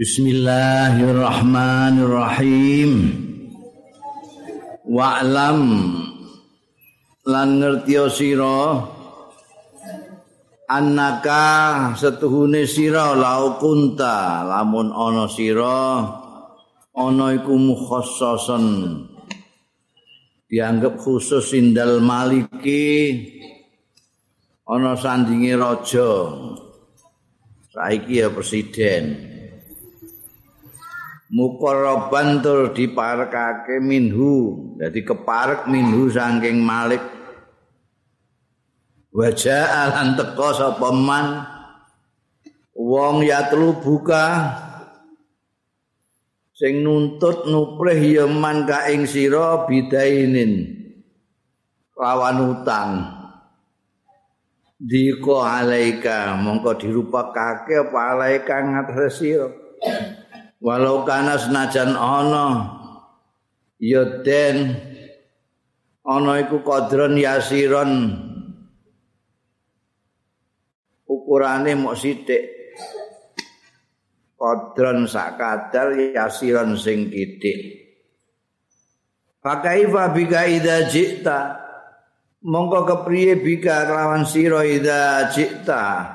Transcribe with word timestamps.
Bismillahirrahmanirrahim. 0.00 2.92
Wa'lam. 4.88 5.60
Lan 7.28 7.48
ngerti 7.60 8.00
sira. 8.08 8.80
Annaka 10.72 11.92
setuhune 12.00 12.64
sira 12.64 13.12
lau 13.12 13.60
kunta. 13.60 14.40
Lamun 14.40 14.88
ana 14.88 15.28
sira 15.28 16.00
ana 16.96 17.36
iku 17.36 17.60
mukhassasan 17.60 18.96
dianggap 20.48 20.96
khusus 20.96 21.52
indal 21.52 22.00
maliki. 22.00 23.20
Ana 24.64 24.96
sandinge 24.96 25.60
raja. 25.60 26.40
Saiki 27.68 28.24
ya 28.24 28.32
presiden 28.32 29.29
muqarraban 31.30 32.42
tur 32.42 32.74
diparekake 32.74 33.78
minhu. 33.78 34.58
Dadi 34.76 35.00
keparek 35.06 35.70
minhu 35.70 36.10
saking 36.10 36.60
malik. 36.60 37.00
Wajah 39.10 39.90
lan 39.90 40.14
teka 40.18 40.48
sapa 40.54 40.90
man? 40.94 41.46
Wong 42.74 43.26
yatlu 43.26 43.78
buka. 43.82 44.54
Sing 46.54 46.84
nuntut 46.84 47.48
nuprih 47.48 48.20
ya 48.20 48.26
man 48.28 48.68
ka 48.68 48.90
ing 48.92 49.08
sira 49.08 49.64
bidainin. 49.64 50.76
Lawan 51.96 52.36
utang. 52.52 52.90
Diko 54.80 55.40
alaika. 55.44 56.36
Mongko 56.40 56.76
dirupakake 56.76 57.80
apa 57.88 58.00
alaika 58.16 58.56
ngatas 58.64 59.20
sira 59.20 59.48
walau 60.60 61.02
kana 61.08 61.40
senajan 61.40 61.96
ana 61.96 62.46
ya 63.80 64.22
den 64.22 64.76
ana 66.06 66.44
iku 66.44 66.62
kodron 66.62 67.16
yasiron 67.16 67.92
ukurane 71.10 71.74
mok 71.74 71.98
sithik. 71.98 72.60
Kodron 74.40 75.04
sak 75.04 75.36
kadar 75.36 75.92
yasiron 75.92 76.72
sing 76.72 77.12
kitik 77.12 77.76
Pakaifa 79.44 80.16
bika 80.16 80.48
ida 80.48 80.88
jikta 80.88 81.60
Mongko 82.40 82.88
kepriye 82.88 83.36
bika 83.36 83.84
kelawan 83.84 84.24
siro 84.24 84.64
ida 84.64 85.28
jikta 85.28 86.08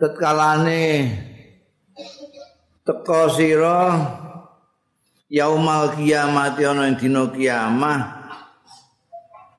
Tetkalane 0.00 0.88
teka 2.90 3.30
sira 3.30 3.78
yaumal 5.30 5.94
kiamat 5.94 6.58
ana 6.58 6.90
ing 6.90 6.98
dina 6.98 7.30
kiamah. 7.30 8.00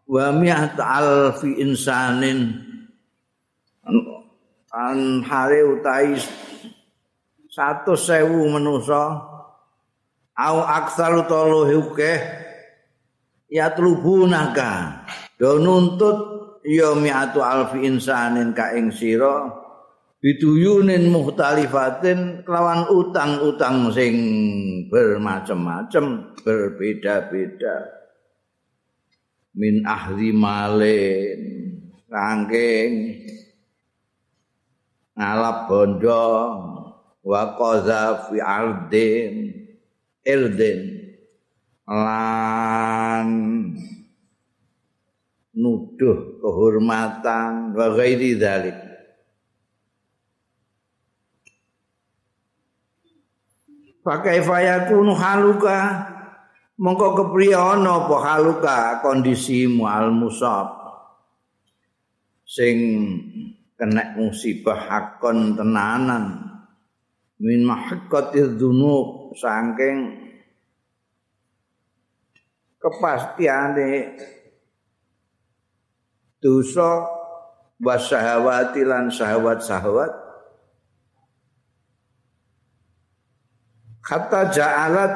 Wa 0.04 0.36
mi'at 0.36 0.76
alfi 0.76 1.64
insanin. 1.64 2.60
An 4.76 5.24
hare 5.24 5.64
utai 5.64 6.20
satu 7.48 7.96
sewu 7.96 8.52
manusa. 8.52 9.32
Au 10.36 10.58
aksal 10.68 11.24
utawa 11.24 11.70
huke 11.72 12.12
ya 13.52 13.72
trubunaka 13.72 15.04
do 15.38 15.60
nuntut 15.60 16.18
ya 16.66 16.98
mi'atu 16.98 17.40
alfi 17.44 17.84
insanin 17.86 18.56
ka 18.56 18.74
ing 18.74 18.90
sira 18.90 19.61
biduyunin 20.22 21.10
muhtalifatin 21.10 22.46
kelawan 22.46 22.86
utang-utang 22.94 23.90
sing 23.90 24.16
bermacam-macam 24.88 26.38
berbeda-beda. 26.46 27.78
Min 29.58 29.84
ahli 29.84 30.32
malin 30.32 31.42
rangking 32.08 33.20
ngalap 35.18 35.68
bondo 35.68 36.30
wa 37.26 37.44
qaza 37.60 38.30
fi 38.30 38.38
ardin 38.40 39.34
irdin. 40.24 41.02
Lan 41.92 43.28
nuduh 45.52 46.40
kehormatan 46.40 47.76
wa 47.76 47.92
ghairi 47.92 48.40
dzalik 48.40 48.91
Pakai 54.02 54.42
fayakunu 54.42 55.14
haluka. 55.14 56.10
Mongko 56.82 57.14
kepriye 57.14 57.54
ana 57.54 58.02
apa 58.06 58.18
haluka 58.26 58.78
kondisimu 59.06 59.86
al 59.86 60.10
musab. 60.10 60.82
Sing 62.42 62.78
kena 63.78 64.18
musibah 64.18 64.90
hakon 64.90 65.54
tenanan. 65.54 66.42
Min 67.42 67.66
mahaqqatiz 67.66 68.58
dzunub 68.58 69.38
saking 69.38 70.22
kepastiane 72.82 74.18
dosa 76.42 77.06
wasahawati 77.82 78.82
lan 78.86 79.10
sahawat-sahawat 79.10 80.21
kata 84.02 84.50
ja'alat. 84.50 85.14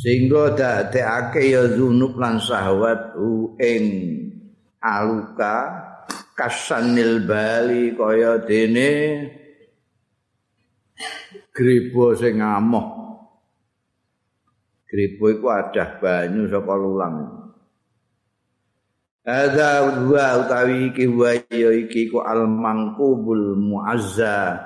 Sehingga 0.00 0.56
dadekake 0.56 1.52
ya 1.52 1.68
zunub 1.76 2.16
lan 2.16 2.40
syahwat 2.40 3.16
ing 3.60 3.84
aluka 4.80 5.76
kasanil 6.32 7.28
bali 7.28 7.92
kaya 7.92 8.40
dene 8.40 8.92
gribo 11.52 12.16
sing 12.16 12.40
ngamoh. 12.40 12.96
Gribo 14.88 15.28
iku 15.28 15.46
adah 15.52 16.00
banyu 16.00 16.48
saka 16.48 16.74
lulang 16.74 17.39
Ada 19.20 20.00
dua 20.00 20.40
utawi 20.40 20.88
iki 20.88 21.04
wa 21.04 21.36
ya 21.52 21.70
iki 21.76 22.08
ku 22.08 22.24
al 22.24 22.48
mangkubul 22.48 23.52
muazza. 23.52 24.56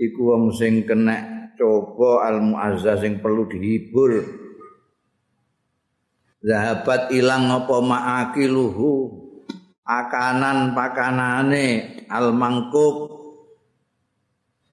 Iku 0.00 0.32
wong 0.32 0.56
sing 0.56 0.88
kena 0.88 1.52
coba 1.60 2.24
al 2.24 2.40
muazza 2.40 2.96
sing 2.96 3.20
perlu 3.20 3.44
dihibur. 3.52 4.24
Zahabat 6.40 7.12
ilang 7.12 7.52
apa 7.52 7.76
ma'akiluhu? 7.84 9.20
Akanan 9.84 10.72
pakanane 10.72 12.00
al 12.08 12.32
mangkub 12.32 13.12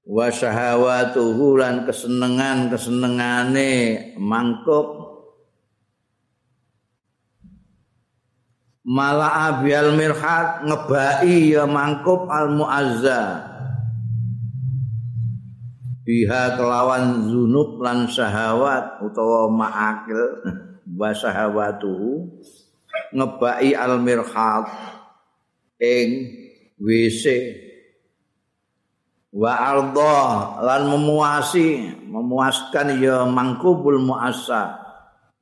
wa 0.09 0.31
syahawatuhu 0.31 1.59
lan 1.59 1.83
kesenengan 1.83 2.71
kesenengane 2.71 3.71
mangkub 4.15 5.08
mala'a 8.89 9.61
bil 9.61 9.93
mirhat 9.93 10.65
ngebai 10.65 11.53
ya 11.53 11.69
mangkup 11.69 12.25
al 12.25 12.49
muazza 12.57 13.45
biha 16.01 16.57
kelawan 16.57 17.29
zunub 17.29 17.77
lan 17.85 18.09
syahawat 18.09 18.97
utawa 19.05 19.45
ma'akil 19.53 20.41
wa 20.99 21.13
syahawatuhu 21.13 22.33
ngebai 23.13 23.77
al 23.77 24.01
mirhat 24.01 24.65
ing 25.77 26.09
WC 26.81 27.25
wa 29.29 29.53
arda 29.53 30.17
lan 30.65 30.89
memuasi 30.89 31.93
memuaskan 32.09 32.97
ya 32.97 33.21
mangkubul 33.29 34.01
muassa 34.01 34.81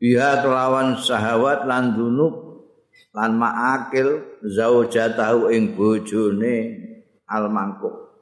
biha 0.04 0.44
kelawan 0.44 1.00
syahawat 1.00 1.64
lan 1.64 1.96
zunub 1.96 2.47
lan 3.18 3.34
ma'akil 3.34 4.38
zaujatahu 4.46 5.50
ing 5.50 5.74
bojone 5.74 6.78
almangkuk 7.26 8.14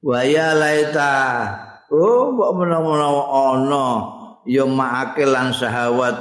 waya 0.00 0.56
laita 0.56 1.12
oh 1.92 2.32
mbok 2.32 2.50
menawa 2.56 3.20
ana 3.52 3.88
ya 4.48 4.64
ma'akil 4.64 5.36
lan 5.36 5.52
syahwat 5.52 6.16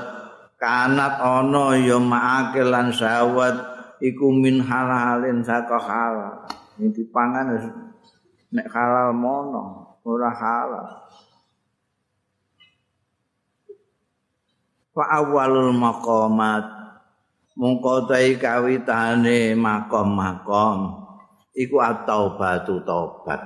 kanat 0.59 1.23
ana 1.23 1.79
ya 1.79 1.95
ma'akil 1.95 2.67
lan 2.67 2.91
syahwat 2.91 3.55
iku 4.03 4.29
min 4.29 4.61
halalin 4.61 5.41
saka 5.41 5.77
halal. 5.81 6.45
Ini 6.77 6.93
dipangan 6.93 7.57
nek 8.53 8.67
halal 8.69 9.15
mono 9.15 9.97
ora 10.05 10.29
halal 10.29 11.06
fa 14.97 15.21
awalul 15.21 15.77
maqamat. 15.77 16.65
Mongko 17.57 18.05
kawitane 18.37 19.57
makom-makom 19.57 20.77
iku 21.57 21.81
at-taubatu 21.81 22.85
taubat. 22.85 23.41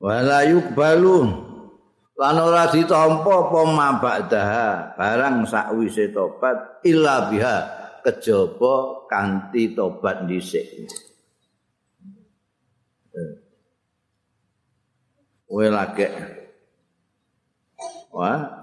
Wala 0.00 0.40
yukbalu 0.48 1.20
lan 2.16 2.36
ora 2.40 2.72
ditampa 2.72 3.28
apa 3.28 3.60
mabadaha 3.68 4.68
barang 4.96 5.44
sakwise 5.44 6.16
tobat 6.16 6.80
illa 6.88 7.28
biha 7.28 7.56
kejaba 8.00 9.04
kanthi 9.04 9.76
tobat 9.76 10.24
dhisik. 10.24 10.88
Kowe 15.44 15.66
lagi 15.68 16.08
Wah 18.12 18.61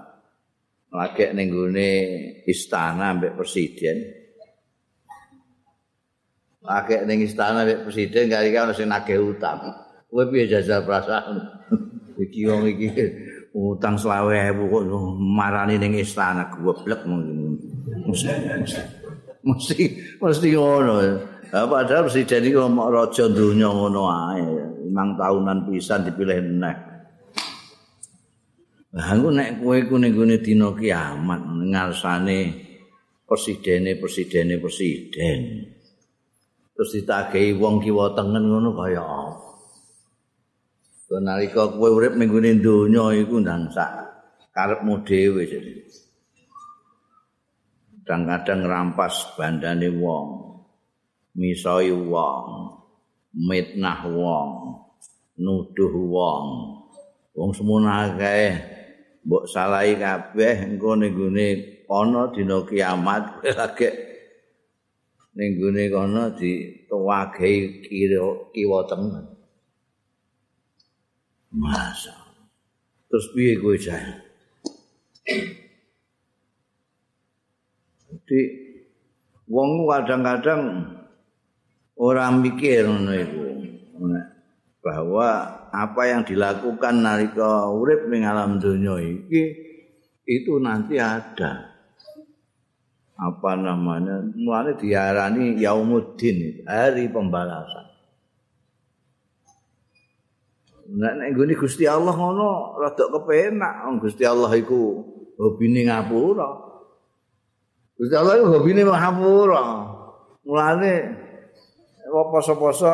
lagi 0.90 1.30
ning 1.30 1.48
istana 2.50 3.14
mbek 3.14 3.38
presiden. 3.38 3.96
Lagi 6.66 6.98
ning 7.06 7.18
istana 7.22 7.62
mbek 7.62 7.86
presiden 7.86 8.26
kali 8.26 8.50
kan 8.50 8.74
sing 8.74 8.90
nagih 8.90 9.22
utang. 9.22 9.70
Kowe 10.10 10.26
piye 10.26 10.50
jajal 10.50 10.82
perasaan? 10.82 11.38
Iki 12.18 12.40
wong 12.50 12.66
iki 12.66 12.90
utang 13.54 13.94
selawe 13.94 14.50
ewu 14.50 14.66
kok 14.66 14.84
marani 15.18 15.78
ning 15.78 15.94
istana 15.94 16.50
goblok 16.50 17.06
mesti 17.06 18.28
mesti 19.46 19.78
mesti 20.18 20.48
ngono. 20.50 20.94
Ya 21.50 21.66
padahal 21.70 22.10
presiden 22.10 22.50
iki 22.50 22.58
ngomong 22.58 22.90
raja 22.90 23.30
dunya 23.30 23.70
ngono 23.70 24.02
ae. 24.10 24.42
Limang 24.90 25.14
tahunan 25.14 25.70
pisan 25.70 26.02
dipilih 26.02 26.42
neh 26.42 26.89
Lah 28.90 29.14
aku 29.14 29.30
nek 29.30 29.62
kowe 29.62 29.78
iku 29.78 30.02
ning 30.02 30.18
gone 30.18 30.42
dina 30.42 30.74
kiamat 30.74 31.46
ngarsane 31.46 32.38
presidene 33.22 33.94
presidene 33.94 34.58
presiden. 34.58 35.62
Terus 36.74 36.90
ditagehi 36.98 37.54
wong 37.54 37.78
kiwa 37.78 38.18
tengen 38.18 38.50
ngono 38.50 38.74
kaya 38.74 38.98
apa? 38.98 39.46
nalika 41.22 41.70
kowe 41.70 41.86
urip 41.86 42.18
ning 42.18 42.30
gone 42.30 42.50
donya 42.58 43.14
iku 43.14 43.38
ndang 43.38 43.70
sak 43.70 43.94
karepmu 44.50 45.06
dhewe 45.06 45.46
jadi. 45.46 45.74
Kadang-kadang 48.02 48.66
rampas 48.66 49.38
bandane 49.38 49.86
wong, 49.86 50.26
misoi 51.38 51.94
wong, 51.94 52.74
mitnah 53.38 54.02
wong, 54.10 54.50
nuduh 55.38 55.94
wong. 55.94 56.46
Wong 57.38 57.54
semono 57.54 57.86
akeh 57.86 58.79
mbok 59.26 59.44
salahi 59.44 60.00
kabeh 60.00 60.64
engko 60.64 60.96
ning 60.96 61.12
gone 61.12 61.46
ana 61.90 62.32
dina 62.32 62.64
kiamat 62.64 63.42
lagi 63.58 63.88
ning 65.36 65.56
gone 65.60 65.84
kono 65.92 66.22
dituwagehi 66.34 67.86
kiwa 68.52 68.80
tengen. 68.90 69.26
Masa. 71.50 72.14
Terus 73.10 73.26
piye 73.34 73.58
kowe 73.58 73.74
jae? 73.74 74.06
Jadi 78.06 78.40
wong 79.50 79.82
kadang-kadang 79.90 80.62
orang 81.98 82.38
mikir 82.38 82.86
ngono 82.86 83.12
iku. 83.18 83.42
Bahwa 84.78 85.59
apa 85.70 86.02
yang 86.10 86.22
dilakukan 86.26 87.02
nalika 87.02 87.70
urip 87.70 88.10
ning 88.10 88.26
alam 88.26 88.58
dunia 88.58 88.98
iki 88.98 89.70
itu 90.30 90.62
nanti 90.62 90.98
ada. 90.98 91.70
Apa 93.20 93.52
namanya? 93.58 94.24
Mulane 94.32 94.78
diarani 94.80 95.58
yaumuddin, 95.60 96.64
hari 96.64 97.10
pembalasan. 97.10 97.90
Nek 100.90 101.12
nek 101.20 101.28
nggone 101.34 101.54
Gusti 101.54 101.84
Allah 101.86 102.14
ngono 102.16 102.80
rada 102.80 103.04
kepenak. 103.10 103.86
Gusti 104.02 104.24
Allah 104.26 104.50
iku 104.56 105.04
hobine 105.38 105.86
ngapura. 105.86 106.48
Gusti 107.94 108.14
Allah 108.16 108.40
iku 108.40 108.46
hobine 108.58 108.82
ngapura. 108.82 109.64
Mulane 110.42 110.92
poso-poso 112.10 112.90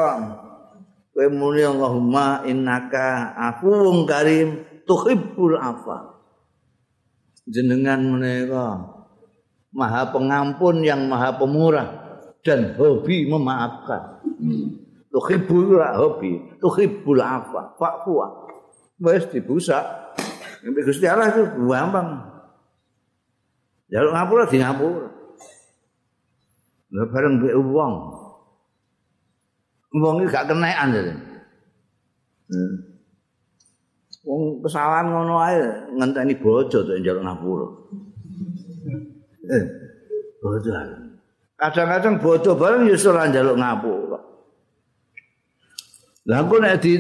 kowe 1.17 1.33
muni 1.33 1.65
Allahumma 1.65 2.45
innaka 2.45 3.33
afuwun 3.33 4.05
karim 4.05 4.61
tuhibbul 4.85 5.57
afa. 5.57 6.13
Jenengan 7.49 8.05
menika 8.05 8.85
Maha 9.73 10.13
Pengampun 10.13 10.85
yang 10.85 11.09
Maha 11.09 11.41
Pemurah 11.41 11.89
dan 12.45 12.77
hobi 12.77 13.25
memaafkan. 13.33 14.21
Tuhibbul 15.09 15.81
hobi 15.81 16.61
tuhibbul 16.61 17.25
afa 17.25 17.73
fa'fu. 17.81 18.13
Wis 19.01 19.25
dibusak. 19.33 19.85
Nek 20.61 20.85
Gusti 20.85 21.09
Allah 21.09 21.33
itu 21.33 21.49
gampang. 21.65 22.29
Jaluk 23.89 24.13
ngapura 24.13 24.45
di 24.53 24.57
ngapura. 24.61 25.09
Lha 26.93 27.03
bareng 27.09 27.41
mbek 27.41 27.55
wong 27.57 27.95
wong 29.95 30.25
iki 30.25 30.33
gak 30.33 30.49
kenekan 30.51 30.89
jadi 30.91 31.13
hmm. 32.51 32.75
wong 34.27 34.43
kesalahan 34.67 35.07
ngono 35.13 35.35
ae 35.39 35.59
ngenteni 35.95 36.35
bojo 36.41 36.83
tuh 36.83 36.99
jaluk 37.05 37.23
ngapura 37.23 37.69
eh 39.53 39.65
bojo 40.43 40.71
kadang-kadang 41.57 42.19
bodoh 42.19 42.55
bareng 42.59 42.91
ya 42.91 42.97
ora 43.07 43.31
njaluk 43.31 43.57
ngapura 43.61 44.27
Lah 46.27 46.43
aku 46.43 46.59
nek 46.59 46.83
di 46.83 46.99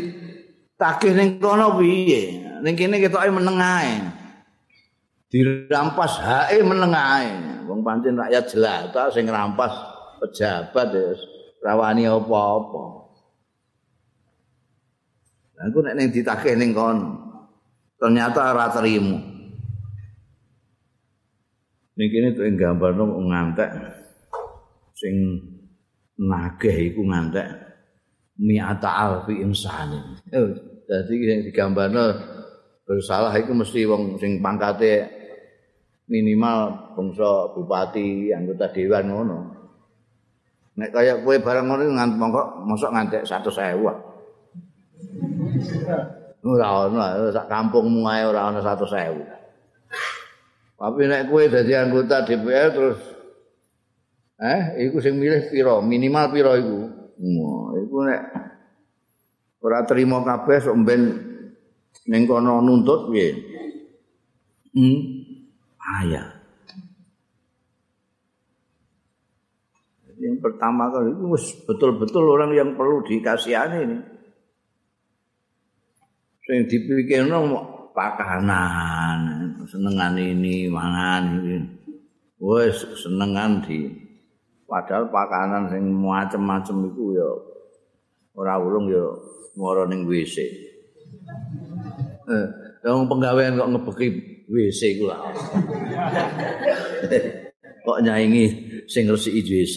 takih 0.79 1.11
ning 1.19 1.43
kono 1.43 1.75
piye? 1.83 2.47
Ning 2.63 2.79
kene 2.79 3.03
ketoke 3.03 3.27
meneng 3.35 3.59
ae. 3.59 3.99
Dirampas 5.27 6.23
hae 6.23 6.63
meneng 6.63 6.95
ae. 6.95 7.27
Wong 7.67 7.83
pancen 7.83 8.15
rakyat 8.15 8.47
jelata 8.47 9.11
sing 9.11 9.27
ngrampas 9.27 9.75
pejabat 10.23 10.89
ya 10.95 11.11
rawani 11.65 12.09
apa-apa. 12.09 12.85
Aku 15.57 15.81
nek 15.81 15.97
ning 15.97 16.13
ditakih 16.13 16.53
ning 16.57 16.77
kono 16.77 17.17
ternyata 17.97 18.53
ora 18.53 18.69
trimo. 18.69 19.17
Ning 21.97 22.09
kene 22.13 22.37
tuh 22.37 22.45
gambarno 22.53 23.09
ngantek 23.09 23.71
sing 24.93 25.17
nagih 26.21 26.93
iku 26.93 27.09
ngantek 27.09 27.49
mi'ata 28.37 28.91
alfi 28.93 29.41
insani. 29.41 30.21
Jadi 30.87 31.15
yang 31.25 31.41
digambarno 31.49 32.05
bersalah 32.85 33.33
itu 33.35 33.57
mesti 33.57 33.89
wong 33.89 34.21
sing 34.21 34.39
pangkate 34.45 35.09
minimal 36.07 36.93
bangsa 36.95 37.51
bupati, 37.57 38.31
anggota 38.31 38.71
dewan 38.71 39.05
ngono. 39.11 39.39
Nek 40.77 40.93
kaya 40.93 41.25
kowe 41.25 41.41
barang 41.41 41.73
ngono 41.73 41.97
nganti 41.97 42.17
mongko 42.21 42.69
mosok 42.69 42.93
ngantek 42.93 43.25
100.000. 43.25 43.81
Ora 46.47 46.87
ono, 46.87 47.33
sak 47.33 47.49
kampungmu 47.49 48.05
ae 48.05 48.29
ora 48.29 48.53
ono 48.53 48.61
100.000. 48.61 50.77
Tapi 50.77 51.03
nek 51.09 51.33
kowe 51.33 51.49
dadi 51.49 51.73
anggota 51.73 52.29
DPR 52.29 52.69
terus 52.77 53.01
eh 54.37 54.85
iku 54.85 55.01
sing 55.01 55.17
milih 55.17 55.49
piro? 55.49 55.81
Minimal 55.81 56.29
piro 56.29 56.53
iku? 56.53 56.81
Wah, 57.25 57.73
iku 57.81 57.97
nek 58.05 58.21
ora 59.65 59.81
trima 59.89 60.21
kabeh 60.21 60.61
sok 60.61 60.77
ben 60.85 61.03
ning 62.05 62.29
kono 62.29 62.61
nuntut 62.61 63.09
piye? 63.09 63.33
Hmm. 64.77 65.01
Ayah. 66.05 66.36
Yang 70.27 70.39
pertama 70.43 70.91
kali 70.91 71.15
itu 71.15 71.25
betul-betul 71.71 72.25
orang 72.27 72.51
yang 72.51 72.75
perlu 72.75 73.07
dikasihani 73.07 73.79
ini. 73.87 73.99
Sing 76.43 76.67
dipikirno 76.67 77.39
pakanan, 77.95 79.19
senengan 79.71 80.19
ini, 80.19 80.67
mangan 80.67 81.23
ini. 81.43 81.57
Wes 82.37 82.85
senengan 83.01 83.65
di 83.65 84.07
Padahal 84.67 85.07
pakanan 85.15 85.71
sing 85.71 85.95
macem-macem 85.95 86.91
iku 86.91 87.15
ya 87.15 87.31
ora 88.35 88.59
ulung 88.59 88.91
ya 88.91 89.07
mara 89.55 89.87
ning 89.87 90.11
WC. 90.11 90.37
Eh, 92.27 92.47
wong 92.83 93.07
penggawean 93.07 93.55
kok 93.55 93.71
ngebeki 93.71 94.09
WC 94.51 94.99
iku 94.99 95.05
lah. 95.07 95.23
Kok 97.87 98.03
nyaingi 98.03 98.45
sing 98.91 99.07
resiki 99.07 99.47
WC. 99.47 99.77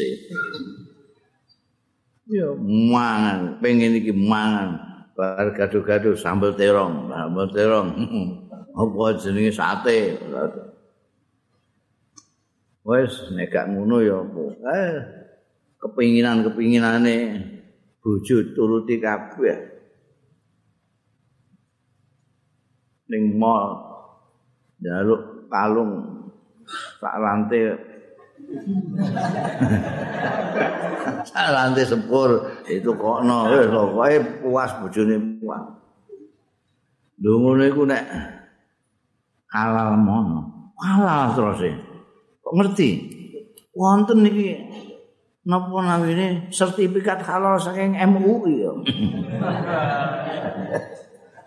Ya 2.30 2.50
mangan, 2.90 3.62
pengen 3.62 4.02
iki 4.02 4.10
mangan. 4.10 4.82
Bar 5.14 5.54
gaduh-gaduh 5.54 6.18
sambel 6.18 6.58
terong, 6.58 7.14
sambel 7.14 7.46
terong. 7.54 7.90
Apa 8.80 9.18
jenenge 9.20 9.54
sate? 9.54 10.18
Wes 12.88 13.14
nek 13.36 13.52
gak 13.52 13.70
ngono 13.70 14.00
ya 14.02 14.24
apa? 14.24 14.44
Eh 14.72 14.96
kepinginan-kepinginane 15.84 17.18
bojo 18.00 18.56
turuti 18.56 18.98
kabeh. 19.04 19.58
Ning 23.12 23.36
mall 23.36 23.84
jaluk 24.80 25.52
kalung 25.52 25.92
sak 27.04 27.16
lantai 27.20 27.62
sak 27.68 27.89
lantai 31.54 31.86
sepur 31.86 32.50
itu 32.66 32.90
kok 32.94 33.24
no 33.26 33.50
wis 33.50 33.68
pokoke 33.70 34.20
puas 34.42 34.72
bojone 34.82 35.16
puas. 35.42 35.62
Lho 37.20 37.36
ngono 37.36 37.64
iku 37.68 37.84
nek 37.86 38.04
halal 39.52 40.00
mono. 40.00 40.72
Halal 40.80 41.36
terus. 41.36 41.60
Kok 42.42 42.54
ngerti? 42.56 42.90
Wonten 43.76 44.26
iki 44.28 44.56
napa 45.46 45.82
namine 45.84 46.48
sertifikat 46.52 47.22
halal 47.26 47.60
saking 47.60 47.96
MUI 47.96 48.66
ya. 48.66 48.72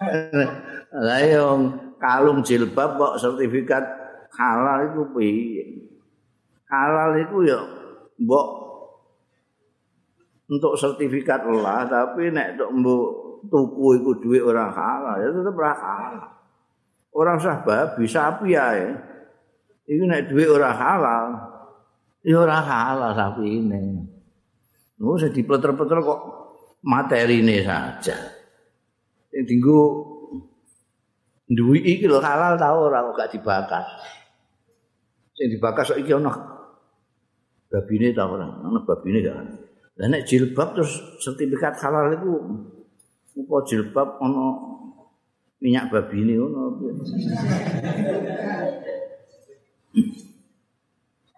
Lah 0.92 1.24
kalung 1.96 2.44
jilbab 2.44 2.98
kok 2.98 3.16
sertifikat 3.16 3.84
halal 4.36 4.92
itu 4.92 5.02
piye? 5.14 5.81
Halal 6.72 7.20
itu 7.20 7.44
ya 7.44 7.60
mbok 8.16 8.46
untuk 10.48 10.72
sertifikat 10.80 11.44
lah 11.44 11.84
tapi 11.84 12.32
nek 12.32 12.56
mbok 12.56 13.22
tuku 13.52 13.98
iku 13.98 14.10
duit 14.22 14.42
orang 14.44 14.70
halal 14.72 15.16
ya 15.20 15.28
tetep 15.28 15.52
ora 15.52 15.74
halal. 15.76 16.28
Orang 17.12 17.36
sah 17.42 17.60
babi 17.60 18.08
sapi 18.08 18.56
ya. 18.56 18.72
Iku 19.84 20.06
nek 20.06 20.32
duit 20.32 20.48
orang 20.48 20.76
halal, 20.78 21.26
ya 22.24 22.40
ora 22.40 22.62
halal 22.62 23.12
sapi 23.12 23.44
ini. 23.60 24.00
Oh, 25.02 25.18
saya 25.18 25.34
dipleter-pleter 25.34 25.98
kok 25.98 26.20
materi 26.86 27.42
ini 27.42 27.58
saja. 27.66 28.14
Yang 29.34 29.44
tinggu 29.50 29.80
iki 31.82 32.06
lho 32.06 32.22
halal 32.22 32.54
ta 32.54 32.70
ora 32.70 33.02
kok 33.10 33.14
gak 33.18 33.32
dibakar. 33.34 33.84
Sing 35.34 35.50
dibakar 35.50 35.82
sok 35.82 35.98
iki 35.98 36.14
ana 36.14 36.51
babine 37.72 38.12
ta 38.12 38.28
ora? 38.28 38.60
Ana 38.60 38.84
babine 38.84 39.24
gak. 39.24 39.36
Lah 39.96 40.06
nek 40.08 40.28
jilbab 40.28 40.76
terus 40.76 40.92
sertifikat 41.24 41.80
halal 41.80 42.12
itu 42.12 42.32
apa 43.32 43.56
jilbab 43.64 44.20
ana 44.20 44.44
minyak 45.60 45.88
babi 45.88 46.16
ini 46.20 46.34
ngono. 46.36 46.80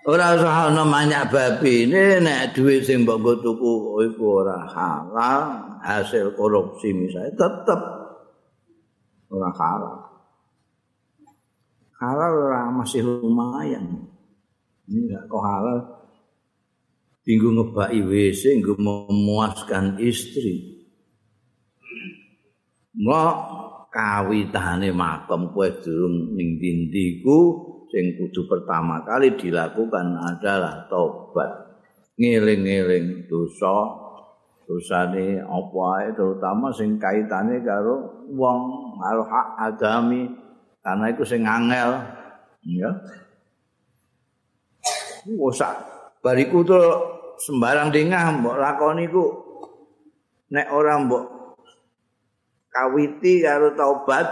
Ora 0.05 0.37
usah 0.37 0.71
ana 0.71 0.83
minyak 0.87 1.31
babi 1.35 1.91
ini 1.91 2.23
nek 2.23 2.55
duit 2.55 2.83
sing 2.87 3.07
mbok 3.07 3.43
tuku 3.43 4.07
iku 4.11 4.45
ora 4.45 4.63
halal, 4.71 5.41
hasil 5.83 6.35
korupsi 6.35 6.91
misalnya 6.95 7.35
tetep 7.35 7.81
ora 9.31 9.51
halal. 9.51 9.97
Halal 11.99 12.33
ora 12.37 12.63
masih 12.71 13.03
lumayan. 13.03 14.07
Ini 14.87 15.09
enggak 15.09 15.23
kok 15.27 15.43
halal. 15.43 15.79
Tinggu 17.25 17.57
ngebaki 17.57 18.05
WC, 18.05 18.61
nggo 18.61 18.77
memuaskan 18.77 19.97
istri. 19.97 20.77
Mbok 22.95 23.37
kawitane 23.95 24.91
makom 24.91 25.55
kowe 25.55 25.71
durung 25.81 26.35
ning 26.35 26.59
dindiku 26.59 27.63
sing 27.95 28.19
kudu 28.19 28.51
pertama 28.51 29.07
kali 29.07 29.39
dilakukan 29.39 30.19
adalah 30.19 30.91
tobat 30.91 31.79
ngeling-eling 32.19 33.31
dosa 33.31 34.03
dosane 34.67 35.39
apa 35.39 35.81
ae 36.03 36.09
terutama 36.11 36.75
sing 36.75 36.99
kaitane 36.99 37.63
karo 37.63 38.27
wong 38.35 38.61
karo 38.99 39.23
hak 39.31 39.49
agami 39.71 40.27
karena 40.83 41.07
itu 41.15 41.23
sing 41.23 41.47
angel 41.47 42.03
ya 42.67 42.91
usah 45.39 45.94
bariku 46.25 46.65
tuh 46.65 46.85
sembarang 47.37 47.93
dengah 47.93 48.41
mbok 48.41 48.57
lakoni 48.57 49.05
ku 49.13 49.25
nek 50.49 50.73
orang 50.73 51.05
mbok 51.05 51.25
kawiti 52.73 53.45
karo 53.45 53.77
taubat 53.77 54.27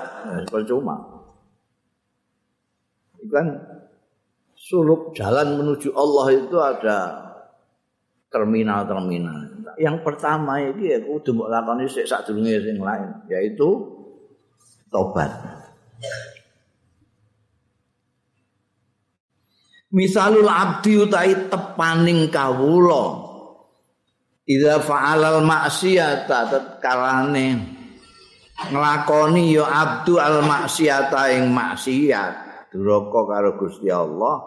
percuma 0.49 0.97
kan 3.29 3.47
suluk 4.57 5.13
jalan 5.13 5.61
menuju 5.61 5.93
Allah 5.95 6.27
itu 6.33 6.57
ada 6.59 6.99
terminal-terminal. 8.33 9.69
Yang 9.77 9.97
pertama 10.01 10.59
ini 10.59 10.97
ya 10.97 10.99
kudu 11.05 11.37
mbok 11.37 11.51
lakoni 11.53 11.85
sik 11.87 12.09
sadurunge 12.09 12.65
sing 12.65 12.81
lain, 12.81 13.29
yaitu 13.29 13.69
tobat. 14.89 15.29
Misalul 19.93 20.49
abdi 20.49 20.97
utai 20.97 21.53
tepaning 21.53 22.33
kawula. 22.33 23.29
Idza 24.49 24.81
fa'alal 24.83 25.45
maksiata 25.45 26.51
tatkalane 26.51 27.47
nglakoni 28.73 29.55
ya 29.55 29.65
abdu 29.69 30.19
al 30.19 30.43
maksiata 30.43 31.31
ing 31.37 31.53
maksiat. 31.53 32.53
duraka 32.73 33.21
karo 33.29 33.51
Gusti 33.61 33.93
Allah 33.93 34.41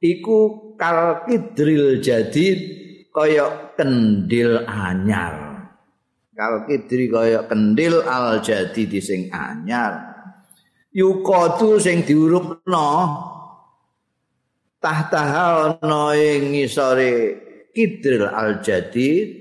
iku 0.00 0.72
kal 0.80 1.28
kidril 1.28 2.00
jadid 2.00 2.58
kaya 3.12 3.76
kendil 3.76 4.64
anyar 4.64 5.68
kal 6.32 6.64
kidri 6.64 7.12
kaya 7.12 7.44
kendil 7.44 8.00
al 8.08 8.40
jadid 8.40 8.88
sing 9.04 9.28
anyar 9.28 10.16
yuqatu 10.96 11.76
sing 11.76 12.08
diurupno 12.08 12.88
tahta 14.78 15.22
ana 15.82 16.14
ing 16.14 16.54
ngisore 16.54 17.12
kidril 17.74 18.30
al 18.30 18.62
jadid 18.62 19.34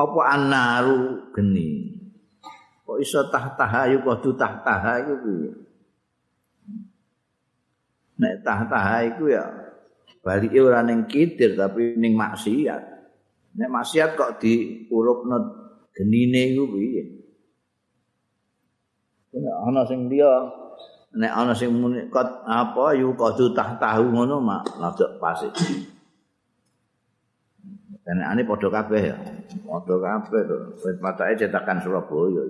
apa 0.00 0.20
anaru 0.32 1.28
geni? 1.36 2.00
Kok 2.88 2.98
iso 2.98 3.28
tahtaha 3.28 3.92
kok 4.00 4.18
du 4.24 4.30
tahtaha 4.34 4.92
iku 5.04 5.14
piye 5.20 5.50
nek 8.20 8.44
tahtaha 8.44 8.96
iku 9.08 9.32
ya 9.32 9.44
balike 10.20 10.60
ora 10.60 10.84
ning 10.84 11.08
kidir 11.08 11.56
tapi 11.56 11.96
ning 11.96 12.12
maksiat. 12.12 12.82
Nek 13.56 13.70
maksiat 13.72 14.14
kok 14.14 14.36
diurupno 14.36 15.36
genine 15.96 16.52
iku 16.52 16.64
piye? 16.68 17.04
Ana 19.40 19.86
sing 19.88 20.10
liya 20.12 20.59
nek 21.10 21.32
ana 21.34 21.52
sing 21.56 21.74
muni 21.74 22.06
apa 22.46 22.84
yu 22.94 23.10
kudu 23.18 23.50
tahtahu 23.50 24.14
ngono 24.14 24.38
mak 24.38 24.62
rada 24.78 25.06
pas 25.18 25.42
ini 28.10 28.42
podo 28.42 28.66
kabeh 28.74 29.14
ya, 29.14 29.16
podo 29.62 30.02
kabeh 30.02 30.40
tuh. 30.42 30.62
Patake 30.98 31.46
cetakan 31.46 31.78
Surabaya. 31.78 32.42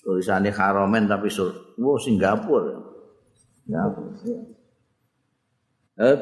Tulisannya 0.00 0.54
Haromen 0.54 1.10
tapi 1.10 1.28
sur, 1.28 1.76
wow 1.76 2.00
Singapura. 2.00 2.78
Singapura. 3.66 4.32
Eh, 5.96 6.16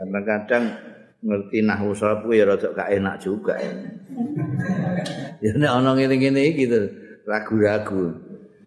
kadang-kadang 0.00 0.64
ngerti 1.20 1.58
nahu 1.64 1.92
sapu 1.92 2.32
ya 2.32 2.48
rada 2.48 2.72
gak 2.72 2.90
enak 2.90 3.20
juga 3.20 3.56
ya. 5.44 5.50
nek 5.56 5.70
ana 5.70 5.92
ngene-ngene 5.96 6.40
iki 6.52 6.64
gitu, 6.64 6.80
ragu-ragu. 7.28 8.16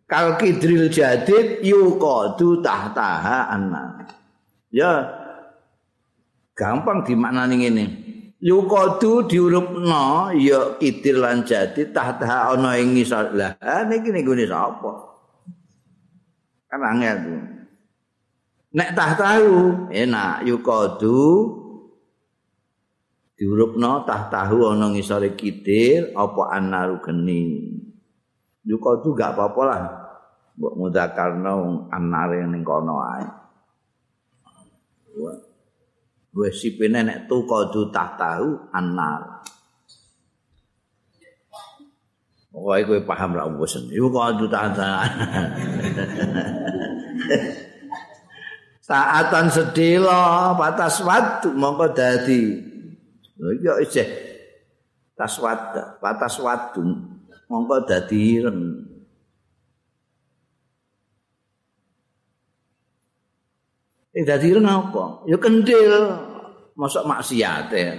Kal 0.06 0.38
kidril 0.38 0.90
jadid 0.94 1.66
yuqadu 1.66 2.62
tahtaha 2.62 3.50
anna. 3.50 4.06
Ya 4.70 5.10
gampang 6.54 7.02
dimaknani 7.02 7.56
ngene. 7.58 7.86
yuqadu 8.44 9.24
diurupno 9.24 10.36
ya 10.36 10.76
kidir 10.76 11.24
lan 11.24 11.48
jati 11.48 11.96
tahta 11.96 12.52
ana 12.52 12.76
ing 12.76 12.92
ngisor 12.92 13.32
lah 13.40 13.56
niki 13.88 14.12
niku 14.12 14.36
ne 14.36 14.44
sapa 14.44 14.92
kan 16.68 16.84
angel 16.84 17.18
nek 18.76 18.90
tahtahu 18.92 19.88
enak 19.96 20.44
yuqadu 20.44 21.24
diurupno 23.34 24.06
tahtahu 24.06 24.70
ana 24.70 24.94
ngisore 24.94 25.34
kidir 25.34 26.14
apa 26.14 26.54
anaru 26.54 27.02
geni 27.02 27.74
yuqadu 28.64 29.18
gak 29.18 29.36
apa-apa 29.36 29.62
lah 29.66 29.82
mbok 30.54 30.74
mudakarno 30.78 31.90
anare 31.90 32.46
ning 32.46 32.62
kono 32.62 33.02
ae 33.02 33.26
wis 36.34 36.62
sipene 36.62 37.02
nek 37.02 37.26
tu 37.26 37.46
kudu 37.46 37.90
tak 37.90 38.18
tahu 38.18 38.70
anal 38.74 39.42
Pokoke 42.54 42.86
kowe 42.86 43.02
paham 43.02 43.34
ra 43.34 43.50
wis. 43.50 43.82
Iku 43.90 44.14
kok 44.14 44.46
tahan-tahan. 44.46 45.10
Saatan 48.86 49.50
sedelo 49.50 50.54
batas 50.54 51.02
waktu 51.02 51.50
mongko 51.50 51.98
dadi. 51.98 52.73
Yo 53.40 53.74
isih 53.82 54.06
tas 55.18 55.38
wad 55.42 55.74
batas 55.98 56.38
mongko 57.50 57.86
dadi 57.86 58.42
ireng. 58.42 58.62
Eh 64.14 64.26
dadi 64.26 64.46
ireng 64.50 64.66
apa? 64.66 65.26
Ya 65.30 65.38
kendil. 65.38 65.94
Mosok 66.74 67.06
maksiat 67.06 67.70
ya. 67.70 67.94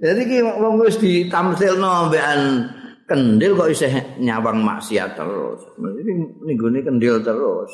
Jadi 0.00 0.20
ki 0.28 0.38
wong 0.44 0.84
wis 0.84 1.00
ditamsilno 1.00 2.12
mbekan 2.12 2.40
kendil 3.08 3.56
kok 3.56 3.72
isih 3.72 4.20
nyawang 4.20 4.60
maksiat 4.60 5.16
terus. 5.16 5.64
Ini 5.80 6.12
ninggone 6.44 6.84
kendil 6.84 7.24
terus. 7.24 7.72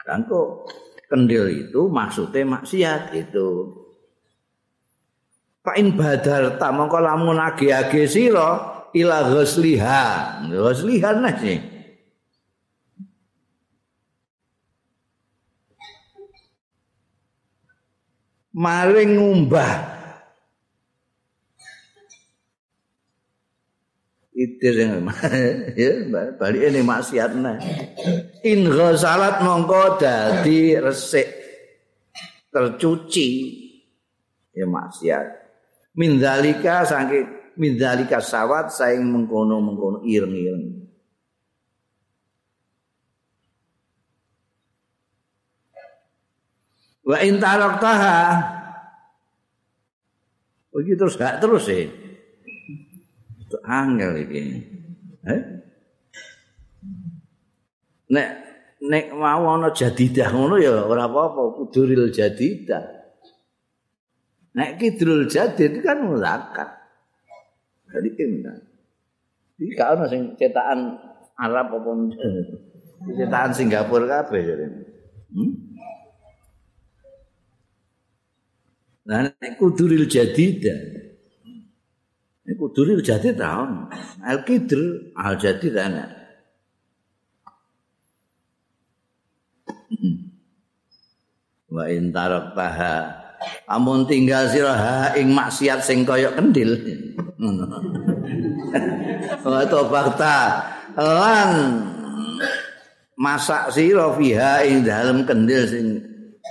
Dan 0.00 0.24
kok 0.24 0.72
kendil 1.12 1.44
itu 1.52 1.84
maksudnya 1.92 2.56
maksiat 2.56 3.12
itu. 3.12 3.83
Fa'in 5.64 5.96
badar 5.96 6.60
ta 6.60 6.68
mongko 6.68 7.00
lamun 7.00 7.40
age-age 7.40 8.04
sira 8.04 8.84
ila 8.92 9.32
ghusliha. 9.32 10.04
Ghusliha 10.52 11.10
sih. 11.40 11.58
Maring 18.52 19.16
ngumbah. 19.16 19.96
Idir 24.34 24.74
ya 25.78 25.90
balik 26.34 26.62
ini 26.66 26.82
maksiat 26.82 27.38
nah 27.38 27.54
in 28.42 28.66
ghasalat 28.68 29.40
mongko 29.40 29.96
dadi 29.96 30.76
resik. 30.76 31.24
Tercuci. 32.52 33.30
Ya 34.52 34.68
maksiat 34.68 35.43
min 35.94 36.18
zalika 36.18 36.86
saking 36.86 37.54
min 37.58 37.78
zalika 37.78 38.18
sawat 38.18 38.70
saing 38.70 39.06
mengkono 39.06 39.62
mengkono 39.62 39.98
ireng-ireng 40.02 40.84
wa 47.04 47.16
in 47.22 47.38
taraktaha 47.38 48.18
begitu 50.74 50.98
terus 51.06 51.14
gak 51.14 51.38
terus 51.38 51.70
sih 51.70 51.86
ya. 51.86 52.04
angel 53.62 54.12
iki. 54.18 54.42
Eh? 55.24 55.42
Nek 58.10 58.28
nek 58.84 59.06
mau 59.16 59.46
ana 59.48 59.72
jadidah 59.72 60.28
ngono 60.34 60.60
ya 60.60 60.84
ora 60.84 61.08
apa-apa 61.08 61.56
kuduril 61.56 62.12
jadidah. 62.12 62.93
Nek 64.54 64.78
kidrul 64.78 65.26
jadid 65.26 65.82
kan 65.82 66.06
muzakkar. 66.06 66.78
Jadi 67.90 68.08
kan. 68.14 68.58
Iki 69.54 69.72
gak 69.78 69.88
ana 69.98 70.04
sing 70.10 70.34
cetakan 70.38 70.98
Arab 71.38 71.78
apa 71.78 71.90
cetakan 73.18 73.52
Singapura 73.54 74.06
kabeh 74.06 74.40
jadi. 74.42 74.66
Hmm? 75.34 75.52
Nah, 79.04 79.28
nek 79.28 79.52
kuduril 79.60 80.08
jadidah. 80.08 80.80
Iku 82.44 82.68
duri 82.76 83.00
jati 83.00 83.32
taun. 83.32 83.88
Al 84.20 84.44
kidr 84.44 85.12
al 85.16 85.40
jati 85.40 85.72
ana. 85.72 86.04
Wa 91.72 91.84
in 91.90 92.12
tarak 92.12 92.52
taha 92.52 93.23
amun 93.68 94.04
tinggal 94.04 94.48
sira 94.50 95.12
ing 95.16 95.32
maksiat 95.32 95.80
sing 95.82 96.04
kaya 96.06 96.32
kendil. 96.32 96.74
To 99.44 99.80
fakta 99.92 100.64
lan 100.96 101.50
masak 103.14 103.70
sira 103.70 104.10
fiha 104.16 104.64
ing 104.66 104.82
dalem 104.82 105.22
kendil 105.28 105.62
sing 105.68 105.86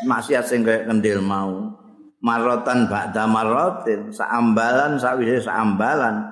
maksiat 0.05 0.45
sing 0.45 0.61
kaya 0.61 0.85
kendil 0.85 1.19
mau. 1.19 1.73
marotan 2.23 2.87
ba'da 2.87 3.27
marotin 3.27 4.15
saambalan 4.15 4.95
sawise 4.95 5.43
saambalan 5.43 6.31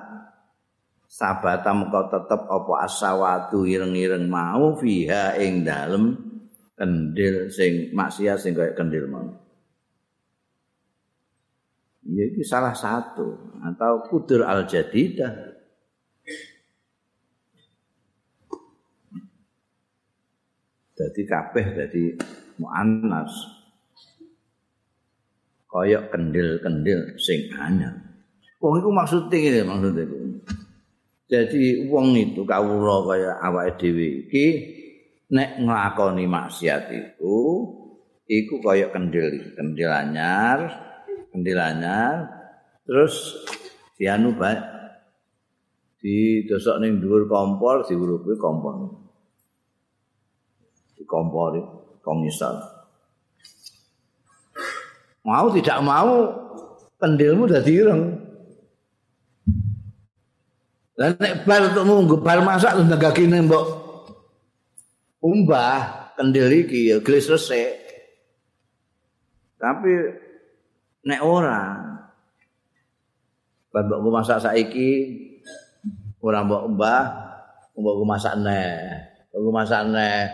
sabata 1.04 1.76
muka 1.76 2.08
tetep 2.08 2.48
apa 2.48 2.72
asawatu 2.88 3.68
ireng-ireng 3.68 4.24
mau 4.24 4.72
fiha 4.80 5.36
ing 5.36 5.68
dalem 5.68 6.16
kendil 6.80 7.52
sing 7.52 7.92
maksiat 7.92 8.40
sing 8.40 8.56
kaya 8.56 8.72
kendil 8.72 9.04
mau 9.04 9.41
ya 12.06 12.24
ini 12.26 12.42
salah 12.42 12.74
satu 12.74 13.58
atau 13.62 13.92
kudur 14.10 14.42
al 14.42 14.66
jadidah 14.66 15.52
jadi 20.98 21.22
kabeh 21.26 21.66
jadi 21.78 22.04
muannas 22.58 23.62
kaya 25.72 26.04
kendil-kendil 26.12 27.16
sing 27.16 27.48
anyar. 27.56 27.96
Wong 28.60 28.78
iku 28.78 28.92
maksude 28.92 29.32
ngene 29.32 29.64
maksude 29.64 30.02
iku. 30.04 30.16
Jadi 31.32 31.88
wong 31.88 32.12
itu 32.12 32.44
kawula 32.44 33.08
kaya 33.08 33.32
awake 33.40 33.80
dhewe 33.80 34.28
iki 34.28 34.46
nek 35.32 35.64
nglakoni 35.64 36.28
maksiat 36.28 36.92
itu 36.92 37.40
iku 38.28 38.54
kaya 38.60 38.92
kendil, 38.92 39.32
kendil 39.56 39.88
anyar, 39.88 40.91
kendil 41.32 41.56
anyar 41.56 42.28
terus 42.84 43.40
dianu 43.96 44.36
bae 44.36 44.60
di 46.02 46.42
dosok 46.50 46.82
ning 46.82 46.98
dhuwur 46.98 47.30
kompor 47.30 47.86
diurupi 47.86 48.34
kompor. 48.34 48.74
Di 50.98 51.06
kompor 51.06 51.54
komisar. 52.02 52.82
mau 55.22 55.46
tidak 55.54 55.78
mau 55.86 56.34
kendilmu 56.98 57.46
udah 57.46 57.62
ireng. 57.62 58.02
Dan 60.98 61.14
nek 61.22 61.46
bar 61.46 61.70
untuk 61.70 61.84
munggu 61.86 62.16
bar 62.18 62.42
masak 62.42 62.74
tuh 62.74 62.84
nggak 62.84 63.16
mbok 63.46 63.66
umbah 65.22 66.10
kendil 66.18 66.50
iki 66.50 66.90
ya 66.90 66.98
gelis 66.98 67.30
resik. 67.30 67.70
Tapi 69.62 70.21
nek 71.02 71.20
ora 71.22 71.60
bar 73.72 73.82
mbok 73.88 74.12
masak 74.12 74.38
saiki 74.38 74.90
ora 76.22 76.44
mbok 76.46 76.62
umbah 76.70 77.02
mbok 77.76 78.04
masak 78.04 78.34
neh. 78.38 79.00
Mbok 79.32 79.52
masak 79.52 79.82
neh. 79.88 80.28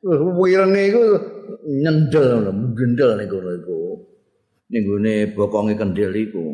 Wirenge 0.00 0.82
iku 0.88 1.02
nyendel, 1.68 2.48
mendel 2.50 3.10
niku 3.20 3.38
niku. 3.44 3.80
ning 4.70 4.86
gone 4.86 5.14
bokonge 5.34 5.74
kendil 5.74 6.14
iku. 6.14 6.46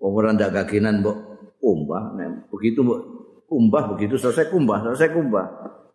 Wong 0.00 0.12
ora 0.16 0.32
ndak 0.32 0.54
gaginan 0.54 1.02
mbok 1.02 1.18
kumbah 1.60 2.14
begitu 2.48 2.80
mbok 2.80 3.00
kumbah 3.50 3.82
begitu 3.94 4.14
selesai 4.16 4.48
kumbah 4.48 4.86
selesai 4.86 5.10
kumbah 5.10 5.46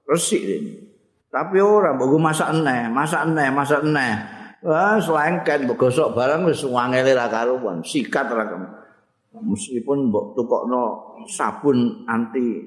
resik 0.05 0.43
ini. 0.43 0.73
Tapi 1.31 1.57
ora 1.63 1.95
mbok 1.95 2.19
masak 2.19 2.51
eneh, 2.51 2.91
masak 2.91 3.23
eneh, 3.27 3.47
masak 3.55 3.81
eneh. 3.87 4.13
Wah, 4.65 4.97
selengket 4.97 5.69
mbok 5.69 5.77
gosok 5.77 6.17
barang 6.17 6.49
wis 6.49 6.65
wangele 6.65 7.13
ra 7.13 7.29
karuan, 7.29 7.85
sikat 7.85 8.25
ra 8.33 8.49
Meskipun 9.35 10.09
mbok 10.09 10.33
tukokno 10.33 11.13
sabun 11.29 12.07
anti 12.09 12.65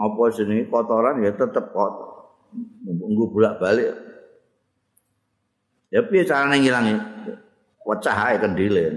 apa 0.00 0.22
jenenge 0.32 0.72
kotoran 0.72 1.20
ya 1.20 1.36
tetep 1.36 1.76
kotor. 1.76 2.40
Mbok 2.88 3.28
bolak-balik 3.36 4.12
Ya 5.92 6.00
piye 6.08 6.24
carane 6.24 6.56
ngilangi? 6.56 6.96
Pecah 7.84 8.16
ae 8.32 8.40
kendile. 8.40 8.96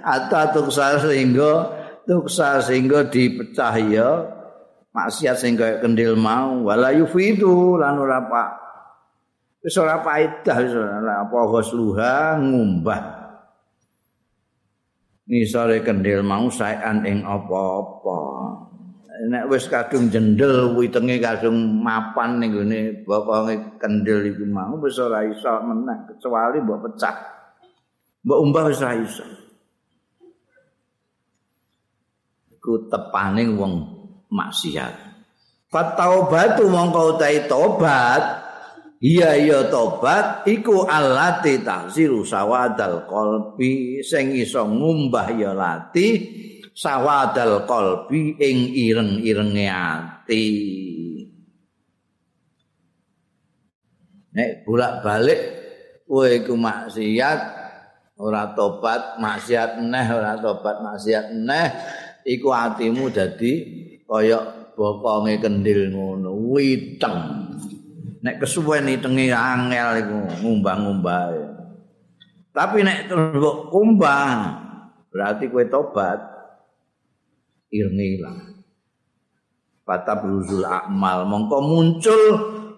Ata 0.00 0.48
tuksa 0.56 0.96
sehingga 0.96 1.68
tuksa 2.08 2.64
sehingga 2.64 3.04
dipecah 3.04 3.76
ya 3.84 4.31
maksiat 4.92 5.36
sing 5.40 5.56
kaya 5.56 5.80
kendil 5.80 6.14
mau 6.14 6.68
wala 6.68 6.92
yufidu 6.92 7.80
lan 7.80 7.96
ora 7.96 8.20
pak. 8.28 8.50
Wis 9.64 9.78
ora 9.80 10.04
paedah 10.04 10.56
wis 10.60 10.74
ora 10.76 11.24
apa 11.24 11.38
husluha 11.48 12.36
ngumbah. 12.38 13.02
Ngisore 15.32 15.80
kendil 15.80 16.20
mau 16.20 16.52
saean 16.52 17.08
ing 17.08 17.24
apa-apa. 17.24 18.20
Nek 19.22 19.46
wis 19.48 19.70
kadung 19.70 20.10
jendel 20.10 20.74
witenge 20.74 21.22
kadung 21.22 21.78
mapan 21.78 22.42
ning 22.42 22.58
gone 22.58 23.06
bokonge 23.06 23.78
kendel 23.78 24.26
iku 24.28 24.44
mau 24.50 24.74
wis 24.82 24.98
ora 24.98 25.22
iso 25.24 25.62
meneh 25.62 26.10
kecuali 26.10 26.58
mbok 26.58 26.90
pecah. 26.90 27.16
Mbok 28.26 28.38
umbah 28.42 28.64
wis 28.66 28.82
ra 28.82 28.92
iso. 28.98 29.24
Iku 32.50 32.90
tepaning 32.90 33.54
wong 33.54 34.01
maksiat. 34.32 35.12
Fataubatu 35.68 36.68
mongko 36.68 37.16
utahe 37.16 37.44
tobat. 37.44 38.40
Iya 39.02 39.36
iya 39.36 39.60
tobat. 39.68 40.48
Iku 40.48 40.88
allati 40.88 41.60
tahziru 41.60 42.24
sawadal 42.24 43.04
qalbi. 43.08 44.00
Sing 44.00 44.32
iso 44.32 44.64
ngumbah 44.64 45.28
ya 45.36 45.52
lati 45.52 46.08
sawadal 46.72 47.68
qalbi 47.68 48.36
ing 48.40 48.72
ireng-irenge 48.72 49.66
ati. 49.68 50.46
Nek 54.32 54.64
bolak-balik 54.64 55.40
kowe 56.08 56.24
iku 56.24 56.56
maksiat 56.56 57.40
ora 58.16 58.52
tobat, 58.56 59.20
maksiat 59.20 59.80
neh 59.80 60.06
ora 60.08 60.36
tobat, 60.40 60.80
maksiat 60.80 61.36
neh 61.36 61.68
iku 62.24 62.54
atimu 62.54 63.12
dadi 63.12 63.81
kaya 64.12 64.68
bokonge 64.76 65.40
kendil 65.40 65.88
ngono, 65.88 66.36
witeng. 66.52 67.48
nek 68.22 68.38
kesuwen 68.38 68.86
itenge 68.86 69.34
angel 69.34 69.88
iku 69.98 70.18
ngumbang-ngumbah. 70.46 71.26
Tapi 72.52 72.84
nek 72.86 73.10
terus 73.10 73.34
kok 73.40 73.72
kumbang 73.72 74.38
berarti 75.10 75.50
kowe 75.50 75.64
tobat 75.66 76.20
ireng 77.74 77.98
ilang. 77.98 78.38
Fata 79.82 80.14
beruzul 80.20 80.62
akmal 80.62 81.26
mongko 81.26 81.58
muncul 81.58 82.22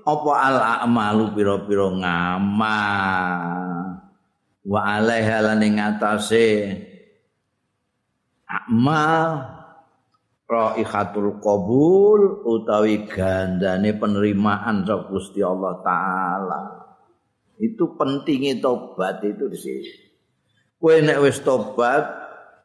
apa 0.07 0.31
al 0.33 0.57
akmalu 0.81 1.37
pira-pira 1.37 1.93
ngamal. 1.93 3.43
Wa 4.65 4.81
alaiha 4.97 5.45
lan 5.45 5.61
ing 5.61 5.77
atase 5.77 6.73
akmal 8.49 9.54
raihatul 10.45 11.41
qabul 11.41 12.45
utawi 12.45 13.09
gandane 13.09 13.97
penerimaan 13.97 14.85
saka 14.85 15.09
Gusti 15.09 15.41
Allah 15.41 15.81
taala. 15.81 16.63
Itu 17.57 17.95
pentingnya 17.97 18.61
tobat 18.61 19.23
itu 19.25 19.47
di 19.49 19.59
sini. 19.59 19.93
Kowe 20.77 20.97
nek 21.01 21.23
wis 21.25 21.41
tobat 21.41 22.05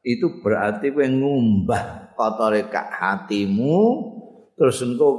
itu 0.03 0.41
berarti 0.43 0.91
kowe 0.91 1.07
ngumbah 1.07 2.15
kotore 2.17 2.67
kak 2.67 2.89
hatimu 2.91 3.79
terus 4.59 4.83
engko 4.83 5.09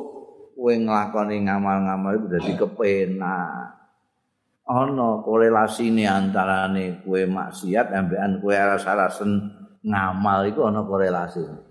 kowe 0.52 0.74
nglakoni 0.74 1.48
ngamal-ngamal 1.48 2.12
itu 2.18 2.26
dadi 2.28 2.52
kepenak. 2.58 3.80
Ana 4.70 5.24
korelasine 5.24 6.04
antarane 6.06 7.00
kowe 7.06 7.22
maksiat 7.24 7.88
ambekan 7.94 8.42
kowe 8.42 8.52
rasa-rasen 8.52 9.48
ngamal 9.80 10.44
iku 10.50 10.68
ana 10.68 10.84
korelasine. 10.84 11.69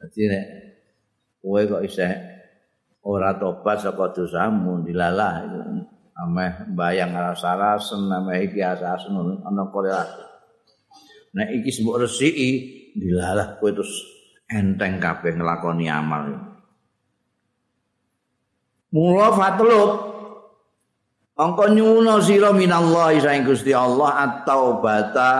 Dadi 0.00 0.22
nek 0.32 0.44
kowe 1.44 1.60
kok 1.60 1.84
isih 1.84 2.08
ora 3.04 3.36
tobat 3.36 3.84
saka 3.84 4.16
dosamu 4.16 4.80
dilalah 4.80 5.44
itu. 5.44 5.60
Ameh 6.20 6.72
bayang 6.72 7.12
rasa-rasen 7.12 8.08
ameh 8.08 8.48
iki 8.48 8.64
asasen 8.64 9.12
ana 9.44 9.68
korelasi. 9.68 10.24
Nek 11.36 11.48
iki 11.60 11.68
sebut 11.68 12.08
resiki 12.08 12.48
dilalah 12.96 13.60
kowe 13.60 13.68
terus 13.68 13.92
enteng 14.48 14.96
kabeh 14.96 15.36
nglakoni 15.36 15.86
amal. 15.92 16.24
Mula 18.90 19.28
fatlub 19.36 20.10
Angka 21.40 21.72
nyuwuna 21.72 22.20
sira 22.20 22.52
minallahi 22.52 23.16
saing 23.24 23.48
Gusti 23.48 23.72
Allah 23.72 24.28
at-taubata 24.28 25.32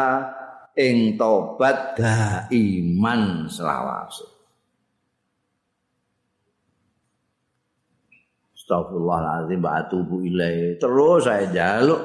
ing 0.72 1.20
tobat 1.20 1.92
daiman 1.92 3.52
selawase. 3.52 4.24
Astagfirullahaladzim 8.70 9.58
ba'atubu 9.58 10.22
ilaih. 10.30 10.78
Terus 10.78 11.26
saya 11.26 11.50
jaluk. 11.50 11.98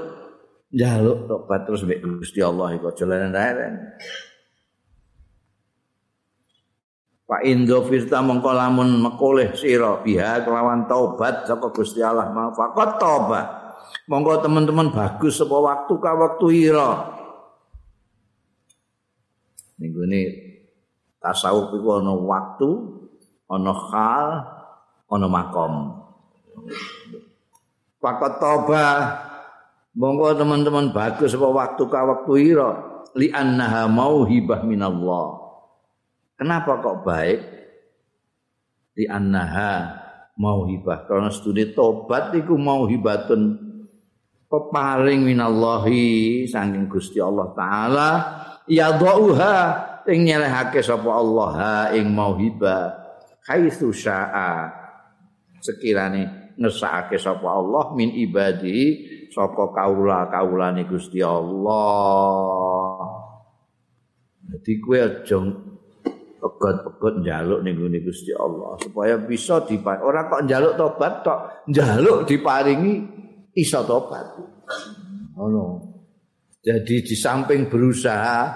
Jaluk 0.73 1.29
tobat 1.29 1.61
terus 1.69 1.85
mbek 1.85 2.01
Gusti 2.01 2.41
Allah 2.41 2.73
iku 2.73 2.89
jalanan 2.97 3.29
rene. 3.29 3.67
Pak 7.29 7.41
Indo 7.45 7.85
Firta 7.85 8.25
mongko 8.25 8.49
lamun 8.49 8.97
mekoleh 8.97 9.53
sira 9.53 10.01
biha 10.01 10.41
kelawan 10.41 10.89
taubat 10.89 11.45
saka 11.45 11.69
Gusti 11.69 12.01
Allah 12.01 12.33
mau 12.33 12.49
fakot 12.49 12.97
tobat. 12.97 13.47
Monggo 14.09 14.41
teman-teman 14.41 14.89
bagus 14.89 15.37
sapa 15.37 15.53
waktu 15.53 15.93
ka 16.01 16.11
waktu 16.17 16.45
ira. 16.65 17.13
Minggu 19.77 20.01
ini 20.09 20.21
tasawuf 21.21 21.77
iku 21.77 22.01
ana 22.01 22.13
waktu, 22.17 22.69
ana 23.53 23.73
hal, 23.73 24.27
ana 25.13 25.27
makom. 25.29 26.04
Pakot 27.99 28.33
toba 28.37 28.85
Monggo 29.95 30.35
teman-teman 30.35 30.91
bagus 30.91 31.31
apa 31.39 31.47
waktu 31.47 31.83
ka 31.87 31.99
waktu 32.03 32.51
ira? 32.51 32.71
Li 33.15 33.31
annaha 33.31 33.87
mauhibah 33.87 34.67
minallah. 34.67 35.39
Kenapa 36.35 36.83
kok 36.83 37.07
baik? 37.07 37.39
Li 38.99 39.07
annaha 39.07 39.95
mauhibah. 40.35 41.07
Karena 41.07 41.31
studi 41.31 41.71
tobat 41.71 42.35
iku 42.35 42.59
mauhibatun 42.59 43.55
peparing 44.51 45.23
minallahi 45.23 46.43
saking 46.43 46.91
Gusti 46.91 47.23
Allah 47.23 47.55
taala. 47.55 48.09
Ya 48.67 48.91
dhauha 48.99 49.55
ing 50.11 50.27
nyelehake 50.27 50.83
sapa 50.83 51.07
Allah 51.07 51.49
ha 51.55 51.75
ing 51.95 52.11
mauhibah. 52.11 52.99
Haitsu 53.47 53.95
syaa. 53.95 54.75
Sekirane 55.63 56.44
ngesake 56.55 57.19
sapa 57.19 57.47
Allah 57.47 57.91
min 57.95 58.11
ibadi 58.15 59.03
sapa 59.31 59.71
kaula 59.75 60.31
kaulane 60.31 60.87
Gusti 60.87 61.19
Allah. 61.19 62.99
Dadi 64.45 64.73
kowe 64.77 64.97
aja 64.97 65.37
pegot-pegot 66.45 67.25
njaluk 67.25 67.59
ning 67.65 67.75
ngene 67.81 67.99
Gusti 68.05 68.31
Allah 68.31 68.77
supaya 68.77 69.17
bisa 69.17 69.65
diparingi. 69.65 70.05
Ora 70.05 70.29
kok 70.29 70.45
njaluk 70.45 70.73
tobat 70.77 71.13
tok, 71.25 71.39
njaluk 71.73 72.29
diparingi 72.29 72.93
iso 73.57 73.81
tobat. 73.83 74.37
Ngono. 75.35 75.65
Jadi 76.65 77.05
di 77.05 77.15
samping 77.17 77.69
berusaha 77.69 78.49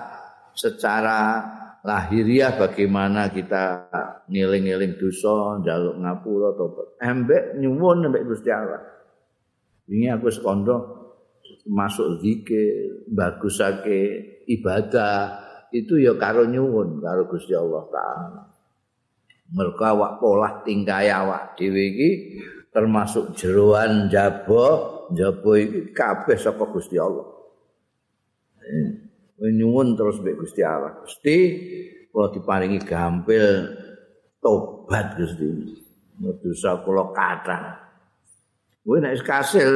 secara 0.53 1.45
lahiriah 1.83 2.59
bagaimana 2.59 3.31
kita 3.31 3.87
ngiling-ngiling 4.27 4.99
dosa, 4.99 5.59
njaluk 5.63 5.95
ngapura 6.03 6.49
tobat. 6.55 6.87
Embek 6.99 7.55
nyuwun 7.59 8.07
embek 8.07 8.25
Gusti 8.27 8.49
Allah. 8.51 8.83
Ini 9.89 10.13
aku 10.19 10.29
sekondo 10.29 10.75
masuk 11.65 12.21
zikir, 12.21 13.05
bagusake 13.09 14.01
ibadah 14.45 15.49
itu 15.73 16.01
ya 16.01 16.13
karo 16.17 16.45
nyuwun 16.45 17.01
karo 17.01 17.25
Gusti 17.29 17.53
Allah 17.55 17.83
taala. 17.89 18.43
Mergo 19.49 19.81
awak 19.81 20.21
pola 20.21 20.61
tingkah 20.61 21.01
awak 21.01 21.57
dhewe 21.57 21.83
iki 21.89 22.11
termasuk 22.69 23.33
jeroan 23.33 24.05
jabo, 24.13 25.09
jabo 25.09 25.57
iki 25.57 25.89
kabeh 25.89 26.37
saka 26.37 26.69
Gusti 26.69 27.01
Allah. 27.01 27.25
Nyuwun 29.47 29.95
terus 29.95 30.19
mbek 30.19 30.43
Gusti 30.43 30.61
Allah. 30.61 30.99
Gusti 30.99 31.37
kula 32.11 32.27
diparingi 32.35 32.83
gampil 32.83 33.71
tobat 34.43 35.15
Gusti. 35.15 35.47
Dosa 36.19 36.83
kula 36.83 37.15
kathah. 37.15 37.79
Kowe 38.83 38.99
nek 38.99 39.15
kasil 39.23 39.71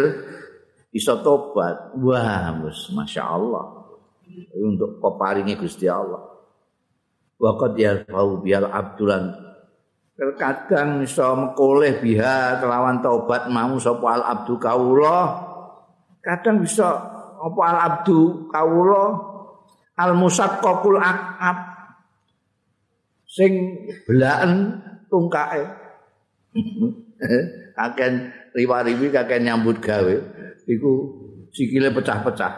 iso 0.92 1.16
tobat. 1.24 1.96
Wah, 1.96 2.52
wis 2.68 2.92
masyaallah. 2.92 3.88
Untuk 4.60 5.00
peparingi 5.00 5.56
Gusti 5.56 5.88
Allah. 5.88 6.20
Waqad 7.40 7.76
ya 7.76 8.04
bial 8.40 8.72
abdulan 8.72 9.36
Terkadang 10.14 11.02
iso 11.02 11.26
mekoleh 11.34 11.98
biha 11.98 12.62
kelawan 12.62 13.02
tobat 13.02 13.50
mau 13.50 13.74
sapa 13.82 14.14
al 14.14 14.24
abdu 14.24 14.62
kaula. 14.62 15.42
Kadang 16.22 16.62
bisa 16.62 16.86
apa 17.42 17.62
al 17.66 17.80
abdu 17.82 18.46
kaula 18.54 19.33
al 19.98 20.12
musaqqaqul 20.18 20.98
aqab. 21.00 21.58
Sing 23.30 23.54
belaken 24.06 24.78
tungkae 25.10 25.66
kaken 27.78 28.14
riwa-riwi 28.54 29.10
kaken 29.10 29.42
nyambut 29.50 29.82
gawe. 29.82 30.16
Iku 30.70 30.92
sikile 31.50 31.90
pecah-pecah. 31.90 32.54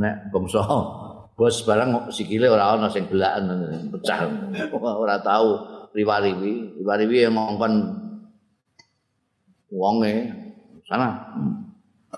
Nek 0.00 0.32
bangsa 0.32 0.64
bos 1.36 1.56
barang 1.64 2.08
sikile 2.12 2.48
ora 2.48 2.76
ana 2.76 2.88
sing 2.88 3.04
belaken 3.08 3.92
pecah. 3.92 4.24
Ora 4.72 5.20
tahu 5.20 5.48
riwa-riwi 5.92 6.80
riwa-riwi 6.80 7.28
ngongkon 7.28 7.74
wonge. 9.72 10.14
Sana 10.88 11.14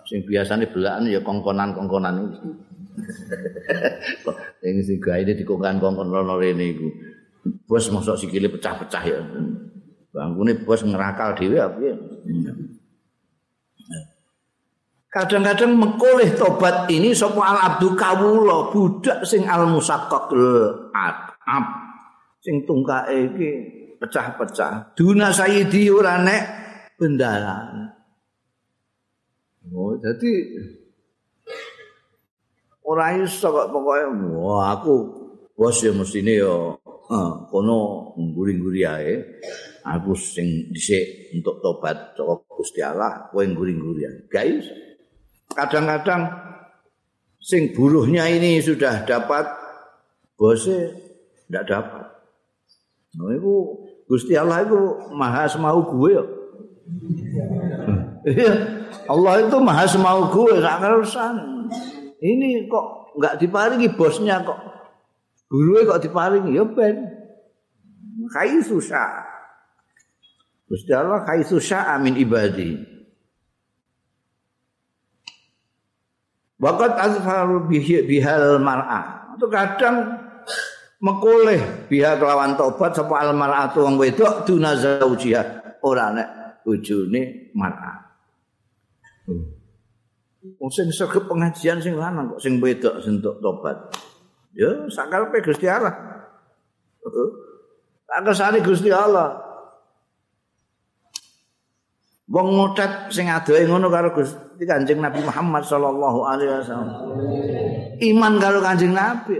sing 0.08 0.24
biasane 0.24 0.68
belakan 0.72 1.08
ya 1.08 1.20
kongkonan-kongkonan 1.20 2.16
iki. 2.28 2.50
Sing 4.62 4.74
sing 4.84 4.96
gawe 5.00 5.22
dikongkon-kongkon 5.24 6.12
rono 6.12 6.36
rene 6.38 6.76
iku. 6.76 6.88
Bos 7.66 7.90
mosok 7.90 8.14
sikile 8.14 8.46
pecah-pecah 8.52 9.02
ya. 9.02 9.20
Bangkune 10.12 10.60
bos 10.62 10.84
ngerakal 10.84 11.34
dhewe 11.34 11.58
apa 11.58 11.78
ya. 11.82 11.94
Kadang-kadang 15.12 15.76
mekoleh 15.76 16.32
tobat 16.32 16.88
ini 16.88 17.12
sapa 17.12 17.40
al 17.44 17.58
abdu 17.60 17.92
kawula 17.92 18.72
budak 18.72 19.28
sing 19.28 19.44
al 19.44 19.68
musaqqaq 19.68 20.32
ab 20.96 21.64
sing 22.40 22.64
tungkae 22.64 23.28
iki 23.28 23.50
pecah-pecah. 24.00 24.96
Duna 24.96 25.28
sayyidi 25.28 25.92
ora 25.92 26.16
nek 26.22 26.42
bendaran. 26.96 28.01
Oh, 29.70 29.94
jadi 29.94 30.32
ora 32.82 33.14
iso 33.14 33.46
kok 33.54 33.70
pokoke 33.70 34.02
wah 34.42 34.74
aku 34.74 34.94
bos 35.54 35.78
ya 35.78 35.94
mestine 35.94 36.34
ya 36.34 36.74
eh, 37.12 37.32
kono 37.46 38.10
ngguri-ngguri 38.18 38.82
ae. 38.82 39.14
Aku 39.82 40.14
sing 40.14 40.70
dhisik 40.70 41.34
untuk 41.34 41.58
tobat 41.58 42.14
saka 42.14 42.38
Gusti 42.46 42.78
Allah, 42.82 43.26
kowe 43.30 43.42
ngguri-ngguri 43.42 44.02
ae. 44.06 44.18
Guys, 44.30 44.66
kadang-kadang 45.54 46.26
sing 47.42 47.74
buruhnya 47.74 48.30
ini 48.30 48.62
sudah 48.62 49.02
dapat 49.02 49.46
bosnya 50.38 50.94
tidak 51.46 51.64
dapat. 51.66 52.06
Nah, 53.18 53.30
itu 53.34 53.54
Gusti 54.06 54.32
Allah 54.38 54.64
itu 54.64 54.78
maha 55.12 55.44
semau 55.50 55.82
gue 55.84 56.10
ya. 56.16 56.24
Allah 59.10 59.34
itu 59.42 59.56
maha 59.58 59.84
semau 59.86 60.30
gue, 60.30 60.62
gak 60.62 60.78
kerusan. 60.78 61.66
Ini 62.22 62.70
kok 62.70 63.18
nggak 63.18 63.34
diparingi 63.42 63.88
bosnya 63.98 64.40
kok. 64.46 64.58
Buruhnya 65.50 65.90
kok 65.90 66.02
diparingi, 66.06 66.54
ya 66.54 66.64
ben. 66.64 66.96
Kai 68.30 68.62
susah. 68.62 69.26
Gusti 70.70 70.94
Allah 70.94 71.26
kai 71.26 71.42
susah 71.44 71.98
amin 71.98 72.16
ibadi. 72.16 72.78
Wakat 76.62 76.94
azharu 76.94 77.66
bihal 77.66 78.62
mar'ah. 78.62 79.34
Itu 79.34 79.50
kadang 79.50 80.22
mekoleh 81.02 81.90
biha 81.90 82.14
kelawan 82.14 82.54
tobat 82.54 82.94
sapa 82.94 83.18
al 83.18 83.34
mar'atu 83.34 83.82
wong 83.82 83.98
wedok 83.98 84.46
duna 84.46 84.78
zaujiha 84.78 85.42
ora 85.82 86.14
nek 86.14 86.28
bojone 86.62 87.50
mar'ah. 87.58 88.11
Wong 90.58 90.70
sing 90.74 90.90
sregep 90.90 91.30
pengajian 91.30 91.78
sing 91.78 91.94
lanang 91.94 92.34
kok 92.34 92.42
sing 92.42 92.58
wedok 92.58 92.98
sentuk 92.98 93.38
tobat. 93.38 93.78
Ya 94.58 94.68
sakarepe 94.90 95.38
Gusti 95.40 95.70
Allah. 95.70 95.94
Tak 98.10 98.20
kesane 98.26 98.58
Gusti 98.60 98.90
Allah. 98.90 99.38
Wong 102.26 102.48
ngotet 102.58 103.12
sing 103.14 103.30
adohe 103.30 103.62
ngono 103.68 103.86
karo 103.92 104.10
Gusti 104.12 104.64
Kanjeng 104.66 104.98
Nabi 104.98 105.20
Muhammad 105.22 105.62
sallallahu 105.62 106.20
alaihi 106.26 106.50
wasallam. 106.58 106.90
Iman 108.02 108.42
karo 108.42 108.58
Kanjeng 108.58 108.92
Nabi. 108.96 109.36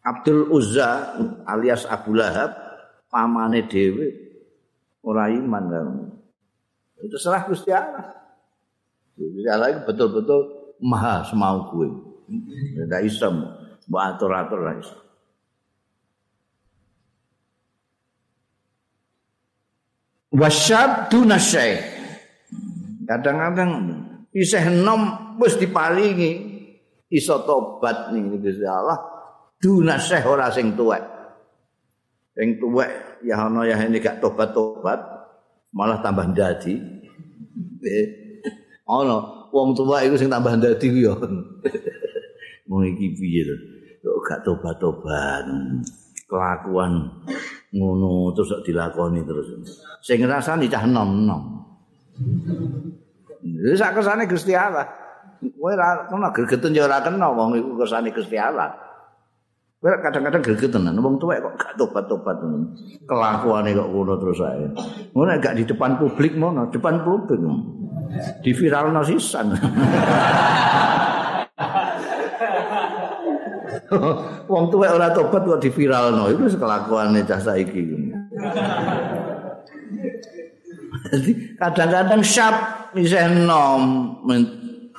Abdul 0.00 0.48
Uzza 0.48 1.12
alias 1.44 1.84
Abu 1.84 2.16
Lahab 2.16 2.56
pamane 3.12 3.68
dhewe 3.68 4.06
ora 5.04 5.28
iman 5.28 5.64
karo. 5.68 5.92
Itu 7.00 7.16
serah 7.16 7.48
Gusti 7.48 7.72
Allah. 7.72 8.12
Gusti 9.16 9.48
Allah 9.48 9.84
betul-betul 9.84 10.40
maha 10.84 11.24
semau 11.24 11.68
gue. 11.72 11.88
Tidak 12.76 13.00
bisa 13.04 13.26
mbak 13.90 14.02
atur-atur 14.16 14.60
lah 14.62 14.74
iso. 14.78 14.96
Wasyab 20.30 21.10
dunasyai. 21.10 21.98
Kadang-kadang 23.10 23.70
isih 24.30 24.70
nom 24.70 25.34
wis 25.42 25.58
diparingi 25.58 26.30
iso 27.10 27.42
tobat 27.42 28.14
ning 28.14 28.38
Gusti 28.38 28.62
Allah 28.62 29.00
dunasyai 29.58 30.22
ora 30.24 30.48
sing 30.54 30.78
tuwek. 30.78 31.02
Sing 32.38 32.62
tuwek 32.62 33.20
ya 33.26 33.36
ana 33.36 33.66
ya 33.66 33.76
ini 33.84 33.98
gak 34.00 34.22
tobat-tobat 34.22 35.19
malah 35.74 35.98
tambah 36.02 36.30
dadi. 36.34 36.74
Eh, 37.80 38.06
ana 38.86 39.48
wong 39.50 39.72
tuwa 39.74 40.02
iku 40.04 40.14
sing 40.18 40.30
tambah 40.30 40.54
dadi 40.58 40.86
ku 40.90 40.98
ya. 40.98 41.14
Mau 42.70 42.86
iki 42.86 43.18
piye 43.18 43.42
to? 43.46 43.56
Gak 44.22 44.46
tobat-tobat. 44.46 45.42
Kelakuan 46.30 47.10
ngono 47.74 48.30
terus 48.34 48.62
dilakoni 48.62 49.26
terus. 49.26 49.50
Sing 50.02 50.22
ngrasani 50.22 50.70
cah 50.70 50.86
nom-nom. 50.86 51.42
Lha 53.42 53.74
sak 53.74 53.98
kesane 53.98 54.30
Gusti 54.30 54.54
Allah. 54.54 54.86
Kowe 55.40 55.72
ora 55.72 56.04
kena 56.04 56.28
gregeten 56.36 56.76
ya 56.76 56.84
ora 56.84 57.00
kena 57.00 57.32
wong 57.32 57.58
iku 57.58 57.80
kesane 57.80 58.12
Gusti 58.14 58.36
Allah. 58.36 58.89
Kowe 59.80 59.96
kadang-kadang 59.96 60.44
gregeten 60.44 60.92
wong 61.00 61.16
tuwek 61.16 61.40
kok 61.40 61.56
gak 61.56 61.72
tobat-tobat 61.80 62.36
ngono. 62.44 62.76
Kelakuane 63.08 63.72
kok 63.72 63.88
ngono 63.88 64.12
terus 64.20 64.44
ae. 64.44 64.68
Ngono 65.16 65.40
gak 65.40 65.56
di 65.56 65.64
depan 65.64 65.96
publik 65.96 66.36
ngono, 66.36 66.68
depan 66.68 67.00
publik. 67.00 67.40
Di 68.44 68.52
viralno 68.52 69.00
sisan. 69.00 69.56
wong 74.52 74.64
tuwek 74.68 74.92
ora 74.92 75.16
tobat 75.16 75.48
kok 75.48 75.64
di 75.64 75.72
viralno 75.72 76.28
itu 76.28 76.60
kelakuane 76.60 77.24
cah 77.24 77.40
saiki. 77.40 77.80
Jadi 81.08 81.56
kadang-kadang 81.56 82.20
syap 82.20 82.54
isih 82.92 83.48
nom 83.48 84.12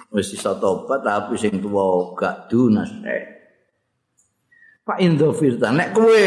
wis 0.10 0.34
iso 0.34 0.58
tobat 0.58 1.06
tapi 1.06 1.38
sing 1.38 1.62
tuwa 1.62 2.18
gak 2.18 2.50
dunas 2.50 2.90
eh. 3.06 3.41
Pak 4.82 4.98
Indo 4.98 5.30
Firta 5.38 5.70
nek 5.70 5.94
kowe 5.94 6.26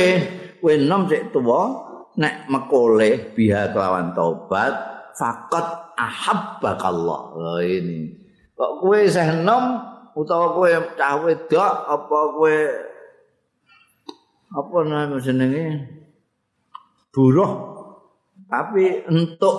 kowe 0.62 0.74
nom 0.78 1.10
cek 1.10 1.34
tuwa 1.34 1.74
nek 2.14 2.46
mekole 2.46 3.34
biha 3.34 3.74
kelawan 3.74 4.14
tobat 4.14 4.70
fakot 5.18 5.98
ahabbakallah. 5.98 7.22
Oh 7.34 7.58
ini. 7.58 8.14
Kok 8.54 8.72
kowe 8.78 8.98
isih 9.02 9.42
nom 9.42 9.82
utawa 10.14 10.54
kowe 10.54 10.70
cah 10.94 11.18
wedok 11.18 11.72
apa 11.90 12.18
kowe 12.38 12.56
apa 14.54 14.76
namanya 14.86 15.18
jenenge? 15.18 15.66
Buruh. 17.10 17.74
Tapi 18.46 19.02
untuk 19.10 19.56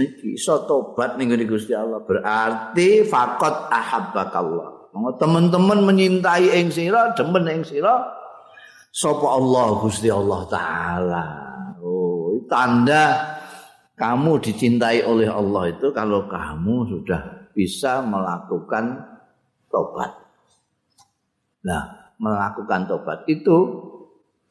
iki 0.00 0.40
iso 0.40 0.64
tobat 0.64 1.20
ning 1.20 1.28
Gusti 1.44 1.76
Allah. 1.76 2.00
Berarti 2.00 3.04
faqat 3.04 3.68
ahabbakallah 3.68 4.81
teman-teman 4.92 5.88
menyintai 5.88 6.52
ing 6.60 6.68
sira 6.68 7.16
demen 7.16 7.48
ing 7.48 7.64
sira 7.64 8.04
sapa 8.92 9.24
Allah 9.24 9.66
Gusti 9.80 10.12
Allah 10.12 10.44
taala 10.52 11.24
oh 11.80 12.36
tanda 12.48 13.32
kamu 13.96 14.40
dicintai 14.42 15.04
oleh 15.06 15.30
Allah 15.30 15.72
itu 15.72 15.94
kalau 15.94 16.26
kamu 16.28 16.90
sudah 16.90 17.52
bisa 17.52 18.00
melakukan 18.02 18.98
tobat. 19.68 20.12
Nah, 21.62 22.12
melakukan 22.18 22.88
tobat 22.88 23.22
itu 23.28 23.56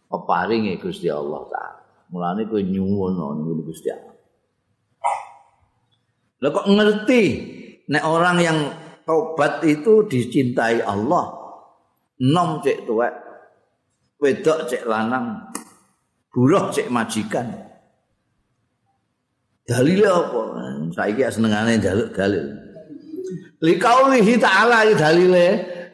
peparinge 0.08 0.78
Gusti 0.80 1.12
Allah 1.12 1.44
taala. 1.50 1.82
Mulane 2.12 2.48
kowe 2.48 2.64
nyuwun 2.64 3.18
ning 3.44 3.60
Gusti 3.68 3.90
Allah. 3.92 4.16
Lah 6.42 6.50
kok 6.50 6.68
ngerti 6.72 7.24
nek 7.92 8.04
orang 8.08 8.38
yang 8.42 8.58
tobat 9.12 9.60
itu 9.68 10.08
dicintai 10.08 10.80
Allah. 10.88 11.36
Nom 12.24 12.64
cek 12.64 12.88
tuwek. 12.88 13.12
Wedok 14.24 14.72
cek 14.72 14.88
lanang. 14.88 15.52
Buruh 16.32 16.72
cek 16.72 16.88
majikan. 16.88 17.52
Dalile 19.68 20.08
apa? 20.08 20.64
Saiki 20.96 21.28
senengane 21.28 21.76
dalil 21.76 22.08
dalil. 22.16 22.56
Likaulihi 23.60 24.40
ta'ala 24.40 24.88
dalile 24.96 25.48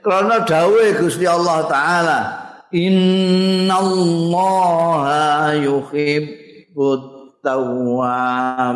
karena 0.06 0.46
dawe 0.46 0.86
Gusti 1.02 1.26
Allah 1.26 1.66
taala 1.66 2.20
innallaha 2.70 3.98
yuhibbut 5.58 7.17
tawwabina 7.48 8.76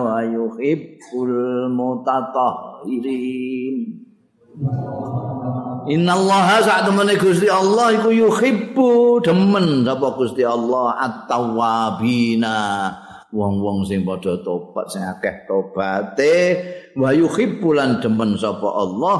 wa 0.00 0.24
yuhibbul 0.24 1.68
mutatahhirin. 1.68 4.00
Innallaha 5.82 6.62
sak 6.64 6.86
temene 6.88 7.18
Gusti 7.20 7.50
Allah 7.52 7.92
iku 7.92 8.08
yuhibbu 8.08 9.20
demen 9.20 9.84
sapa 9.84 10.16
Gusti 10.16 10.40
Allah 10.46 10.96
at-tawwabina. 10.96 12.56
Wong-wong 13.32 13.88
sing 13.88 14.04
padha 14.04 14.36
tobat 14.44 14.92
sing 14.92 15.00
akeh 15.04 15.48
tobate 15.48 16.36
wa 16.96 17.12
yuhibbulan 17.16 18.00
demen 18.00 18.36
sapa 18.36 18.68
Allah 18.68 19.18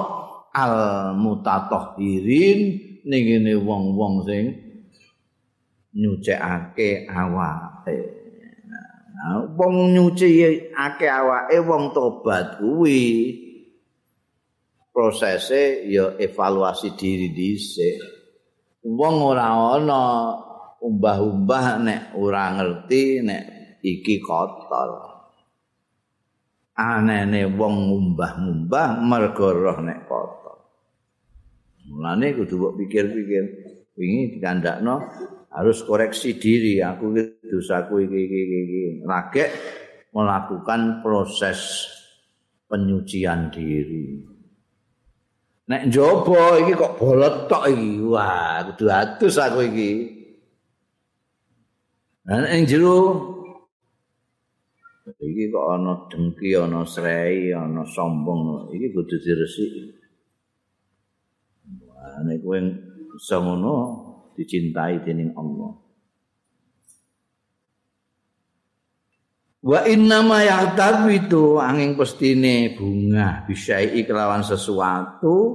al 0.52 0.76
mutatahhirin 1.16 2.58
ning 3.08 3.22
ngene 3.24 3.56
wong-wong 3.56 4.20
sing 4.28 4.52
nyucikake 5.96 7.08
awake 7.08 8.21
wong 9.54 9.94
nyucikake 9.94 11.06
awake 11.06 11.58
wong 11.62 11.94
tobat 11.94 12.58
kuwi. 12.58 13.02
Prosese 14.92 15.88
ya 15.88 16.20
evaluasi 16.20 16.92
diri 16.98 17.32
dhisik. 17.32 17.96
Wong 18.84 19.14
ora 19.24 19.78
ana 19.78 20.02
umbah-umbah 20.82 21.66
nek 21.80 22.02
ora 22.18 22.52
ngerti 22.58 23.24
nek 23.24 23.44
iki 23.80 24.20
kotor. 24.20 25.10
Anene 26.76 27.46
wong 27.56 27.74
ngumbah-ngumbah 27.88 28.88
mergo 29.00 29.48
roh 29.54 29.78
nek 29.80 30.04
kotor. 30.04 30.58
Mulane 31.88 32.36
kudu 32.36 32.54
mbok 32.58 32.74
pikir-pikir 32.84 33.44
wingi 33.96 34.36
dikandakno 34.36 34.96
harus 35.52 35.84
koreksi 35.84 36.40
diri 36.40 36.80
aku 36.80 37.12
dosaku 37.44 38.08
iki 38.08 38.18
iki 38.24 38.40
iki 38.42 38.82
lagi 39.04 39.44
melakukan 40.12 41.04
proses 41.04 41.88
penyucian 42.68 43.52
diri 43.52 44.32
Nek 45.62 45.88
njaba 45.88 46.58
iki 46.58 46.74
kok 46.74 46.98
bolot 46.98 47.46
tok 47.46 47.70
iki. 47.70 48.02
Wah, 48.02 48.66
kudu 48.66 48.90
atus 48.90 49.38
aku 49.38 49.62
iki. 49.70 49.90
Nah, 52.26 52.42
ning 52.42 52.66
jero 52.66 52.98
iki 55.22 55.48
kok 55.54 55.66
ana 55.70 55.94
dengki, 56.10 56.58
ana 56.58 56.82
srei, 56.82 57.54
ana 57.54 57.86
sombong, 57.86 58.74
iki 58.74 58.90
kudu 58.90 59.16
diresiki. 59.22 59.82
Wah, 61.86 62.26
nek 62.26 62.42
kowe 62.42 62.58
iso 63.14 63.36
ngono 63.38 63.74
dicintai 64.36 65.02
dening 65.04 65.32
Allah. 65.36 65.72
Wa 69.62 69.86
inna 69.86 70.26
ma 70.26 70.42
yahtabitu 70.42 71.62
angin 71.62 71.94
pestine 71.94 72.74
bunga 72.74 73.46
bisyai 73.46 74.02
kelawan 74.02 74.42
sesuatu 74.42 75.54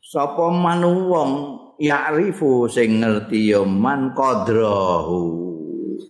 sapa 0.00 0.48
manu 0.48 1.12
wong 1.12 1.32
ya'rifu 1.76 2.64
sing 2.72 3.04
ngerti 3.04 3.52
ya 3.52 3.60
man 3.60 4.16
qadrahu 4.16 5.20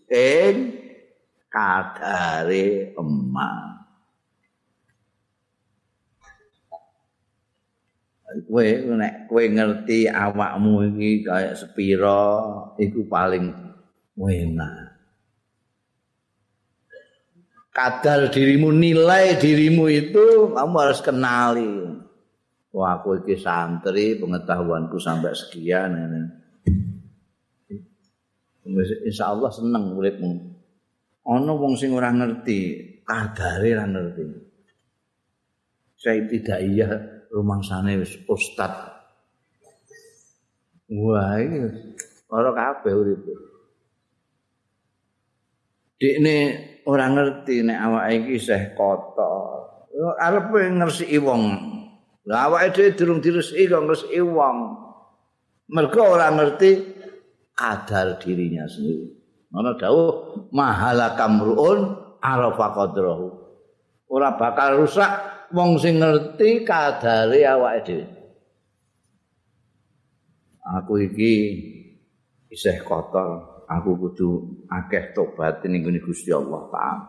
ing 0.07 0.79
kadare 1.51 2.95
emak 2.95 3.70
kowe 8.47 8.67
nek 8.95 9.27
kowe 9.27 9.45
ngerti 9.45 10.07
awakmu 10.07 10.95
iki 10.95 11.27
kaya 11.27 11.53
sepira 11.55 12.41
iku 12.79 13.07
paling 13.11 13.51
enak 14.21 14.95
kadar 17.71 18.29
dirimu 18.29 18.71
nilai 18.75 19.39
dirimu 19.41 19.89
itu 19.89 20.53
kamu 20.53 20.75
harus 20.79 21.01
kenali 21.01 21.91
wah 22.75 22.99
aku 22.99 23.23
iki 23.23 23.35
santri 23.39 24.19
pengetahuanku 24.19 24.97
sampai 24.99 25.35
sekian 25.35 25.91
ini. 25.95 26.23
Insya 29.07 29.35
Allah 29.35 29.51
seneng 29.51 29.99
uripmu. 29.99 30.33
Ono 31.27 31.53
wong 31.59 31.75
sing 31.75 31.91
ora 31.91 32.15
ngerti, 32.15 32.61
kadare 33.03 33.69
ora 33.75 33.87
ngerti. 33.87 34.23
Saya 36.01 36.25
tidak 36.31 36.59
iya 36.65 36.89
rumah 37.31 37.63
sana 37.63 37.95
wis 37.95 38.19
ustad. 38.27 38.75
Wah, 40.91 41.39
ini 41.39 41.71
orang 42.27 42.55
kabeh 42.59 42.93
urip. 42.93 43.23
Dikne 46.01 46.37
ora 46.89 47.07
ngerti 47.13 47.63
nek 47.63 47.79
awake 47.79 48.11
iki 48.19 48.31
isih 48.43 48.63
kotor. 48.75 49.87
Arep 50.19 50.51
ngresiki 50.51 51.19
wong. 51.23 51.43
Lah 52.27 52.51
awake 52.51 52.75
dhewe 52.75 52.97
durung 52.99 53.21
diresiki 53.23 53.71
kok 53.71 53.85
ngresiki 53.87 54.19
wong. 54.19 54.57
Mergo 55.71 56.03
ora 56.03 56.33
ngerti 56.35 56.71
kadar 57.55 58.19
dirinya 58.19 58.67
sendiri. 58.67 59.15
Mana 59.53 59.79
dawuh 59.79 60.49
mahala 60.51 61.15
kamruun 61.15 61.95
arafa 62.19 62.67
qadrahu. 62.75 63.29
Ora 64.11 64.35
bakal 64.35 64.83
rusak 64.83 65.11
wong 65.51 65.79
sing 65.79 65.99
ngerti 65.99 66.63
kadare 66.63 67.41
awake 67.47 67.83
dhewe. 67.87 68.07
Aku 70.71 71.03
iki 71.03 71.33
isih 72.51 72.79
kotor. 72.87 73.51
aku 73.71 73.95
kudu 73.95 74.31
akeh 74.67 75.15
tobat 75.15 75.63
ning 75.71 75.87
Gusti 76.03 76.35
Allah 76.35 76.67
Taala. 76.75 77.07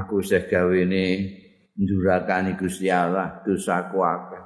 Aku 0.00 0.24
isih 0.24 0.48
gawene 0.48 1.28
ndurakani 1.76 2.56
Gusti 2.56 2.88
Allah 2.88 3.44
dosaku 3.44 4.00
akeh. 4.00 4.44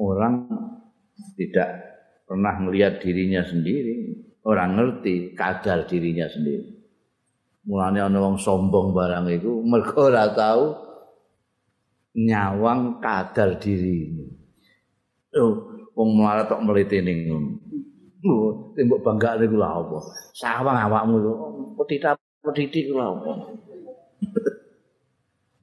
Orang 0.00 0.48
tidak 1.36 1.68
pernah 2.24 2.56
melihat 2.56 3.04
dirinya 3.04 3.44
sendiri, 3.44 4.16
orang 4.48 4.80
ngerti 4.80 5.36
kadar 5.36 5.84
dirinya 5.84 6.24
sendiri. 6.24 6.79
Mulane 7.60 8.00
ana 8.00 8.18
wong 8.24 8.40
sombong 8.40 8.96
barang 8.96 9.28
iku 9.36 9.60
mergo 9.60 10.08
ora 10.08 10.32
tahu 10.32 10.72
nyawang 12.16 12.98
kadar 13.04 13.60
diri. 13.60 14.08
Oh, 15.36 15.68
wong 15.92 16.08
mlarat 16.16 16.48
tok 16.48 16.64
mlete 16.64 17.04
ning 17.04 17.28
ngono. 17.28 17.50
tembok 18.76 19.00
bangga 19.00 19.40
niku 19.40 19.56
lha 19.56 19.80
apa? 19.80 19.98
Sawang 20.36 20.76
awakmu 20.76 21.16
lho, 21.24 21.32
petita 21.80 22.12
petiti 22.44 22.88
ku 22.88 22.96
lha 22.96 23.06
apa? 23.12 23.30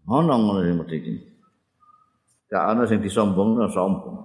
Ono 0.18 0.34
ngono 0.38 0.60
sing 0.66 0.78
petiti. 0.86 1.14
Gak 2.48 2.64
ana 2.64 2.88
sing 2.88 3.04
disombong, 3.04 3.60
sombong. 3.70 4.18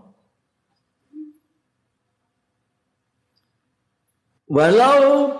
Walau 4.52 5.32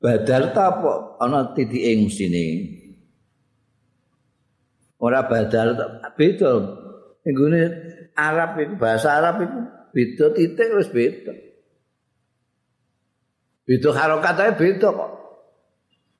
badal 0.00 0.52
ta 0.52 0.68
apa 0.68 1.09
ana 1.20 1.52
titik 1.52 1.84
ing 1.84 2.08
sini. 2.08 2.46
Ora 5.00 5.28
badal 5.28 5.76
beda. 6.16 6.50
Nggone 7.20 7.62
Arab 8.16 8.56
itu 8.60 8.74
bahasa 8.80 9.20
Arab 9.20 9.44
itu 9.44 9.58
beda 9.92 10.26
titik 10.32 10.68
wis 10.76 10.88
beda. 10.88 11.32
Beda 13.68 13.88
harokat 13.92 14.36
ae 14.40 14.52
beda 14.56 14.88
kok. 14.88 15.10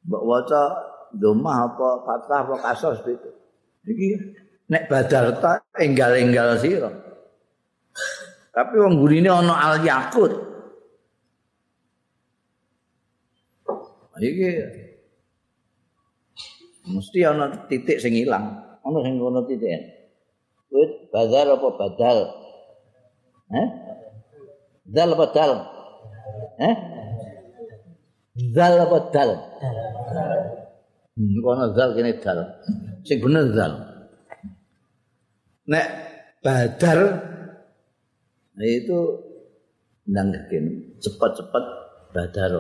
Mbok 0.05 0.23
waca 0.25 0.63
domah 1.17 1.73
apa 1.73 1.89
fathah 2.05 2.41
apa 2.45 2.55
kasar 2.61 2.93
beda. 3.01 3.31
Iki 3.89 4.07
nek 4.69 4.87
badal 4.93 5.41
ta 5.41 5.61
enggal-enggal 5.81 6.61
sira. 6.61 6.93
Tapi 8.53 8.75
wong 8.77 9.01
gurine 9.01 9.33
ana 9.33 9.57
al 9.57 9.75
yakut. 9.81 10.33
Iki 14.21 14.49
mesti 16.91 17.19
ana 17.23 17.71
titik 17.71 18.03
sing 18.03 18.19
ilang. 18.19 18.59
Ana 18.83 18.99
sing 19.07 19.17
ngono 19.19 19.47
titik. 19.47 19.71
Kuwi 20.71 21.11
badal 21.11 21.59
apa 21.59 21.69
badal? 21.79 22.19
Eh? 23.51 23.69
Dal 24.91 25.15
apa 25.15 25.27
dal? 25.35 25.53
Eh? 26.61 26.75
zal 28.55 28.75
apa 28.81 28.99
dal 29.13 29.31
hmm, 31.19 31.37
kono 31.45 31.65
zal 31.77 31.91
kene 31.93 32.13
dal 32.23 32.39
sing 33.05 33.19
bener 33.21 33.53
zal 33.53 33.73
nek 35.69 35.87
badar 36.41 36.99
itu 38.61 38.99
nang 40.09 40.33
kene 40.49 40.97
cepet-cepet 41.01 41.65
badar 42.17 42.53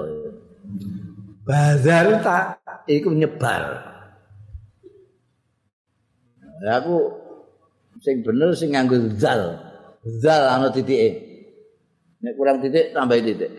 badar 1.49 2.07
tak 2.21 2.45
iku 2.91 3.15
nyebar 3.17 3.63
aku 6.69 6.97
sing 8.05 8.21
bener 8.21 8.53
sing 8.53 8.77
nganggo 8.77 9.01
zal. 9.17 9.57
Zal 10.21 10.43
ana 10.49 10.69
titike. 10.69 11.31
Nek 12.21 12.37
kurang 12.37 12.61
titik 12.61 12.93
tambah 12.93 13.17
titik. 13.21 13.53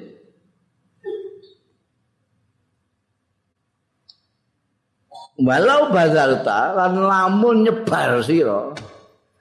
Walau 5.42 5.90
bazalta 5.90 6.78
lan 6.78 7.02
lamun 7.02 7.66
nyebar 7.66 8.22
sira 8.22 8.78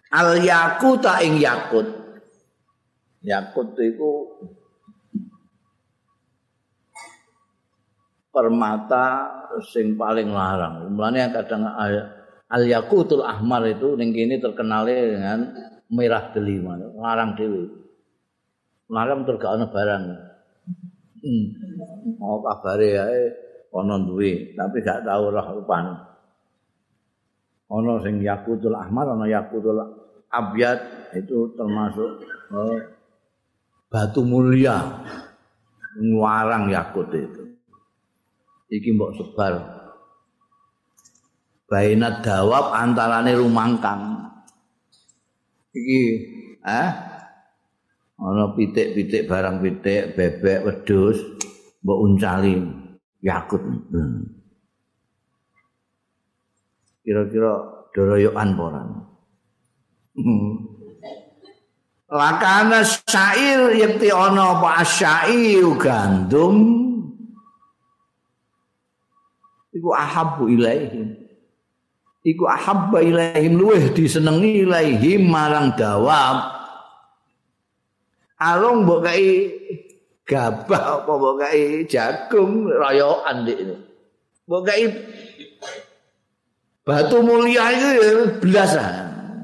al 0.08 0.40
yakut 0.40 1.04
ing 1.20 1.36
yakut. 1.36 1.84
Yakut 3.20 3.76
itu 3.76 4.10
permata 8.32 9.28
sing 9.68 10.00
paling 10.00 10.32
larang. 10.32 10.88
Mulane 10.96 11.28
kadang 11.36 11.68
al 12.50 12.62
yakutul 12.66 13.22
ahmar 13.22 13.62
itu 13.70 13.94
ning 13.94 14.10
kene 14.10 14.42
terkenal 14.42 14.84
dengan 14.90 15.54
merah 15.90 16.34
delima, 16.34 16.78
larang 16.98 17.38
dhewe. 17.38 17.66
Larang 18.90 19.22
tur 19.22 19.38
gak 19.38 19.54
ana 19.54 19.66
barang. 19.70 20.02
Hmm. 21.20 21.44
Mau 22.18 22.42
kabare 22.42 22.90
ae 22.98 23.20
ana 23.70 24.02
duwe, 24.02 24.54
tapi 24.58 24.82
gak 24.82 25.06
tau 25.06 25.30
roh 25.30 25.46
rupane. 25.62 25.94
Ana 27.70 28.02
sing 28.02 28.18
yakutul 28.18 28.74
ahmar, 28.74 29.14
ana 29.14 29.30
yakutul 29.30 29.78
abyad 30.30 30.78
itu 31.14 31.54
termasuk 31.54 32.26
oh, 32.50 32.78
batu 33.90 34.26
mulia. 34.26 35.06
Ngwarang 35.90 36.70
yakut 36.70 37.10
itu. 37.10 37.50
Iki 38.70 38.94
mbok 38.94 39.10
sebar. 39.18 39.79
Baina 41.70 42.18
dawab 42.18 42.74
antarane 42.74 43.30
rumangkang. 43.38 44.26
Iki, 45.70 46.02
eh? 46.66 46.88
Ana 48.18 48.50
pitik-pitik 48.58 49.30
barang 49.30 49.62
pitik, 49.62 50.18
bebek, 50.18 50.66
wedhus, 50.66 51.22
mbok 51.86 51.98
uncali 52.02 52.58
yakut. 53.22 53.62
Kira-kira 57.06 57.52
doroyokan 57.94 58.50
poran. 58.58 58.88
Lakana 62.10 62.82
syair 63.06 63.78
yakti 63.78 64.10
ana 64.10 64.58
apa 64.58 64.82
asyair 64.82 65.70
gandum 65.78 66.54
iku 69.70 69.94
ahabbu 69.94 70.50
ilaihim 70.50 71.19
iku 72.24 72.44
ahabba 72.48 73.00
ilaihim 73.00 73.56
luweh 73.56 73.92
disenengi 73.92 74.64
ilaihim 74.64 75.28
marang 75.28 75.72
dawab. 75.76 76.60
Arung 78.40 78.88
mbok 78.88 79.04
kai 79.04 79.52
gabah 80.24 81.04
apa 81.04 81.12
mbok 81.12 81.34
kai 81.44 81.84
jagung 81.84 82.68
royokan 82.68 83.36
dik 83.44 83.58
ini. 83.60 83.76
Mbok 84.48 84.62
kai 84.64 84.84
batu 86.80 87.20
mulia 87.20 87.70
itu 87.70 87.88
ya 88.00 88.08
belasan 88.40 88.94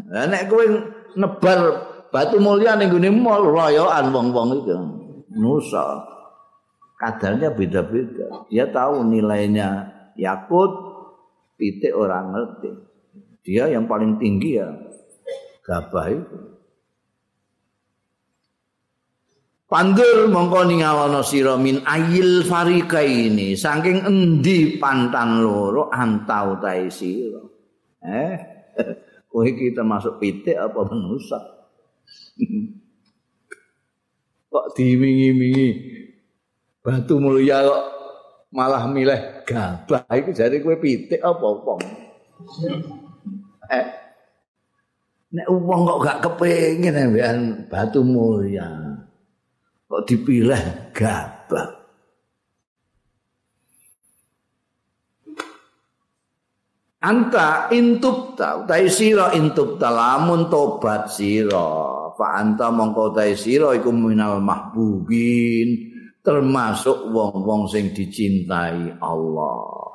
nek 0.09 0.49
kowe 0.49 0.65
nebar 1.15 1.61
batu 2.09 2.41
mulia 2.41 2.73
ning 2.81 2.89
gone 2.89 3.11
mall 3.13 3.45
royokan 3.45 4.09
wong-wong 4.13 4.49
itu 4.65 4.77
nusa. 5.37 6.17
Kadarnya 6.97 7.53
beda-beda. 7.53 8.49
Dia 8.49 8.73
tahu 8.73 9.05
nilainya. 9.05 9.93
Yakut 10.17 10.86
pitik 11.57 11.93
orang 11.97 12.33
ngerti. 12.37 12.71
Dia 13.43 13.73
yang 13.73 13.89
paling 13.89 14.21
tinggi 14.21 14.61
ya 14.61 14.69
gabah 15.65 16.07
itu. 16.13 16.39
Pandur 19.67 20.31
mongko 20.31 20.63
ningalono 20.63 21.27
sira 21.27 21.59
min 21.59 21.83
ayil 21.83 22.47
farika 22.47 23.03
ini. 23.03 23.59
Saking 23.59 24.07
endi 24.07 24.79
pantan 24.79 25.43
loro 25.43 25.91
antau 25.91 26.63
tae 26.63 26.87
sira. 26.87 27.43
Eh 28.07 28.37
kowe 29.33 29.43
iki 29.43 29.75
termasuk 29.75 30.23
pitik 30.23 30.57
apa 30.57 30.81
manusa 30.87 31.37
kok 34.53 34.67
diwingi-wingi? 34.79 35.69
Batu 36.81 37.19
mulia 37.19 37.67
kok 37.67 37.96
malah 38.51 38.87
milih 38.87 39.43
gabah. 39.47 40.07
Itu 40.15 40.31
jadi 40.35 40.63
kue 40.63 40.79
pitik 40.79 41.23
apa 41.23 41.47
apa 41.47 41.73
eh. 43.73 43.87
Nek 45.27 45.49
uang 45.51 45.81
kok 45.85 46.01
gak 46.07 46.21
kepengen 46.23 47.19
ya 47.19 47.31
batu 47.67 48.01
mulia. 48.07 48.99
Kok 49.87 50.03
dipilih 50.07 50.91
gabah? 50.95 51.69
Anta 57.07 57.71
intub 57.71 58.35
ta 58.35 58.67
utai 58.67 58.91
sira 58.91 59.31
intub 59.31 59.79
ta 59.79 59.95
lamun 59.95 60.51
tobat 60.51 61.07
sira. 61.07 62.11
Fa 62.19 62.41
anta 62.41 62.73
mongko 62.75 63.15
utai 63.15 63.39
sira 63.39 63.77
iku 63.79 63.95
minal 63.95 64.43
mahbubin 64.43 65.96
termasuk 66.27 67.15
wong-wong 67.15 67.71
sing 67.71 67.95
dicintai 67.95 68.99
Allah. 68.99 69.87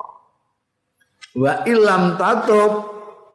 Wa 1.36 1.60
ilam 1.68 2.16
tatub 2.16 2.72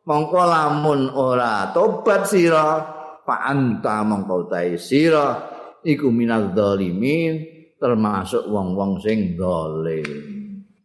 mongko 0.02 0.41
lamun 0.41 1.14
ora 1.14 1.70
tobat 1.70 2.26
sira 2.26 2.82
fa 3.22 3.45
anta 3.45 4.02
mongko 4.02 4.50
utai 4.50 4.82
sira 4.82 5.38
iku 5.86 6.10
minal 6.10 6.58
zalimin 6.58 7.45
termasuk 7.78 8.50
wong-wong 8.50 8.98
sing 8.98 9.38
zalim. 9.38 10.10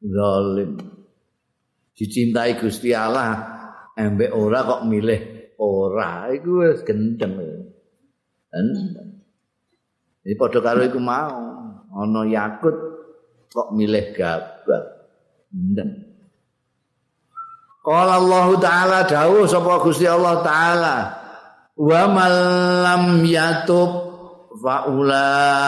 Zalim. 0.05 0.71
Dicintai 1.97 2.61
Gusti 2.61 2.93
Allah 2.93 3.41
embek 3.97 4.37
ora 4.37 4.61
kok 4.69 4.85
milih 4.85 5.57
ora. 5.57 6.29
Iku 6.29 6.61
wis 6.61 6.85
gendeng. 6.85 7.41
Iki 10.29 10.37
padha 10.37 10.61
karo 10.61 10.85
iku 10.85 11.01
mau 11.01 11.62
ana 11.93 12.25
yakut 12.27 12.77
kok 13.53 13.69
milih 13.77 14.17
gabah? 14.17 14.85
Gendeng 15.53 16.13
Qala 17.83 18.23
Allah 18.23 18.49
Ta'ala 18.63 19.03
dawuh 19.03 19.43
sapa 19.45 19.83
Gusti 19.83 20.07
Allah 20.07 20.39
Ta'ala 20.41 21.19
wa 21.75 22.03
man 22.15 22.33
lam 22.87 23.27
yatub 23.27 23.91
fa 24.63 24.87
ulaika 24.87 25.67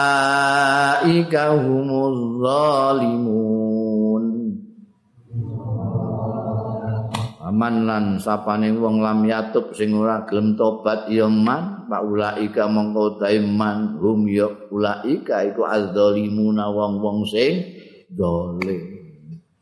humuz 1.59 2.39
zalimun 2.39 3.84
man 7.55 7.87
lan 7.87 8.19
sapane 8.19 8.75
wong 8.75 8.99
lam 8.99 9.23
yatub 9.23 9.71
sing 9.71 9.95
ora 9.95 10.27
gelem 10.27 10.59
tobat 10.59 11.07
ya 11.07 11.31
man. 11.31 11.87
Pak 11.87 12.01
ulaika 12.03 12.67
mongko 12.67 13.23
man 13.47 13.95
hum 14.01 14.27
ya 14.27 14.51
ulaika 14.73 15.47
iku 15.47 15.63
azzalimuna 15.63 16.67
wong-wong 16.67 17.23
sing 17.23 17.63
zalim. 18.11 18.83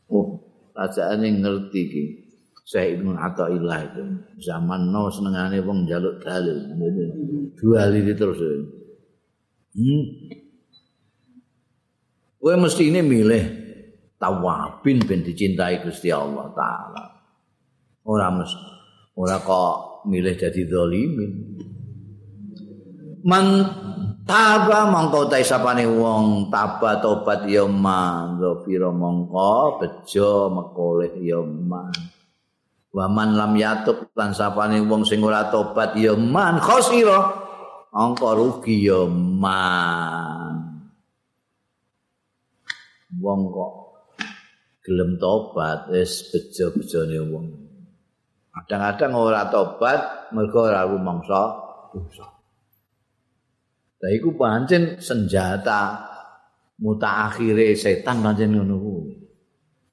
Oh 0.10 0.42
rajane 0.74 1.30
ngerti 1.38 1.82
iki. 1.86 2.04
Saya 2.64 2.96
ibnu 2.96 3.12
Athaillah 3.12 3.92
itu 3.92 4.04
zaman 4.40 4.88
no 4.88 5.12
senengane 5.12 5.60
wong 5.62 5.84
jaluk 5.84 6.24
dalil. 6.24 6.64
Dua 7.60 7.92
lili 7.92 8.16
terus. 8.16 8.40
Hmm. 9.76 10.04
Kowe 12.40 12.56
mesti 12.60 12.88
ini 12.88 13.04
milih 13.04 13.44
tawabin 14.16 15.04
ben 15.04 15.28
dicintai 15.28 15.84
Gusti 15.84 16.08
Allah 16.08 16.52
taala. 16.56 17.13
Ora 18.04 18.28
mes 18.32 18.52
ora 19.16 19.40
kok 19.40 19.94
milih 20.08 20.36
jadi 20.36 20.62
zalimin. 20.68 21.32
Man 23.24 23.46
taba 24.28 24.84
mongko 24.92 25.32
ta 25.32 25.40
sapane 25.40 25.88
wong 25.88 26.52
taba 26.52 27.00
tobat 27.00 27.48
ya 27.48 27.64
man. 27.64 28.36
Zafira 28.36 28.92
mongko 28.92 29.80
bejo 29.80 30.52
mekoleh 30.52 31.14
ya 31.24 31.40
man. 31.40 31.96
Wa 32.94 33.08
man 33.08 33.34
lam 33.40 33.56
yatub 33.56 34.12
lan 34.14 34.36
sapane 34.36 34.84
wong 34.84 35.08
sing 35.08 35.24
ora 35.24 35.48
tobat 35.48 35.96
ya 35.96 36.20
man 36.20 36.60
khosira 36.60 37.32
angka 37.96 38.36
rugi 38.36 38.92
ya 38.92 39.08
man. 39.08 40.84
Wong 43.24 43.42
kok 43.56 43.74
gelem 44.84 45.16
tobat 45.16 45.88
wis 45.96 46.28
bejo-bejone 46.28 47.20
wong 47.32 47.63
Kadang-kadang 48.54 49.18
ora 49.18 49.50
tobat 49.50 50.30
mergo 50.30 50.70
ora 50.70 50.86
rumangsa 50.86 51.42
dosa. 51.90 52.28
Lah 53.98 54.12
iku 54.14 54.38
pancen 54.38 55.02
senjata 55.02 56.06
mutaakhire 56.78 57.74
setan 57.74 58.22
pancen 58.22 58.54
ngono 58.54 58.76
kuwi. 58.78 59.14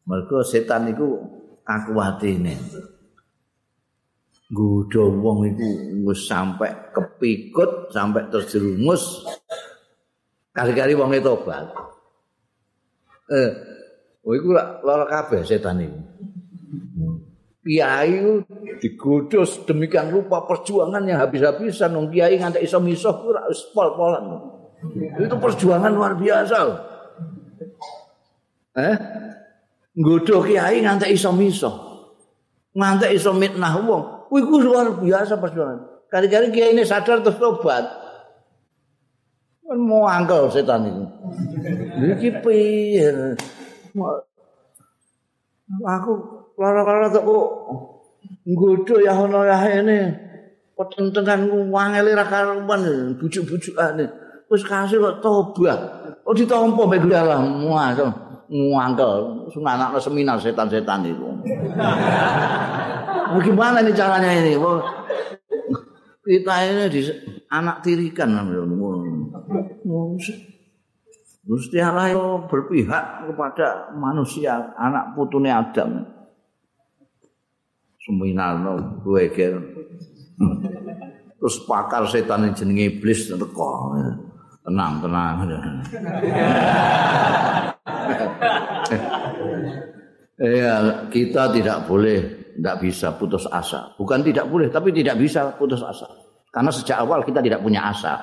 Mergo 0.05 0.45
setan 0.45 0.93
iku 0.93 1.09
akuatine. 1.65 2.53
Gudo 4.51 5.09
wong 5.09 5.57
iku 5.57 5.69
wis 6.11 6.29
sampe 6.29 6.69
kepikut, 6.93 7.89
sampe 7.95 8.29
terjerumus. 8.29 9.25
Kali-kali 10.53 10.93
wong 10.99 11.17
tobat. 11.25 11.65
Eh, 13.31 13.51
oh 14.27 14.35
iku 14.37 14.53
lara 14.85 15.07
kabeh 15.09 15.49
setan 15.49 15.81
iku. 15.81 16.01
Kiai 17.61 18.41
digoda 18.81 19.45
demikian 19.69 20.09
rupa 20.09 20.49
perjuangan 20.49 21.05
yang 21.05 21.21
habis-habisan 21.21 21.93
wong 21.93 22.09
kiai 22.09 22.41
ngantek 22.41 22.65
iso 22.65 22.81
misuh 22.81 23.13
ora 23.13 23.45
wis 23.49 23.61
pol-polan. 23.77 24.25
Itu 25.21 25.37
perjuangan 25.37 25.93
luar 25.93 26.17
biasa. 26.17 26.59
Eh? 28.81 28.97
nggodho 30.01 30.47
kiai 30.47 30.81
nganti 30.81 31.11
iso 31.13 31.31
miso. 31.35 31.71
Nganti 32.73 33.13
iso 33.13 33.35
mitnah 33.35 33.75
wong. 33.83 34.31
Kuwi 34.31 34.43
ku 34.47 34.57
luar 34.63 34.95
biasa 34.97 35.37
perjuangan. 35.37 36.07
Kali-kali 36.07 36.55
kiai 36.55 36.73
ini 36.75 36.87
sadar 36.87 37.23
terus 37.23 37.39
tobat. 37.39 37.85
Kan 39.67 39.79
mau 39.79 40.07
angkel 40.07 40.51
setan 40.51 40.87
itu. 40.87 41.05
Iki 42.15 42.31
piye? 42.43 43.35
Aku 45.87 46.40
lara-lara 46.61 47.09
kok 47.09 47.49
nggodho 48.45 49.01
ya 49.01 49.17
ono 49.17 49.41
ya 49.49 49.57
ini. 49.81 50.29
Petentengan 50.77 51.49
wangele 51.73 52.13
ra 52.13 52.29
karuan 52.29 53.17
bujuk-bujukane. 53.17 54.05
Wis 54.53 54.65
kasih 54.69 55.01
kok 55.01 55.25
tobat. 55.25 55.81
Oh 56.29 56.37
ditampa 56.37 56.85
mek 56.85 57.09
Allah 57.09 57.41
muasal. 57.41 58.31
ngangkel 58.51 59.47
sing 59.55 59.63
anakno 59.63 59.99
seminar 60.03 60.37
setan-setan 60.43 61.07
itu. 61.07 61.23
Bagaimana 63.31 63.79
ini 63.79 63.95
caranya 63.95 64.35
ini? 64.35 64.59
Kita 66.21 66.55
ini 66.67 66.85
di 66.91 67.01
anak 67.47 67.79
tirikan 67.87 68.35
Gusti 71.41 71.79
Allah 71.83 72.47
berpihak 72.47 73.27
kepada 73.27 73.91
manusia, 73.95 74.75
anak 74.77 75.15
putune 75.15 75.51
Adam. 75.51 76.20
Seminarno 78.01 79.05
geger. 79.05 79.61
Terus 81.41 81.57
pakar 81.69 82.09
setan 82.09 82.49
jenenge 82.57 82.97
iblis 82.97 83.29
teko. 83.29 83.97
Tenang, 84.65 85.01
tenang. 85.05 85.37
Ya, 90.41 91.05
kita 91.13 91.53
tidak 91.53 91.85
boleh, 91.85 92.49
tidak 92.57 92.77
bisa 92.81 93.13
putus 93.21 93.45
asa. 93.53 93.93
Bukan 94.01 94.25
tidak 94.25 94.49
boleh, 94.49 94.73
tapi 94.73 94.89
tidak 94.89 95.21
bisa 95.21 95.53
putus 95.61 95.85
asa. 95.85 96.09
Karena 96.49 96.73
sejak 96.73 96.97
awal 97.05 97.21
kita 97.29 97.45
tidak 97.45 97.61
punya 97.61 97.93
asa. 97.93 98.17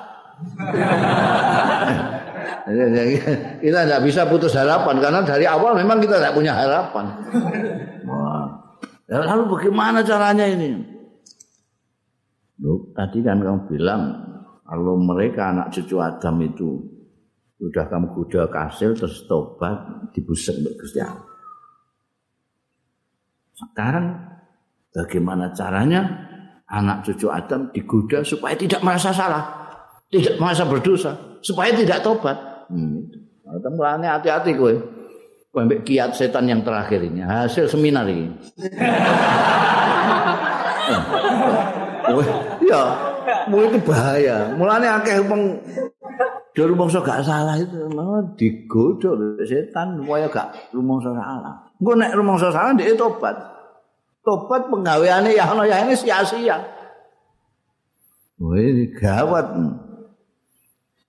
kita 3.62 3.78
tidak 3.86 4.02
bisa 4.02 4.22
putus 4.26 4.54
harapan 4.54 4.98
karena 5.02 5.20
dari 5.26 5.46
awal 5.46 5.74
memang 5.78 5.98
kita 6.02 6.18
tidak 6.18 6.34
punya 6.34 6.52
harapan. 6.54 7.06
Lalu 9.08 9.44
bagaimana 9.48 10.04
caranya 10.04 10.44
ini? 10.44 10.76
Loh, 12.60 12.92
tadi 12.92 13.24
kan 13.24 13.40
kamu 13.40 13.60
bilang 13.72 14.02
kalau 14.68 15.00
mereka 15.00 15.48
anak 15.48 15.72
cucu 15.72 15.96
Adam 15.96 16.36
itu 16.44 16.76
sudah 17.56 17.88
kamu 17.88 18.12
kuda 18.12 18.52
kasil 18.52 18.92
terus 18.92 19.24
tobat 19.24 20.12
dibusek 20.12 20.60
untuk 20.60 20.76
Gusti. 20.84 21.00
Sekarang 23.56 24.12
bagaimana 24.92 25.56
caranya 25.56 26.04
anak 26.68 27.08
cucu 27.08 27.32
Adam 27.32 27.72
digoda 27.72 28.20
supaya 28.20 28.54
tidak 28.60 28.84
merasa 28.84 29.08
salah, 29.08 29.42
tidak 30.12 30.36
merasa 30.36 30.68
berdosa, 30.68 31.12
supaya 31.40 31.72
tidak 31.72 32.04
tobat. 32.04 32.36
Hmm. 32.68 33.08
Mulane 33.48 34.04
hati-hati 34.04 34.52
kowe. 34.52 34.68
Kowe 34.68 34.97
mbek 35.54 35.82
kiat 35.84 36.14
setan 36.14 36.46
yang 36.46 36.62
terakhir 36.62 37.02
ini, 37.02 37.24
hasil 37.24 37.66
seminar 37.66 38.06
ini. 38.06 38.30
Kowe 42.08 42.24
ya, 42.64 42.82
mu 43.50 43.60
itu 43.64 43.78
bahaya. 43.84 44.54
Mulane 44.56 44.86
akeh 44.88 45.20
wong 45.28 45.60
Dulu 46.58 46.74
rumongso 46.74 46.98
gak 47.06 47.22
salah 47.22 47.54
itu 47.54 47.86
malah 47.94 48.18
digodok 48.34 49.38
setan 49.46 49.94
supaya 50.02 50.26
gak 50.26 50.74
rumongso 50.74 51.14
salah. 51.14 51.54
Engko 51.78 51.94
nek 51.94 52.10
rumongso 52.18 52.50
salah 52.50 52.74
dia 52.74 52.98
tobat. 52.98 53.38
Tobat 54.26 54.66
penggaweane 54.66 55.38
ya 55.38 55.54
ono 55.54 55.62
ya 55.62 55.86
ini 55.86 55.94
sia-sia. 55.94 56.58
Wih 58.42 58.90
gawat. 58.90 59.54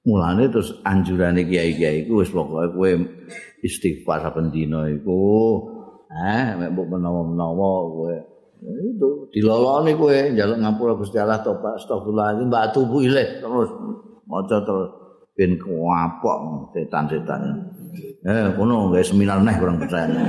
Mulane 0.08 0.48
terus 0.48 0.80
anjurane 0.88 1.44
kiai-kiai 1.44 2.08
iku 2.08 2.24
wis 2.24 2.32
pokoke 2.32 2.72
kowe 2.72 2.92
istighfar 3.60 4.24
saben 4.24 4.48
dina 4.48 4.88
iku. 4.88 5.20
Eh 6.10 6.56
mek 6.56 6.72
mbok 6.72 6.88
menawa-menawa 6.96 7.70
kowe 7.92 8.16
itu 8.64 9.10
diloloni 9.36 9.92
kowe 10.00 10.16
njaluk 10.32 10.58
ngapura 10.60 10.94
Gusti 10.96 11.20
Allah 11.20 11.44
tobat 11.44 11.80
astagfirullah 11.80 12.40
mbak 12.48 12.72
tubuh 12.72 13.04
ilih 13.04 13.44
terus 13.44 13.70
maca 14.28 14.58
terus 14.64 14.90
ben 15.36 15.56
kuapok 15.60 16.72
setan-setan. 16.76 17.42
Eh, 18.20 18.52
kono 18.60 18.92
gawe 18.92 19.04
seminar 19.04 19.40
neh 19.40 19.56
kurang 19.56 19.80
percaya. 19.80 20.12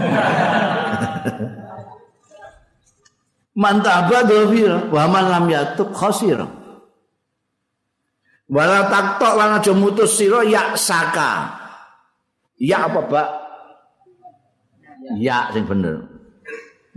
Mantaba 3.61 4.23
dofir, 4.25 4.71
wa 4.95 5.05
man 5.11 5.27
lam 5.27 5.51
yatub 5.51 5.91
khasir. 5.91 6.39
Wala 8.51 8.91
taktok 8.91 9.39
lan 9.39 9.63
aja 9.63 9.73
mutus 9.73 10.19
sira 10.19 10.43
ya 10.43 10.75
saka. 10.75 11.55
Ya 12.59 12.91
apa, 12.91 13.01
Pak? 13.07 13.29
Ya 15.23 15.49
sing 15.55 15.65
bener. 15.65 16.03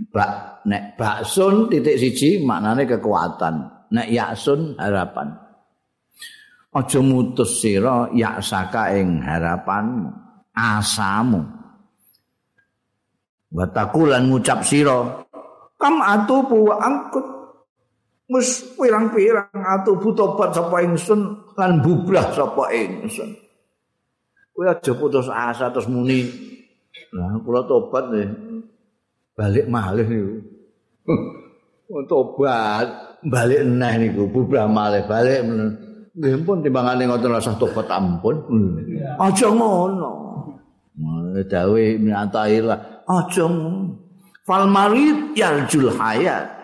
Bak 0.09 0.65
nek 0.65 0.97
baksun 0.97 1.69
titik 1.69 2.01
siji 2.01 2.41
maknane 2.41 2.89
kekuatan. 2.89 3.69
Nek 3.93 4.09
yaksun 4.09 4.81
harapan. 4.81 5.43
aja 6.73 6.99
mutus 7.05 7.61
sira 7.61 8.09
yak 8.17 8.41
saka 8.41 8.97
ing 8.97 9.21
harapanmu 9.21 10.09
asamu 10.57 11.45
watakulan 13.53 14.25
ngucap 14.25 14.65
sira 14.65 15.21
kam 15.77 16.01
atubu 16.01 16.73
wa 16.73 16.75
angkut 16.81 17.25
mus 18.29 18.75
pirang-pirang 18.79 19.51
atubu 19.51 20.15
tobat 20.15 20.55
sapa 20.55 20.83
ingsun 20.83 21.53
lan 21.59 21.83
bubrah 21.83 22.31
sapa 22.31 22.71
ingsun 22.71 23.35
kowe 24.53 24.65
aja 24.69 24.91
putus 24.95 25.27
asa 25.27 25.73
terus 25.73 25.89
muni 25.89 26.29
nah 27.13 27.35
kula 27.41 27.65
tobat 27.65 28.09
nih 28.13 28.29
balik 29.33 29.65
malih 29.67 30.07
niku 30.07 30.33
tobat 32.07 33.19
balik 33.27 33.61
neh 33.65 33.93
niku 33.99 34.29
bubrah 34.29 34.69
malih 34.69 35.03
balik 35.09 35.41
Nggih 36.13 36.45
pun 36.45 36.61
timbangane 36.61 37.09
ngoten 37.09 37.33
rasa 37.33 37.57
tobat 37.57 37.89
ampun. 37.89 38.37
Aja 39.17 39.49
ngono. 39.49 40.11
Dawe 41.41 41.83
minatailah. 41.97 43.09
Aja 43.09 43.49
Fal 44.45 44.69
marid 44.69 45.33
yarjul 45.33 45.89
hayat. 45.89 46.62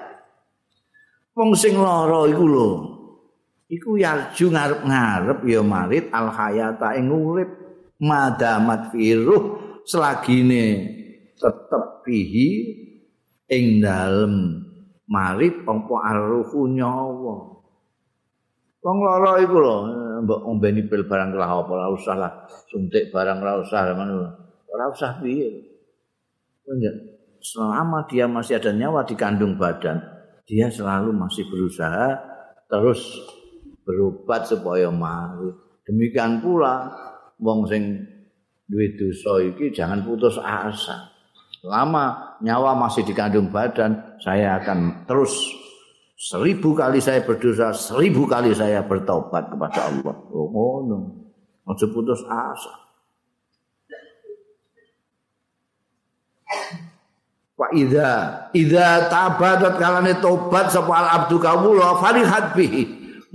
Wong 1.39 1.55
sing 1.55 1.79
lara 1.79 2.27
iku 2.27 2.43
lho. 2.43 2.69
Iku 3.71 3.95
yarju 3.95 4.51
ngarep-ngarep 4.51 5.39
ya 5.47 5.63
marid 5.63 6.11
al 6.11 6.35
hayata 6.35 6.99
ing 6.99 7.07
urip 7.07 7.47
madamat 7.95 8.91
firuh 8.91 9.55
selagine 9.87 10.83
tetep 11.39 12.03
bihi 12.03 12.49
ing 13.47 13.79
dalem 13.79 14.67
marid 15.07 15.63
apa 15.63 15.95
arruhu 16.11 16.67
nyawa. 16.75 17.35
Wong 18.83 18.97
lara 18.99 19.39
iku 19.39 19.63
lho, 19.63 19.75
mbok 20.27 20.43
ombeni 20.43 20.83
pil 20.91 21.07
barang 21.07 21.39
lah 21.39 21.63
apa 21.63 21.71
ora 21.71 21.87
usah 21.87 22.15
lah. 22.19 22.31
Suntik 22.67 23.15
barang 23.15 23.39
ora 23.39 23.63
usah. 23.63 23.95
Ora 24.67 24.85
usah 24.91 25.23
piye. 25.23 25.55
Selama 27.39 28.03
dia 28.11 28.27
masih 28.27 28.59
ada 28.59 28.75
nyawa 28.75 29.07
di 29.07 29.15
kandung 29.15 29.55
badan, 29.55 30.18
dia 30.49 30.65
selalu 30.73 31.13
masih 31.13 31.45
berusaha 31.45 32.17
terus 32.65 32.97
berobat 33.85 34.49
supaya 34.49 34.89
mati. 34.89 35.53
Demikian 35.85 36.41
pula 36.41 36.89
wong 37.37 37.69
sing 37.69 38.01
duwe 38.65 38.97
dosa 38.97 39.45
iki 39.45 39.69
jangan 39.69 40.01
putus 40.01 40.41
asa. 40.41 41.13
Selama 41.61 42.37
nyawa 42.41 42.73
masih 42.73 43.05
di 43.05 43.13
kandung 43.13 43.53
badan, 43.53 44.17
saya 44.17 44.57
akan 44.57 45.05
terus 45.05 45.59
Seribu 46.19 46.75
kali 46.75 46.99
saya 46.99 47.23
berdosa, 47.23 47.71
seribu 47.71 48.27
kali 48.27 48.51
saya 48.51 48.83
bertobat 48.83 49.55
kepada 49.55 49.87
Allah. 49.87 50.15
Oh, 50.35 50.83
no. 50.83 51.15
Ojo 51.63 51.85
putus 51.95 52.19
asa. 52.27 52.88
Wa 57.60 57.68
idza 57.76 58.12
idza 58.55 59.12
tabadat 59.12 59.76
kalane 59.76 60.16
tobat 60.24 60.72
sapa 60.72 60.95
al 60.95 61.07
abdu 61.12 61.43
kawula 61.43 61.99
farihat 61.99 62.55
bihi. 62.55 62.84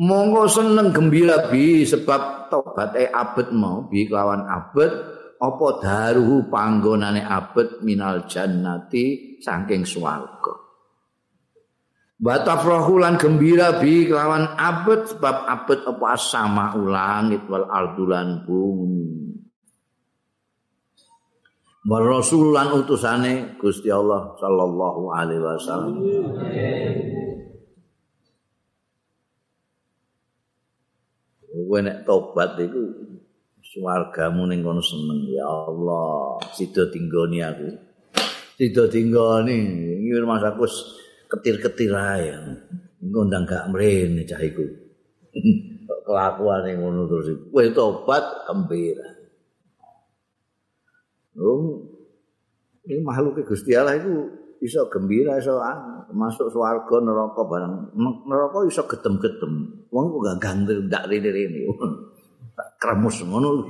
Monggo 0.00 0.48
seneng 0.48 0.96
gembira 0.96 1.52
bi 1.52 1.84
sebab 1.84 2.48
tobat 2.48 2.96
e 2.96 3.04
abet 3.12 3.52
mau 3.52 3.84
bi 3.84 4.08
kelawan 4.08 4.48
abet 4.48 4.90
apa 5.36 5.66
daruhu 5.78 6.48
panggonane 6.48 7.20
abet 7.20 7.84
minal 7.84 8.24
jannati 8.24 9.36
saking 9.44 9.84
swarga. 9.84 10.56
Batafrahu 12.16 13.04
lan 13.04 13.20
gembira 13.20 13.76
bi 13.76 14.08
kelawan 14.08 14.56
abet 14.56 15.14
sebab 15.14 15.36
abet 15.44 15.84
apa 15.84 16.16
sama 16.16 16.72
ulangit 16.72 17.44
wal 17.44 17.68
ardulan 17.68 18.40
bumi. 18.48 19.33
Rasulan 21.84 22.72
utusane 22.80 23.60
Gusti 23.60 23.92
Allah 23.92 24.32
sallallahu 24.40 25.02
alaihi 25.12 25.42
wasallam. 25.44 26.00
Kowe 31.54 31.80
nek 31.84 32.02
tobat 32.08 32.56
iku 32.58 32.82
swargamu 33.60 34.48
ning 34.48 34.64
kono 34.64 34.80
seneng. 34.80 35.28
Ya 35.28 35.44
Allah 35.44 36.40
sida 36.56 36.88
tinggoni 36.88 37.44
aku. 37.44 37.68
Sida 38.56 38.88
tinggoni 38.88 39.58
iki 40.02 40.24
masaku 40.24 40.64
ketir-ketir 41.30 41.92
ae. 41.92 42.32
Ngundang 43.04 43.44
gak 43.44 43.68
mrene 43.68 44.24
cah 44.24 44.40
iku. 44.40 44.64
Kelakuane 46.04 46.80
ngono 46.80 47.06
terus. 47.06 47.28
Kowe 47.52 47.64
tobat 47.76 48.24
gembira 48.48 49.13
Oh, 51.34 51.82
ini 52.86 53.02
makhluk 53.02 53.42
Gusti 53.42 53.74
Allah 53.74 53.98
itu 53.98 54.12
bisa 54.62 54.86
gembira, 54.86 55.36
bisa 55.36 55.56
masuk 56.14 56.46
swarga 56.48 56.96
neraka 57.02 57.42
barang 57.42 57.96
neraka 58.24 58.58
iso 58.70 58.86
gedem-gedem. 58.86 59.82
Wong 59.90 60.04
kok 60.14 60.20
gak 60.24 60.38
gandeng 60.40 60.86
ndak 60.86 61.10
rene-rene. 61.10 61.68
Kremus 62.78 63.24
ngono. 63.26 63.66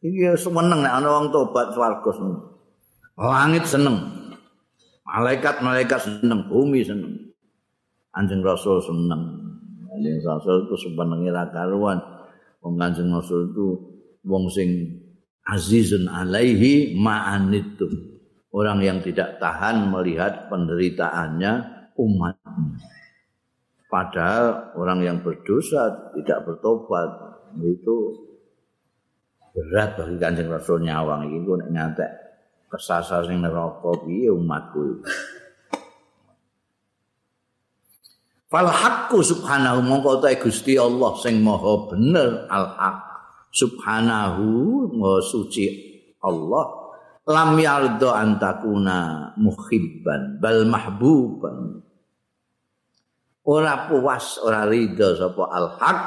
Iki 0.00 0.34
seneng 0.40 0.80
nek 0.80 0.94
ana 0.98 1.08
wong 1.20 1.28
tobat 1.28 1.70
swarga 1.76 2.10
seneng. 2.16 2.40
Langit 3.16 3.64
seneng. 3.68 3.96
Malaikat-malaikat 5.06 6.00
seneng, 6.02 6.50
bumi 6.50 6.82
seneng. 6.82 7.12
Anjing 8.16 8.40
Rasul 8.40 8.80
seneng. 8.82 9.22
Anjing 9.92 10.18
Rasul 10.24 10.66
itu 10.66 10.74
sebenarnya 10.88 11.30
ra 11.30 11.44
karuan. 11.52 12.00
Wong 12.64 12.74
Kanjeng 12.80 13.14
Rasul 13.14 13.52
itu 13.52 13.66
wong 14.26 14.50
sing 14.50 14.90
azizun 15.46 16.10
alaihi 16.10 16.98
ma'anitum. 16.98 18.18
Orang 18.50 18.82
yang 18.82 19.04
tidak 19.04 19.38
tahan 19.38 19.88
melihat 19.92 20.50
penderitaannya 20.50 21.52
umat. 21.96 22.36
Padahal 23.86 24.74
orang 24.74 25.00
yang 25.06 25.18
berdosa 25.22 26.12
tidak 26.18 26.42
bertobat 26.42 27.08
itu 27.62 28.26
berat 29.56 29.96
bagi 29.96 30.16
kanjeng 30.20 30.52
Rasul 30.52 30.84
nyawang 30.84 31.32
ini 31.32 31.40
gue 31.40 31.56
ngantek 31.72 32.12
kesasar 32.68 33.24
sing 33.24 33.40
neraka 33.40 33.88
piye 34.04 34.28
umatku 34.28 35.00
Fal 38.46 38.68
haqqu 38.70 39.18
subhanahu 39.26 39.82
mongko 39.82 40.22
ta 40.22 40.30
Gusti 40.36 40.78
Allah 40.78 41.16
sing 41.18 41.40
maha 41.40 41.88
bener 41.90 42.46
al 42.52 42.66
haq 42.78 43.15
subhanahu 43.56 44.44
wa 44.92 45.16
suci 45.24 45.64
Allah. 46.20 46.84
Lam 47.26 47.58
yardo 47.58 48.12
antakuna 48.12 49.32
muhibban 49.40 50.38
bal 50.38 50.68
mahbuban. 50.68 51.82
Ora 53.46 53.90
puas 53.90 54.38
ora 54.44 54.68
ridho 54.68 55.16
sapa 55.16 55.50
al 55.50 55.74
haq 55.80 55.98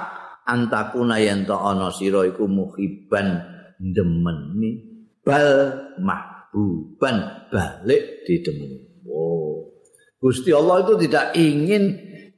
antakuna 0.47 1.19
yen 1.19 1.43
to 1.43 1.55
ana 1.57 1.91
sira 1.91 2.23
iku 2.23 2.47
muhibban 2.47 3.43
demeni 3.79 4.79
bal 5.23 5.75
mahbuban 5.99 7.47
balik 7.51 8.23
di 8.27 8.43
demeni 8.43 9.07
oh. 9.07 9.71
Gusti 10.19 10.51
Allah 10.51 10.83
itu 10.83 11.07
tidak 11.07 11.31
ingin 11.39 11.83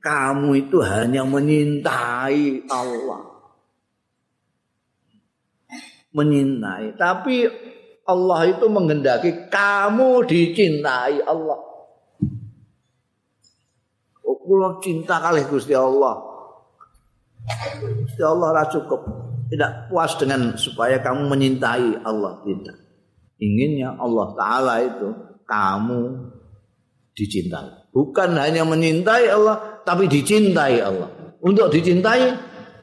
kamu 0.01 0.69
itu 0.69 0.77
hanya 0.85 1.25
menyintai 1.25 2.69
Allah 2.69 3.30
menyintai 6.11 6.95
tapi 6.99 7.47
Allah 8.11 8.39
itu 8.49 8.65
menghendaki 8.65 9.47
kamu 9.47 10.25
dicintai 10.25 11.21
Allah. 11.21 11.59
Oh, 14.25 14.37
kula 14.41 14.81
cinta 14.81 15.21
kali 15.21 15.45
Gusti 15.45 15.77
Allah. 15.77 16.17
Gusti 17.81 18.21
Allah 18.21 18.47
ora 18.57 18.65
cukup. 18.67 19.01
Tidak 19.51 19.91
puas 19.91 20.15
dengan 20.15 20.55
supaya 20.55 21.03
kamu 21.03 21.27
menyintai 21.27 22.07
Allah 22.07 22.39
tidak. 22.47 22.77
Inginnya 23.41 23.99
Allah 23.99 24.27
taala 24.37 24.75
itu 24.79 25.07
kamu 25.43 26.01
dicintai. 27.11 27.91
Bukan 27.91 28.39
hanya 28.39 28.63
menyintai 28.63 29.27
Allah 29.27 29.83
tapi 29.83 30.07
dicintai 30.07 30.79
Allah. 30.79 31.11
Untuk 31.41 31.67
dicintai 31.73 32.21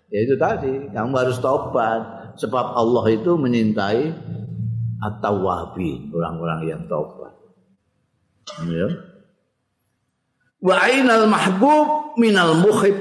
ya 0.08 0.18
itu 0.24 0.34
tadi 0.36 0.92
kamu 0.92 1.12
harus 1.16 1.40
tobat 1.40 2.17
sebab 2.38 2.78
Allah 2.78 3.04
itu 3.10 3.34
menyintai 3.34 4.14
at-tawwabin, 5.02 6.10
orang-orang 6.14 6.60
yang 6.66 6.82
taubat. 6.86 7.34
Ya. 8.66 8.86
Wa 10.58 10.74
ainal 10.86 11.26
mahbub 11.30 12.18
minal 12.18 12.58
muhib. 12.58 12.96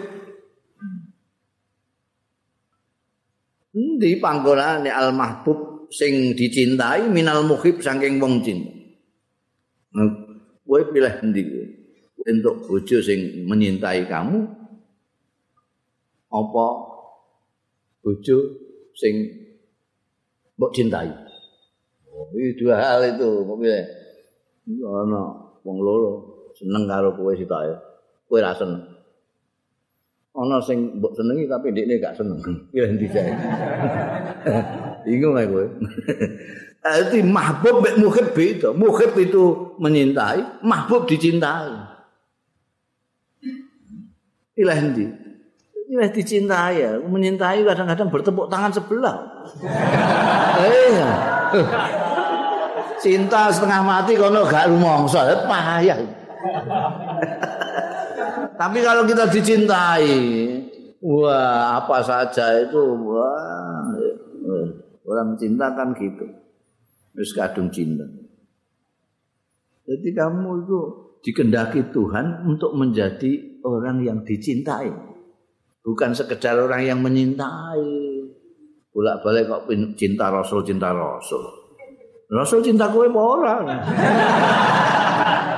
Di 3.77 4.17
panggonane 4.17 4.89
al 4.89 5.13
mahbub 5.13 5.89
sing 5.93 6.33
dicintai 6.33 7.09
minal 7.09 7.45
muhib 7.45 7.81
saking 7.81 8.17
wong 8.17 8.41
cinta. 8.41 8.73
Kowe 10.67 10.81
pilih 10.91 11.13
endi 11.23 11.41
untuk 12.27 12.67
bojo 12.67 12.99
sing 12.99 13.47
menyintai 13.47 14.03
kamu 14.03 14.43
apa 16.27 16.67
bojo 18.03 18.38
sing 18.98 19.14
mbok 20.58 20.74
cintai? 20.74 21.14
Iki 22.34 22.58
dua 22.58 22.82
hal 22.82 23.06
itu, 23.14 23.45
mobil. 23.45 23.70
Ana 24.84 25.22
wong 25.62 25.78
loro 25.80 26.12
seneng 26.58 26.89
karo 26.89 27.14
kowe 27.14 27.32
sitae. 27.38 27.72
Kowe 28.26 28.41
ra 28.41 28.58
seneng. 28.58 28.82
Ana 30.34 30.58
sing 30.60 30.98
mbok 30.98 31.14
senengi 31.14 31.45
tapi 31.45 31.70
ndekne 31.72 32.02
gak 32.02 32.18
seneng. 32.18 32.41
Pilih 32.74 32.89
ndi 32.98 33.08
jae. 33.14 33.32
Bingung 35.06 35.38
ae 35.38 35.45
kowe. 35.45 35.66
Arti 36.88 37.20
mahbub 37.22 37.84
mek 37.86 37.95
muhib 38.02 38.28
beda. 38.34 38.70
Muhib 38.74 39.12
itu 39.20 39.76
menyintai, 39.78 40.66
mahbub 40.66 41.06
dicintai. 41.06 41.74
Pilih 44.58 44.80
ndi? 44.89 45.06
Pilih 45.98 46.14
dicintai 46.14 46.78
ya. 46.78 46.93
Menyintai 47.02 47.66
kadang-kadang 47.66 48.14
bertepuk 48.14 48.45
tangan 48.54 48.70
sebelah. 48.70 49.18
Iya. 50.62 51.10
cinta 52.98 53.54
setengah 53.54 53.82
mati 53.86 54.18
kono 54.18 54.43
gak 54.45 54.70
rumongso 54.74 55.22
payah 55.45 56.00
tapi 58.58 58.82
kalau 58.82 59.06
kita 59.06 59.30
dicintai 59.30 60.10
wah 61.06 61.78
apa 61.78 62.02
saja 62.02 62.58
itu 62.66 62.82
wah 63.06 63.86
orang 65.06 65.38
cinta 65.38 65.70
kan 65.78 65.93
gitu 65.93 66.26
terus 67.14 67.32
kadung 67.38 67.70
cinta 67.70 68.04
jadi 69.88 70.10
kamu 70.18 70.66
itu 70.66 70.80
dikendaki 71.22 71.93
Tuhan 71.93 72.50
untuk 72.50 72.74
menjadi 72.74 73.62
orang 73.62 74.02
yang 74.02 74.20
dicintai 74.26 74.89
bukan 75.88 76.11
sekedar 76.11 76.59
orang 76.59 76.83
yang 76.83 76.99
menyintai 76.99 77.88
bolak-balik 78.91 79.47
kok 79.47 79.71
cinta 79.95 80.27
Rasul 80.27 80.67
cinta 80.67 80.91
Rasul 80.91 81.67
Rasul 82.27 82.59
cinta 82.59 82.91
kowe 82.91 83.07
apa 83.07 83.21
ora? 83.23 83.55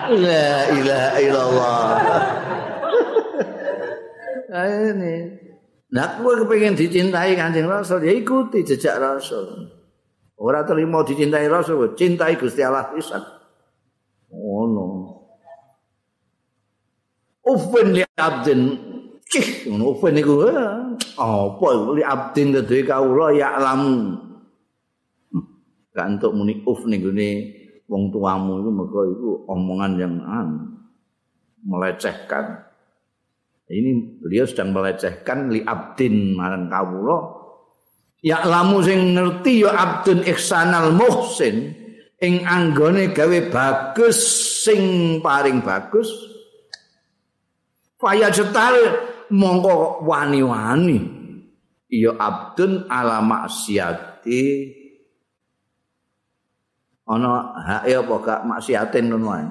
La 0.10 0.50
ilaha 0.70 1.10
illallah. 1.18 1.90
ini. 4.94 5.16
Nah, 5.90 6.22
kowe 6.22 6.34
kepengin 6.46 6.78
dicintai 6.78 7.34
Kanjeng 7.34 7.66
Rasul, 7.66 8.06
ya 8.06 8.14
ikuti 8.14 8.62
jejak 8.62 9.02
Rasul. 9.02 9.66
Ora 10.38 10.62
terima 10.62 11.02
dicintai 11.02 11.50
Rasul, 11.50 11.98
cintai 11.98 12.38
Gusti 12.38 12.62
Allah 12.62 12.94
pisan. 12.94 13.26
Oh 14.30 14.70
no. 14.70 14.86
Ufen 17.50 17.98
li 17.98 18.06
abdin 18.14 18.89
cih 19.30 19.70
ngono 19.70 19.94
ufen 19.94 20.18
niku? 20.18 20.50
Apa 21.16 21.68
li 21.94 22.04
abdin 22.04 22.52
kedhe 22.58 22.84
kawula 22.84 23.32
ya 23.32 23.56
lamu 23.62 24.18
gak 25.94 26.06
untuk 26.18 26.32
muni 26.34 26.64
uf 26.66 26.86
nih 26.86 26.98
gini 27.02 27.30
wong 27.90 28.14
tuamu 28.14 28.62
itu 28.62 28.70
mereka 28.70 29.00
itu 29.10 29.30
omongan 29.50 29.92
yang 29.98 30.16
an, 30.22 30.50
melecehkan. 31.66 32.66
Ini 33.70 34.22
beliau 34.22 34.50
sedang 34.50 34.74
melecehkan 34.74 35.54
li 35.54 35.62
abdin 35.62 36.34
marang 36.34 36.66
kawula 36.70 37.38
ya 38.26 38.42
lamu 38.44 38.82
sing 38.82 39.14
ngerti 39.14 39.64
ya 39.64 39.72
abdun 39.76 40.26
ihsanal 40.26 40.90
muhsin 40.92 41.78
ing 42.20 42.44
anggone 42.44 43.14
gawe 43.14 43.40
bagus 43.54 44.18
sing 44.66 45.18
paring 45.22 45.62
bagus. 45.62 46.08
Faya 48.00 48.32
cetar 48.32 48.74
mongko 49.34 50.04
wani-wani. 50.06 51.00
Ya 51.90 52.14
abdun 52.14 52.86
ala 52.86 53.22
maksiati. 53.22 54.76
Ana 57.10 57.58
hake 57.58 57.98
apa 57.98 58.16
gak 58.22 58.42
maksiatin 58.46 59.10
ngono 59.10 59.28
ae? 59.34 59.48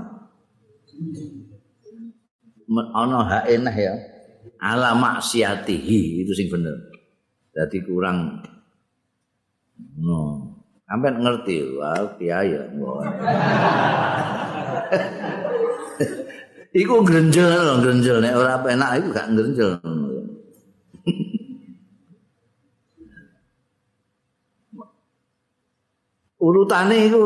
Ana 2.94 3.18
hake 3.26 3.54
nah 3.58 3.74
ya. 3.74 3.94
Ala 4.62 4.94
maksiatihi 4.94 6.22
itu 6.22 6.32
sing 6.34 6.46
bener. 6.46 6.78
Dadi 7.50 7.82
kurang. 7.82 8.46
No 9.98 10.48
sampean 10.88 11.20
ngerti 11.20 11.76
wah 11.76 12.16
kiai 12.16 12.48
ya 12.48 12.64
iku 16.78 17.02
grenjel 17.02 17.82
grenjel 17.82 18.22
nek 18.22 18.34
ora 18.38 18.54
penak 18.62 18.90
iku 19.02 19.08
gak 19.10 19.28
grenjel 19.34 19.70
urutane 26.38 26.96
iku 27.10 27.20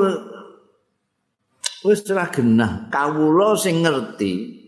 wis 1.84 2.00
ora 2.08 2.26
genah 2.32 2.88
kawula 2.88 3.52
sing 3.60 3.84
ngerti 3.84 4.62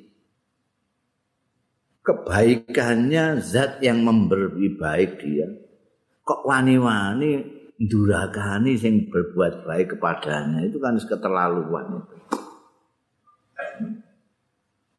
kebaikannya 2.05 3.41
zat 3.41 3.81
yang 3.81 4.05
memberi 4.05 4.77
baik 4.77 5.25
dia. 5.25 5.49
Kok 6.21 6.45
wani-wani 6.45 7.41
durakani 7.81 8.77
sing 8.77 9.09
berbuat 9.09 9.65
baik 9.65 9.97
kepadanya? 9.97 10.69
Itu 10.69 10.81
kan 10.85 11.01
keterlaluan 11.01 12.05
itu 12.05 12.17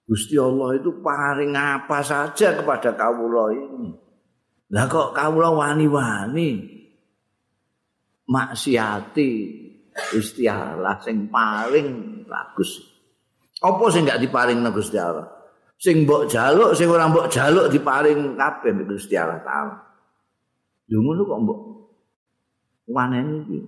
Gusti 0.05 0.37
Allah 0.37 0.77
itu 0.77 1.01
paling 1.01 1.57
apa 1.57 1.99
saja 2.05 2.53
kepada 2.53 2.93
kawula 2.93 3.49
ini 3.53 3.89
lah 4.73 4.85
kok 4.89 5.13
kawula 5.13 5.53
wani-wani 5.53 6.75
maksiati 8.25 9.31
Gusti 9.95 10.43
Allah 10.49 10.99
sing 10.99 11.31
paling 11.31 11.87
bagus. 12.27 12.83
Apa 13.63 13.87
sing 13.87 14.03
gak 14.03 14.19
diparing 14.19 14.59
Gusti 14.75 14.99
Allah? 14.99 15.23
Sing 15.79 16.03
mbok 16.03 16.27
jaluk, 16.27 16.75
sing 16.75 16.91
ora 16.91 17.07
mbok 17.07 17.31
jaluk 17.31 17.71
diparing 17.71 18.35
kabeh 18.35 18.75
Gusti 18.83 19.15
Allah 19.15 19.39
taala. 19.39 19.75
Lho 20.91 20.99
ngono 20.99 21.21
kok 21.23 21.39
mbok 21.47 21.59
waneni 22.91 23.35
iki. 23.47 23.59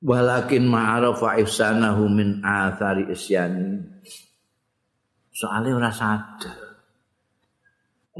Walakin 0.00 0.64
ma'arafa 0.64 1.36
ihsanahu 1.44 2.08
min 2.08 2.40
athari 2.40 3.12
isyani. 3.12 3.84
Soalnya 5.28 5.76
ora 5.76 5.92
sadar. 5.92 6.70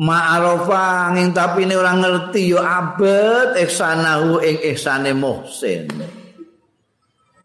ma'arofa 0.00 1.12
nging 1.12 1.36
tapi 1.36 1.68
ini 1.68 1.76
orang 1.76 2.00
ngerti 2.00 2.54
yo 2.54 2.62
abet 2.62 3.52
ihsanahu 3.58 4.40
ing 4.40 4.56
ihsane 4.72 5.12
muhsin 5.12 5.90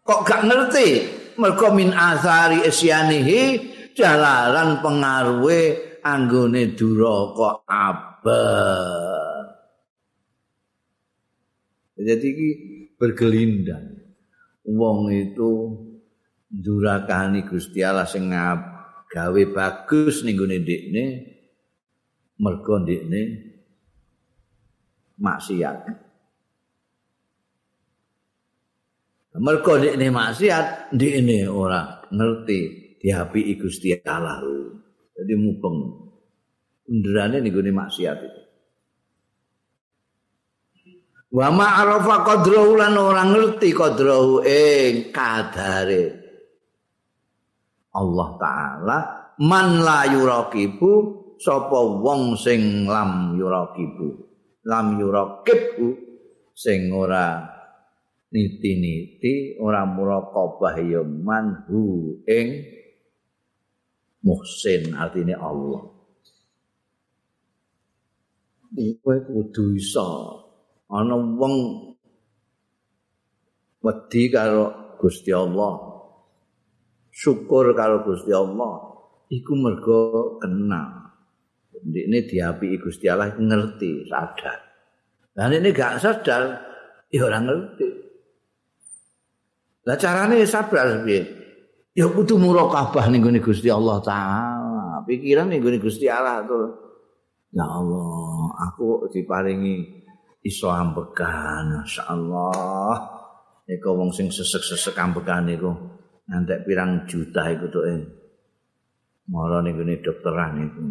kok 0.06 0.20
gak 0.24 0.46
ngerti 0.48 0.88
mergo 1.36 1.68
min 1.76 1.92
asari 1.92 2.64
isyanihi 2.64 3.42
jalalan 3.92 4.80
pengaruhe 4.80 5.98
anggone 6.06 6.72
duraka 6.72 7.66
abet 7.68 9.46
jadi 12.00 12.24
iki 12.24 12.48
bergelindang 12.96 13.95
wong 14.66 15.14
itu 15.14 15.50
durakani 16.50 17.46
Gusti 17.46 17.80
Allah 17.86 18.06
sing 18.06 18.30
gawe 19.06 19.42
bagus 19.54 20.26
ning 20.26 20.34
gone 20.34 20.58
ndekne 20.58 21.04
mergo 22.42 22.74
ndekne 22.82 23.20
maksiat. 25.16 25.78
Mergo 29.36 29.72
ndekne 29.78 30.06
maksiat, 30.10 30.92
ndekne 30.96 31.38
ora 31.48 32.04
ngerti 32.12 32.58
diapiki 33.00 33.54
Gusti 33.60 33.92
Allah. 34.04 34.40
Jadi 35.16 35.32
mupeng. 35.36 36.04
Undrane 36.86 37.42
niku 37.42 37.60
maksiat 37.66 38.18
itu. 38.22 38.45
Wa 41.36 41.52
ma'arafa 41.52 42.24
qadrahu 42.24 42.80
lan 42.80 42.96
ora 42.96 43.28
ngerti 43.28 43.76
qadrahu 43.76 44.40
ing 44.40 45.12
kadare. 45.12 46.24
Allah 47.92 48.28
taala 48.40 48.98
man 49.44 49.84
la 49.84 50.08
yuraqibu 50.08 50.92
sapa 51.36 52.00
wong 52.00 52.40
sing 52.40 52.88
lam 52.88 53.36
yurakibu 53.36 54.16
lam 54.64 54.96
yurakibu 54.96 55.92
sing 56.56 56.88
ora 56.88 57.44
niti-niti 58.32 59.60
ora 59.60 59.84
muraqabah 59.84 60.76
ya 60.80 61.04
manhu 61.04 62.16
ing 62.24 62.64
muhsin 64.24 64.96
artine 64.96 65.36
Allah. 65.36 65.84
Kowe 68.76 69.16
kudu 69.20 69.76
iso 69.76 70.45
ana 70.90 71.14
wong 71.14 71.54
wedi 73.82 74.30
karo 74.30 74.96
Gusti 74.98 75.30
Allah 75.30 75.74
syukur 77.10 77.74
karo 77.74 78.06
Gusti 78.06 78.30
Allah 78.30 78.74
iku 79.30 79.52
mergo 79.58 80.38
kenal 80.38 81.06
ini 81.86 82.26
diapi 82.26 82.80
Gusti 82.82 83.06
Allah 83.06 83.30
ngerti 83.36 84.10
sadar. 84.10 84.58
Dan 85.36 85.52
ini 85.52 85.68
gak 85.70 86.00
sadar, 86.00 86.42
ya 87.12 87.28
orang 87.28 87.44
ngerti. 87.46 87.88
Lah 89.86 89.94
carane 90.00 90.42
sabar 90.48 91.04
piye? 91.06 91.22
Ya 91.94 92.10
kudu 92.10 92.36
murakabah 92.40 93.06
ning 93.08 93.22
gone 93.22 93.38
Gusti 93.38 93.70
Allah 93.70 94.02
taala. 94.02 95.06
Pikiran 95.06 95.52
ning 95.52 95.62
gone 95.62 95.78
Gusti 95.78 96.10
Allah 96.10 96.42
tuh. 96.42 96.74
Ya 97.54 97.64
Allah, 97.64 98.52
aku 98.68 99.06
diparingi 99.08 99.95
iso 100.46 100.70
ambekan, 100.70 101.82
masyaallah. 101.82 102.94
Iku 103.66 103.98
wong 103.98 104.14
sing 104.14 104.30
sesek-sesek 104.30 104.94
ambekan 104.94 105.50
iku 105.50 105.74
ngantek 106.30 106.62
pirang 106.62 107.02
juta 107.10 107.50
iku 107.50 107.66
tuh. 107.66 107.82
Mara 109.26 109.58
ning 109.58 109.74
dokteran 109.98 110.62
iku. 110.62 110.82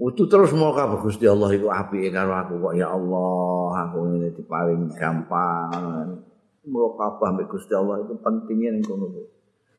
Utu 0.00 0.24
terus 0.30 0.56
mau 0.56 0.72
kabeh 0.72 0.96
Gusti 1.04 1.28
Allah 1.28 1.52
iku 1.52 1.68
apike 1.68 2.08
karo 2.08 2.32
aku 2.32 2.56
kok 2.56 2.72
ya 2.72 2.88
Allah 2.88 3.84
aku 3.84 4.16
ini 4.16 4.32
paling 4.48 4.88
gampang. 4.96 6.24
Mau 6.70 6.96
kabeh 6.96 7.28
mbek 7.36 7.52
Gusti 7.52 7.76
Allah 7.76 8.00
itu 8.00 8.16
pentingnya 8.16 8.80
ning 8.80 8.86
kono. 8.86 9.12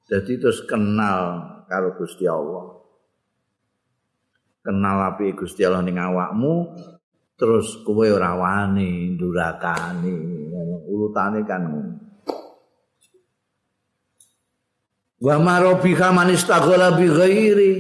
Jadi 0.06 0.38
terus 0.38 0.62
kenal 0.68 1.42
karo 1.66 1.98
Gusti 1.98 2.30
Allah. 2.30 2.86
Kenal 4.62 5.16
api 5.16 5.34
Gusti 5.34 5.66
Allah 5.66 5.82
ning 5.82 5.98
awakmu 5.98 6.76
terus 7.42 7.82
kowe 7.82 8.06
ora 8.06 8.38
wani 8.38 9.18
ndurakani 9.18 10.14
urutane 10.86 11.42
kan 11.42 11.66
Wa 15.22 15.38
marobika 15.38 16.10
man 16.10 16.34
istaghala 16.34 16.98
bi 16.98 17.06
ghairi 17.06 17.74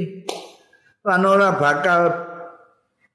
lan 1.01 1.25
ora 1.25 1.57
bakal 1.57 2.13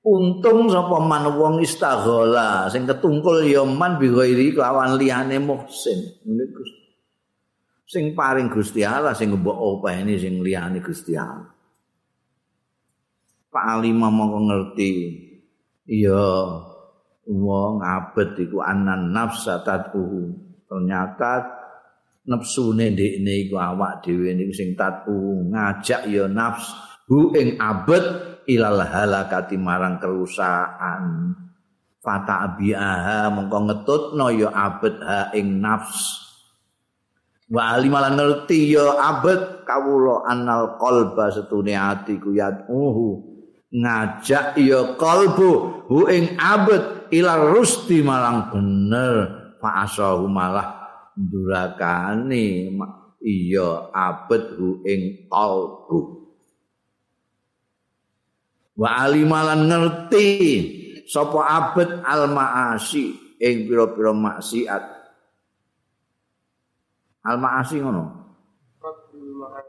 untung 0.03 0.67
sapa 0.67 0.99
man 0.99 1.31
wong 1.31 1.63
istaghala. 1.63 2.67
Sing 2.67 2.91
ketungkul 2.91 3.47
ya 3.47 3.63
man 3.63 4.03
bi 4.03 4.11
ghairi 4.11 4.51
lawan 4.51 4.99
liyane 4.99 5.39
muhsin. 5.39 6.19
Sing 7.87 8.19
paring 8.19 8.51
Gusti 8.51 8.83
Allah 8.83 9.15
sing 9.15 9.31
mbok 9.31 9.55
openi 9.55 10.19
sing 10.19 10.43
liyane 10.43 10.83
Gusti 10.83 11.15
Allah. 11.15 11.55
Pak 13.47 13.79
Alima 13.79 14.11
mongko 14.11 14.39
ngerti 14.43 14.91
iya 15.91 16.27
wong 17.27 17.83
abet 17.83 18.39
iku 18.39 18.63
anan 18.63 19.11
nafsa 19.11 19.63
tatu 19.67 20.31
ternyata 20.67 21.47
nepsune 22.27 22.95
ndekne 22.95 23.47
iku 23.47 23.57
awak 23.59 24.03
dhewe 24.03 24.35
niku 24.35 24.53
sing 24.55 24.75
tatu 24.75 25.47
ngajak 25.51 26.11
ya 26.11 26.27
nafs 26.27 26.75
hu 27.07 27.31
ing 27.39 27.55
abet 27.63 28.03
ilal 28.51 28.83
halakati 28.83 29.59
marang 29.59 29.99
kerusakan. 29.99 31.35
Fata 32.03 32.47
abiaha 32.47 33.35
mengko 33.35 33.59
ngetutno 33.67 34.31
ya 34.31 34.49
abet 34.55 34.95
ha 35.03 35.35
ing 35.35 35.59
nafs. 35.59 36.23
Wa 37.51 37.79
alimalan 37.79 38.19
ngerti 38.19 38.75
ya 38.75 38.95
abet 39.11 39.67
kawula 39.67 40.27
anal 40.27 40.79
qalba 40.79 41.31
setune 41.31 41.75
ati 41.75 42.19
ku 42.19 42.35
uhu 42.71 43.36
ngajak 43.71 44.55
ya 44.63 44.95
kalbu 44.95 45.85
hu 45.91 46.07
ing 46.07 46.39
abet 46.39 47.11
ilal 47.11 47.55
rusti 47.55 48.03
marang 48.03 48.51
bener. 48.55 49.15
Fa 49.59 49.89
asahu 49.89 50.29
malah 50.29 50.87
durakane 51.17 52.71
iya 53.25 53.91
abet 53.91 54.55
hu 54.55 54.85
ing 54.87 55.27
kalbu. 55.27 56.29
Wa 58.77 59.09
alimalan 59.09 59.73
ngerti 59.73 60.29
sapa 61.09 61.41
abet 61.49 61.89
al 62.05 62.29
maasi 62.29 63.17
ing 63.41 63.65
pira-pira 63.65 64.13
maksiat. 64.13 64.85
Al 67.27 67.37
maasi 67.41 67.81
ngono? 67.81 68.05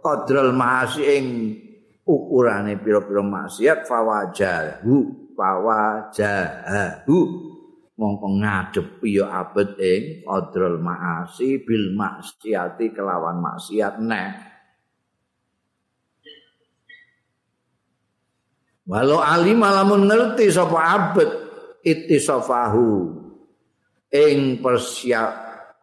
Qadrul 0.04 0.54
maasi 0.54 1.02
ing 1.02 1.26
ukurane 2.08 2.80
pira-pira 2.80 3.20
maksiat 3.20 3.84
fawajahu 3.84 4.96
fawajahu 5.36 7.20
mongko 8.00 8.28
ngadepi 8.40 9.20
ya 9.20 9.44
abet 9.44 9.76
ing 9.76 10.24
qadrul 10.24 10.80
maasi 10.80 11.60
bil 11.68 11.92
maksiati 11.94 12.96
kelawan 12.96 13.44
maksiat 13.44 14.00
neh 14.00 14.32
Walau 18.88 19.20
alim 19.20 19.60
alamun 19.68 20.08
ngerti 20.08 20.48
sapa 20.48 20.80
abet 20.80 21.28
ittisafahu 21.84 23.20
ing 24.16 24.64
persiap 24.64 25.32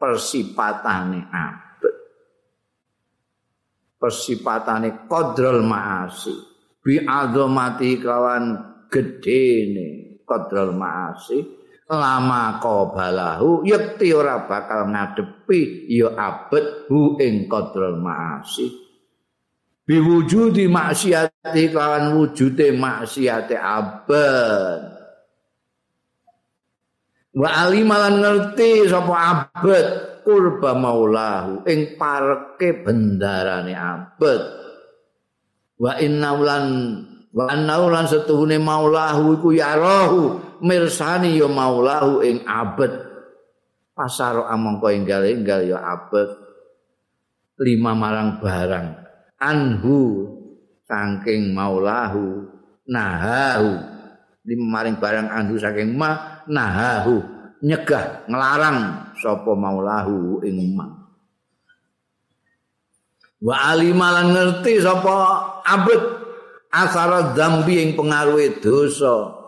persipatane 0.01 1.29
abet 1.29 1.64
persipatane 4.05 5.09
qadrul 5.09 5.65
maasi. 5.65 6.37
Bi 6.85 7.01
azamati 7.01 7.97
kawan 7.97 8.45
gedene 8.93 10.21
qadrul 10.29 10.77
maasi 10.77 11.41
lama 11.89 12.61
qabalahu 12.61 13.65
yakti 13.65 14.13
ora 14.13 14.45
bakal 14.45 14.93
ngadepi 14.93 15.89
ya 15.89 16.13
abet 16.13 16.85
hu 16.93 17.17
ing 17.17 17.49
qadrul 17.49 17.97
maasi. 17.97 18.69
Biwujudi 19.89 20.69
maksiati 20.69 21.73
kawan 21.73 22.17
wujude 22.21 22.77
maksiate 22.77 23.57
abad 23.57 24.81
wa 27.35 27.49
alimalan 27.51 28.23
ngerti 28.23 28.89
sapa 28.89 29.15
abad 29.33 30.14
kurba 30.25 30.73
maulahu 30.75 31.63
ing 31.69 31.95
pareke 32.01 32.83
bendarane 32.83 33.77
abad 33.77 34.43
wa 35.79 35.93
innaulan 36.01 36.67
wa 37.31 37.45
annaulan 37.53 38.09
setuhune 38.09 38.57
maulahu 38.59 39.37
iku 39.37 39.53
yarahu 39.53 40.41
mirsani 40.65 41.37
ya 41.37 41.47
maulahu 41.47 42.25
ing 42.25 42.43
abad 42.49 43.05
pasar 43.93 44.49
amangka 44.49 44.91
enggal-enggal 44.91 45.61
ya 45.63 45.79
abad 45.79 46.41
lima 47.61 47.93
marang 47.95 48.41
barang 48.41 48.89
anhu 49.39 50.27
saking 50.89 51.53
maulahu 51.53 52.49
nahahu. 52.89 53.73
Lima 54.45 54.67
maring 54.81 55.01
barang 55.01 55.29
anhu 55.33 55.57
saking 55.57 55.97
ma 55.97 56.45
nahahu 56.45 57.34
nyegah 57.65 58.29
ngelarang 58.29 59.09
sapa 59.17 59.53
maulahu 59.57 60.45
ing 60.45 60.77
ma 60.77 60.85
wa 63.41 63.55
alimalan 63.73 64.37
ngerti 64.37 64.85
sapa 64.85 65.17
abet 65.65 66.25
asara 66.75 67.39
dzambi 67.39 67.79
ing 67.79 67.91
pengaruhe 67.95 68.59
dosa. 68.59 69.41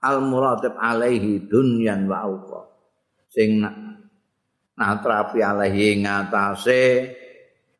Al 0.00 0.24
muratib 0.24 0.80
alaihi 0.80 1.44
dunyan 1.44 2.08
wa 2.08 2.24
uqa 2.24 2.72
sing 3.28 3.60
natrapi 4.80 5.44
alaihi 5.44 6.00
ngatasé 6.00 7.04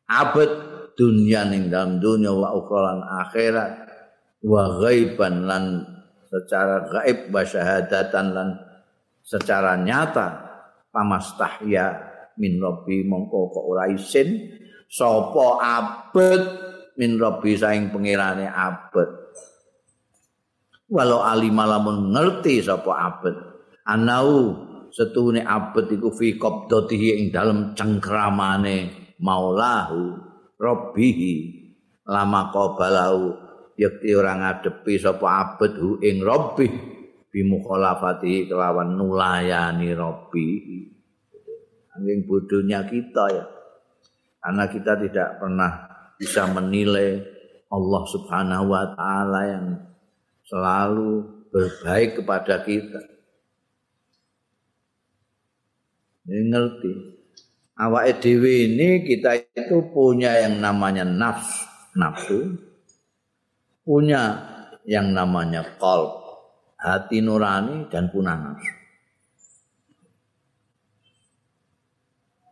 abet 0.05 0.51
dunya 0.93 1.49
ning 1.49 1.73
dalam 1.73 1.97
dunya 1.97 2.29
wa 2.29 2.53
ukhra 2.53 3.01
akhirat. 3.25 3.89
Wa 4.45 4.69
ghaiban 4.85 5.49
lan 5.49 5.81
secara 6.29 6.85
gaib 6.93 7.33
wa 7.33 7.41
syahadatan 7.41 8.25
lan 8.37 8.49
secara 9.23 9.77
nyata 9.79 10.27
pamastahya 10.91 12.11
min 12.37 12.57
rabbi 12.59 13.05
mongko 13.05 13.53
kok 13.53 13.65
ora 13.65 13.85
isin 13.89 14.49
sapa 14.91 15.47
abet 15.61 16.43
min 16.99 17.15
rabbi 17.15 17.55
saing 17.55 17.89
pengirane 17.93 18.49
abet. 18.49 19.09
Walau 20.91 21.23
alima 21.23 21.63
lamun 21.63 22.11
ngerti 22.11 22.59
sapa 22.59 22.91
abet 22.91 23.35
anau 23.87 24.59
setune 24.91 25.39
abet 25.41 25.87
iku 25.95 26.11
fi 26.11 26.35
qabdatihi 26.35 27.23
ing 27.23 27.25
dalem 27.31 27.71
cengkramane 27.71 28.91
maulahu 29.23 30.19
rabbihi 30.59 31.33
lama 32.03 32.51
qabalahu 32.51 33.31
yakti 33.79 34.11
ora 34.11 34.35
ngadepi 34.35 34.99
sapa 34.99 35.27
abet 35.47 35.73
hu 35.79 35.97
ing 36.03 36.19
rabbi 36.19 36.67
bi 37.31 37.47
mukhalafati 37.47 38.51
kelawan 38.51 38.99
nulayani 38.99 39.95
rabbi 39.95 40.47
angin 41.95 42.27
bodohnya 42.27 42.83
kita 42.85 43.23
ya 43.31 43.45
karena 44.43 44.63
kita 44.67 44.93
tidak 44.99 45.29
pernah 45.39 45.71
bisa 46.19 46.45
menilai 46.51 47.23
Allah 47.71 48.03
Subhanahu 48.03 48.65
wa 48.67 48.85
taala 48.93 49.41
yang 49.47 49.65
selalu 50.43 51.23
berbaik 51.49 52.19
kepada 52.19 52.61
kita. 52.67 53.01
Ini 56.27 56.51
ngerti. 56.51 56.93
awake 57.81 58.21
dhewe 58.21 58.69
ini 58.69 59.01
kita 59.01 59.41
itu 59.41 59.89
punya 59.89 60.37
yang 60.37 60.61
namanya 60.61 61.01
nafsu, 61.01 61.65
nafsu 61.97 62.39
punya 63.81 64.37
yang 64.85 65.17
namanya 65.17 65.65
qalb, 65.81 66.20
hati 66.81 67.21
nurani 67.21 67.85
dan 67.87 68.09
punah 68.09 68.35
nafsu. 68.35 68.73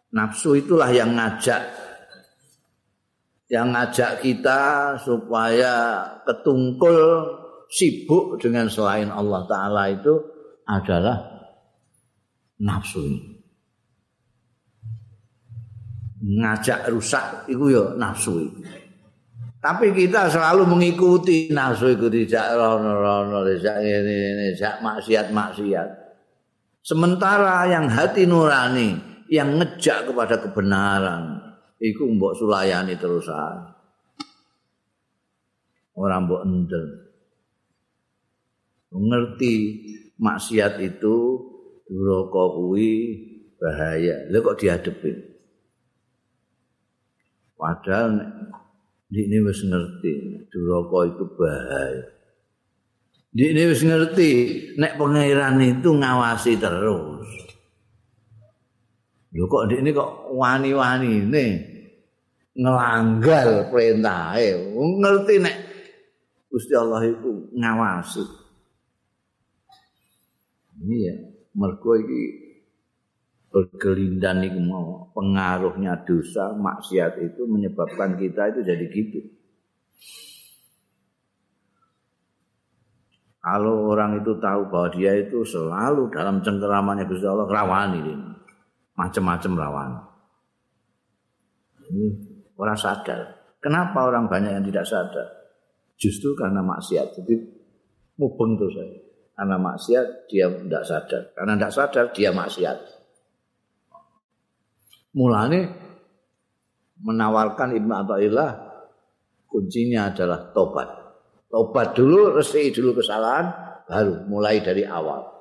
Nafsu 0.09 0.49
itulah 0.57 0.89
yang 0.89 1.13
ngajak 1.17 1.61
yang 3.49 3.73
ngajak 3.73 4.21
kita 4.21 4.93
supaya 5.01 6.05
ketungkul 6.25 7.25
sibuk 7.69 8.38
dengan 8.38 8.69
selain 8.69 9.09
Allah 9.09 9.45
taala 9.49 9.89
itu 9.89 10.13
adalah 10.69 11.17
nafsu 12.61 13.01
ini. 13.01 13.39
ngajak 16.19 16.91
rusak 16.91 17.47
itu 17.47 17.71
ya 17.71 17.95
nafsu 17.95 18.43
itu. 18.43 18.59
Tapi 19.60 19.91
kita 19.91 20.32
selalu 20.32 20.64
mengikuti 20.72 21.51
nafsu 21.51 21.91
itu 21.91 22.07
tidak 22.07 22.55
rono-rono, 22.55 23.43
tidak 23.43 23.84
ini, 23.84 24.16
ini, 24.32 24.45
tidak 24.55 24.80
maksiat-maksiat. 24.80 25.89
Sementara 26.80 27.68
yang 27.68 27.91
hati 27.91 28.24
nurani, 28.24 28.95
yang 29.28 29.60
ngejak 29.60 30.07
kepada 30.07 30.39
kebenaran, 30.39 31.43
itu 31.76 32.07
mbok 32.07 32.39
sulayani 32.39 32.95
terus 32.95 33.28
aja. 33.28 33.76
Orang 35.99 36.32
mbok 36.32 36.47
endel. 36.47 36.86
Mengerti 38.95 39.55
maksiat 40.24 40.80
itu, 40.80 41.16
duroko 41.84 42.64
kuwi 42.64 42.91
bahaya. 43.60 44.24
Lalu 44.32 44.39
kok 44.39 44.57
dihadepin? 44.64 45.18
Padahal 47.60 48.24
ini 49.10 49.38
wis 49.41 49.66
ngerti 49.66 50.14
duraka 50.53 50.99
itu 51.10 51.26
bahaya. 51.34 52.03
Ini 53.34 53.62
wis 53.70 53.82
ngerti 53.82 54.30
nek 54.78 54.97
pangeran 54.97 55.57
itu 55.62 55.89
ngawasi 55.89 56.57
terus. 56.62 57.26
Lho 59.30 59.45
kok 59.45 59.70
ini 59.70 59.89
kok 59.93 60.34
wani-wani 60.34 61.26
ini 61.26 61.45
ngelanggar 62.57 63.70
perintahnya. 63.70 64.57
Ngerti 64.78 65.34
nek 65.41 65.55
Gusti 66.49 66.74
Allah 66.74 67.05
itu 67.05 67.53
ngawasi. 67.53 68.26
Ini 70.80 70.95
ya, 71.05 71.16
mergo 71.53 71.93
iki 71.93 72.49
berkelindan 73.50 74.45
itu 74.45 74.62
mau 74.62 75.10
pengaruhnya 75.18 76.06
dosa 76.06 76.54
maksiat 76.54 77.18
itu 77.22 77.50
menyebabkan 77.50 78.14
kita 78.18 78.54
itu 78.54 78.62
jadi 78.62 78.86
gitu. 78.93 79.20
Kalau 83.39 83.89
orang 83.89 84.20
itu 84.22 84.36
tahu 84.38 84.70
bahwa 84.70 84.89
dia 84.93 85.16
itu 85.16 85.41
selalu 85.41 86.12
dalam 86.12 86.43
cengkeramannya 86.43 87.08
Gusti 87.08 87.26
Allah 87.26 87.47
rawan 87.47 87.91
ini, 87.97 88.14
macam-macam 89.00 89.52
rawan. 89.56 89.89
Ini 91.89 92.08
orang 92.60 92.78
sadar. 92.78 93.20
Kenapa 93.64 94.06
orang 94.06 94.28
banyak 94.30 94.54
yang 94.60 94.66
tidak 94.68 94.86
sadar? 94.86 95.28
Justru 95.95 96.36
karena 96.36 96.62
maksiat. 96.62 97.18
Jadi 97.18 97.36
mubeng 98.20 98.60
terus 98.60 98.76
saya. 98.76 99.00
Karena 99.39 99.56
maksiat 99.56 100.06
dia 100.28 100.45
tidak 100.52 100.84
sadar. 100.84 101.24
Karena 101.32 101.54
tidak 101.56 101.74
sadar 101.74 102.06
dia 102.12 102.30
maksiat. 102.36 102.99
Mulane 105.18 105.60
menawarkan 107.01 107.74
Ibnu 107.74 107.93
Athaillah 107.93 108.51
kuncinya 109.49 110.14
adalah 110.14 110.53
tobat. 110.53 110.89
Tobat 111.49 111.97
dulu, 111.97 112.38
resi 112.38 112.70
dulu 112.70 113.01
kesalahan, 113.01 113.49
baru 113.89 114.30
mulai 114.30 114.62
dari 114.62 114.86
awal. 114.86 115.39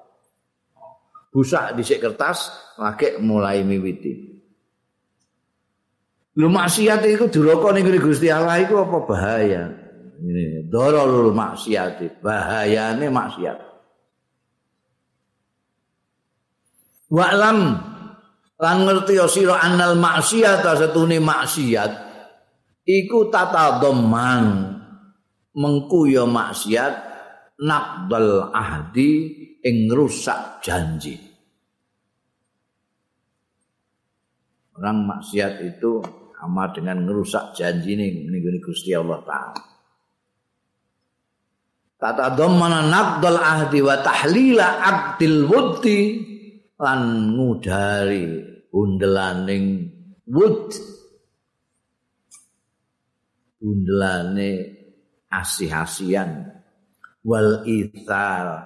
busak 1.28 1.76
dhisik 1.76 2.00
kertas 2.00 2.50
lagi 2.80 3.20
mulai 3.20 3.60
miwiti 3.62 4.40
lu 6.38 6.48
maksiat 6.48 7.04
iku 7.04 7.28
duraka 7.28 7.74
ning 7.76 7.86
Gusti 8.00 8.26
Allah 8.32 8.62
iku 8.62 8.82
apa 8.82 8.98
bahaya 9.04 9.62
ini 10.18 10.66
darul 10.66 11.30
maksiat 11.36 12.22
bahayane 12.24 13.06
maksiat 13.12 13.58
wa'lam 17.12 17.58
lan 18.58 18.76
ngerti 18.82 19.14
sira 19.30 19.62
annal 19.62 19.94
maksiat 19.94 20.66
satune 20.66 21.22
maksiat 21.22 21.90
iku 22.82 23.30
tata 23.30 23.78
dhamman 23.78 24.74
mengku 25.54 26.10
ya 26.10 26.26
maksiat 26.26 26.94
naqdal 27.58 28.54
ahdi 28.54 29.10
ing 29.62 29.90
rusak 29.90 30.62
janji. 30.62 31.18
Orang 34.78 35.10
maksiat 35.10 35.58
itu 35.66 35.98
sama 36.38 36.70
dengan 36.70 37.02
ngerusak 37.02 37.50
janji 37.58 37.98
ini 37.98 38.30
ini 38.30 38.62
Gusti 38.62 38.94
Allah 38.94 39.18
Ta'ala. 39.26 39.62
Tata 41.98 42.30
dhammana 42.30 42.86
naqdal 42.86 43.42
ahdi 43.42 43.82
wa 43.82 43.98
tahlila 43.98 44.66
aqdil 44.86 45.50
wuddi 45.50 46.00
lan 46.78 47.34
ngudari 47.34 48.47
bundelaning 48.68 49.88
wud 50.28 50.72
bundelane 53.58 54.50
asih-asian 55.28 56.46
wal 57.26 57.66
ithal 57.66 58.64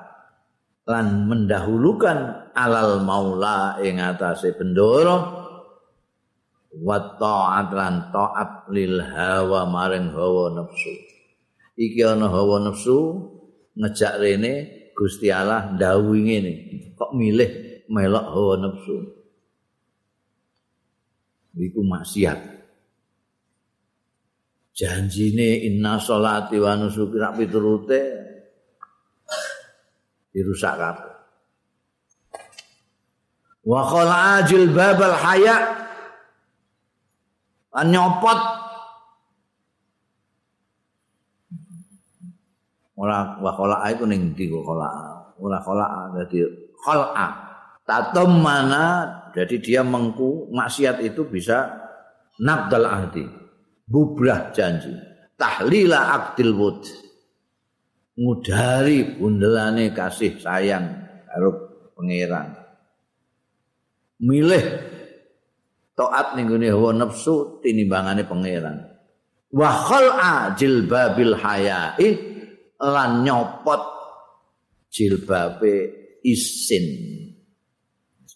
lan 0.83 1.31
mendahulukan 1.31 2.51
alal 2.53 3.01
maula 3.03 3.79
ing 3.81 4.03
atase 4.03 4.55
bendoro. 4.55 5.41
Wa 6.73 6.97
ta'at 7.21 7.69
lan 7.77 8.09
ta'at 8.09 8.73
lil 8.73 8.97
hawa 8.97 9.69
maring 9.69 10.09
hawa 10.17 10.57
nafsu. 10.57 10.93
Iki 11.77 12.01
ana 12.01 12.33
hawa 12.33 12.65
nafsu 12.65 13.29
ngejak 13.77 14.17
rene 14.17 14.53
Gusti 14.97 15.29
Allah 15.29 15.73
ndawuhi 15.73 16.21
ngene 16.29 16.53
kok 16.97 17.13
milih 17.17 17.85
melok 17.93 18.27
hawa 18.29 18.55
nafsu 18.61 19.22
iku 21.57 21.81
maksiat. 21.85 22.39
Janjine 24.73 25.69
inna 25.69 26.01
sholati 26.01 26.57
wa 26.57 26.73
nusuki 26.81 27.21
rak 27.21 27.37
piturute 27.37 28.01
dirusak 30.33 30.75
kabeh. 30.81 31.13
Wa 33.63 33.85
khala 33.85 34.41
ajil 34.41 34.73
babal 34.73 35.13
haya 35.13 35.57
an 37.77 37.87
nyopot. 37.93 38.41
Ora 42.97 43.37
wa 43.45 43.51
khala 43.53 43.77
iku 43.93 44.09
ning 44.09 44.33
ndi 44.33 44.49
kok 44.49 44.65
khala 44.65 44.89
ora 45.37 45.59
khala 45.61 45.87
dadi 46.17 46.43
khala 46.81 47.29
tatum 47.85 48.41
mana 48.41 49.22
jadi 49.33 49.57
dia 49.59 49.81
mengku 49.81 50.53
maksiat 50.53 51.01
itu 51.01 51.25
bisa 51.25 51.73
nabdal 52.41 52.87
ahdi 52.87 53.25
bubrah 53.89 54.53
janji. 54.53 54.93
Tahlila 55.37 56.15
aktil 56.17 56.55
wud 56.55 56.81
ngudari 58.17 59.17
bundelane 59.17 59.91
kasih 59.91 60.39
sayang 60.39 60.87
karo 61.27 61.51
pangeran. 61.97 62.57
Milih 64.23 64.65
taat 65.99 66.39
ning 66.39 66.47
hawa 66.49 66.95
nafsu 66.95 67.59
tinimbangane 67.65 68.23
pangeran. 68.29 68.77
Wa 69.53 69.69
khal'a 69.69 70.57
jilbabil 70.57 71.37
haya'i 71.37 72.09
lan 72.81 73.21
nyopot 73.27 73.83
jilbabe 74.89 75.93
isin 76.25 76.87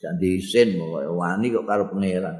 ganti 0.00 0.40
isin 0.40 0.76
wani 1.16 1.52
kok 1.52 1.64
karo 1.64 1.88
pangeran. 1.88 2.36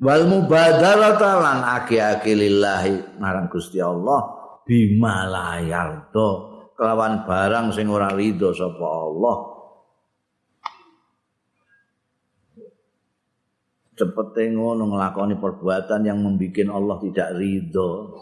Wal 0.00 0.24
mubadarata 0.24 1.32
lan 1.44 1.58
aki-aki 1.60 2.32
lillahi 2.32 3.20
marang 3.20 3.52
Gusti 3.52 3.84
Allah 3.84 4.32
bima 4.64 5.28
layardo 5.28 6.28
kelawan 6.72 7.28
barang 7.28 7.76
sing 7.76 7.92
ora 7.92 8.08
ridho 8.16 8.56
sapa 8.56 8.80
Allah. 8.80 9.36
Cepete 14.00 14.48
ngono 14.56 14.88
nglakoni 14.88 15.36
perbuatan 15.36 16.08
yang 16.08 16.24
membuat 16.24 16.72
Allah 16.72 16.96
tidak 17.04 17.28
ridho. 17.36 18.16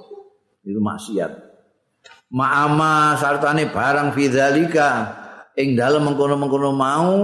Itu 0.67 0.83
maksiat. 0.83 1.33
Ma'ama 2.35 3.15
sartane 3.15 3.71
barang 3.71 4.11
fidzalika 4.11 4.91
ing 5.55 5.79
dalem 5.79 6.11
mengkono-mengkono 6.11 6.71
mau 6.75 7.15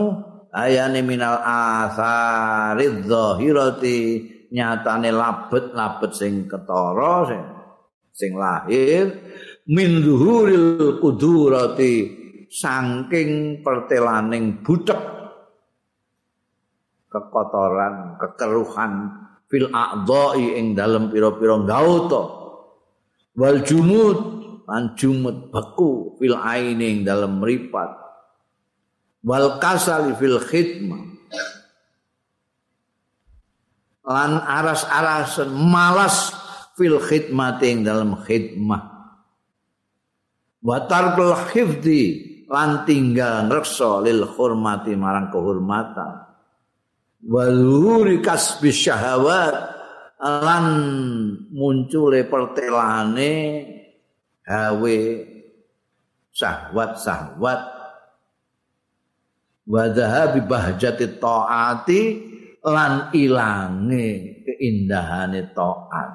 ayane 0.55 1.03
minal 1.03 1.43
asaridz 1.43 3.11
zahirati 3.11 3.99
nyatane 4.55 5.11
labet-labet 5.11 6.13
sing 6.15 6.47
ketara 6.47 7.27
sing 7.27 7.43
sing 8.15 8.33
lahir 8.39 9.11
min 9.67 9.99
zuhuril 9.99 11.03
kudurati 11.03 11.95
saking 12.47 13.61
pertelaning 13.67 14.63
butek 14.63 15.03
kekotoran 17.11 18.15
kekeruhan 18.23 18.93
fil 19.51 19.67
a'dha'i 19.75 20.55
ing 20.55 20.79
dalem 20.79 21.11
pira-pira 21.11 21.59
gauta 21.67 22.23
wal 23.35 23.59
jumud 23.67 24.19
lan 24.71 24.95
jumud 24.95 25.51
beku 25.51 26.15
fil 26.23 26.39
aini 26.39 26.95
ing 26.95 26.99
dalem 27.03 27.43
mripat 27.43 28.04
wal 29.25 29.59
kasali 29.59 30.13
fil 30.21 30.39
khidmah. 30.39 31.03
Lan 34.05 34.37
aras-arasen 34.37 35.49
malas 35.49 36.37
fil 36.77 37.01
khidmati 37.01 37.67
ing 37.73 37.79
dalam 37.89 38.21
khidmah. 38.21 38.93
Wa 40.61 40.85
tarkul 40.85 41.33
hifdi 41.53 42.03
lan 42.53 42.85
tinggal 42.85 43.49
ngrekso 43.49 44.05
lil 44.05 44.29
hormati 44.29 44.93
marang 44.93 45.33
kehormatan. 45.33 46.13
Wa 47.25 47.45
zuhuri 47.49 48.21
kasbi 48.21 48.69
syahawat 48.69 49.57
lan 50.21 50.67
muncule 51.53 52.29
pertelane 52.29 53.33
hawe 54.45 54.99
syahwat-syahwat 56.33 57.74
wa 59.65 59.89
dhahabi 59.89 60.45
bahjati 60.45 61.17
taati 61.17 62.03
lan 62.65 63.13
ilange 63.13 64.41
keindahane 64.45 65.53
taat. 65.53 66.11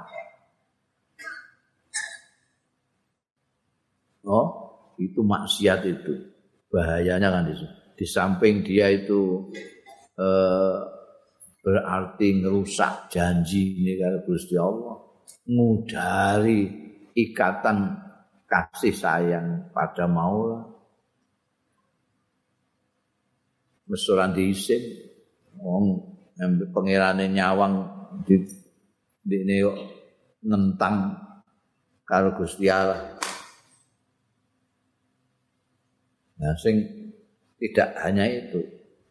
Oh, 4.29 4.47
itu 5.01 5.25
maksiat 5.25 5.81
itu. 5.89 6.13
Bahayanya 6.69 7.33
kan 7.33 7.49
di, 7.49 7.53
di 7.97 8.05
samping 8.05 8.61
dia 8.61 8.93
itu 8.93 9.49
eh, 10.17 10.77
berarti 11.65 12.27
ngerusak 12.41 13.09
janji 13.09 13.81
ini 13.81 13.97
kalau 13.97 14.21
Gusti 14.25 14.53
Allah, 14.53 14.95
ngudari 15.49 16.61
ikatan 17.17 17.97
kasih 18.45 18.93
sayang 18.93 19.73
pada 19.73 20.05
Maula. 20.05 20.78
Mesuran 23.89 24.37
diisin, 24.37 25.09
wong 25.57 25.97
nyawang 26.37 27.73
di 28.23 28.45
di 29.25 29.37
nentang 30.45 31.17
karo 32.05 32.37
Gusti 32.37 32.69
Allah. 32.69 33.17
Nah, 36.39 36.55
sing 36.55 36.79
tidak 37.59 37.99
hanya 37.99 38.23
itu, 38.29 38.63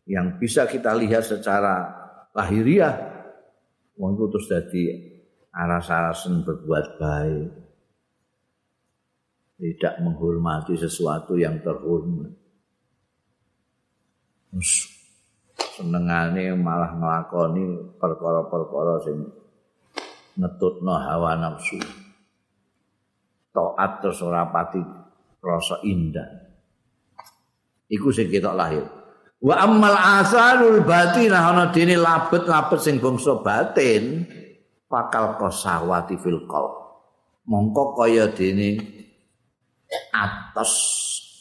yang 0.08 0.40
bisa 0.40 0.64
kita 0.64 0.96
lihat 0.96 1.20
secara 1.20 1.84
lahiriah, 2.32 2.96
wong 4.00 4.16
itu 4.16 4.24
terus 4.32 4.48
jadi 4.48 4.84
aras-arasan 5.52 6.48
berbuat 6.48 6.86
baik, 6.96 7.48
tidak 9.60 9.94
menghormati 10.00 10.80
sesuatu 10.80 11.36
yang 11.36 11.60
terhormat. 11.60 12.47
Senengane 15.78 16.56
malah 16.56 16.96
nglakoni 16.96 17.96
perkara-perkara 18.00 18.94
sing 19.04 19.18
ngetutno 20.38 20.94
hawa 20.94 21.34
nafsu. 21.36 21.78
Taat 23.52 24.02
terus 24.02 24.22
ora 24.22 24.46
pati 24.48 24.78
rasa 25.42 25.82
indah. 25.82 26.28
Iku 27.88 28.12
sing 28.12 28.28
ketok 28.30 28.54
lahir. 28.54 28.84
Wa 29.38 29.54
ammal 29.62 29.94
asarul 29.94 30.82
batin 30.82 31.30
ana 31.30 31.70
dene 31.70 31.94
labet-labet 31.94 32.78
sing 32.82 32.98
bangsa 32.98 33.38
batin 33.38 34.26
fakal 34.90 35.38
qasawati 35.38 36.18
fil 36.18 36.46
qalb. 36.50 36.74
Mongko 37.48 37.96
kaya 37.96 38.28
dene 38.34 38.76
atos 40.12 40.74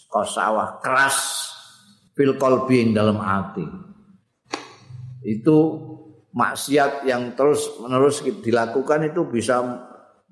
qasawah 0.08 0.80
keras 0.80 1.47
fil 2.18 2.34
qalbi 2.42 2.90
dalam 2.92 3.22
hati. 3.22 3.64
Itu 5.22 5.58
maksiat 6.34 7.06
yang 7.06 7.38
terus 7.38 7.78
menerus 7.78 8.26
dilakukan 8.26 9.14
itu 9.14 9.30
bisa 9.30 9.62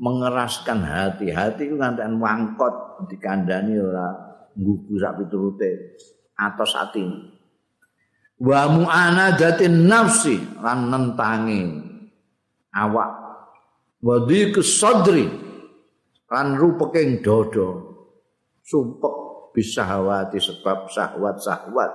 mengeraskan 0.02 0.82
hati. 0.82 1.30
Hati 1.30 1.70
itu 1.70 1.78
nganti 1.78 2.02
wangkot 2.18 3.06
dikandani 3.08 3.78
ora 3.78 4.10
nggugu 4.58 4.98
sak 4.98 5.22
piturute 5.22 6.02
atos 6.36 6.74
hati. 6.74 7.36
wa 8.36 8.68
mu'anadatin 8.68 9.88
nafsi 9.88 10.36
lan 10.60 10.92
nentangi 10.92 11.72
awak 12.76 13.12
wa 14.04 14.16
sadri 14.60 15.24
lan 16.28 16.60
rupeke 16.60 17.24
dodo 17.24 17.68
sumpek 18.60 19.25
bisa 19.56 19.88
hawati 19.88 20.36
sebab 20.36 20.92
syahwat-syahwat 20.92 21.92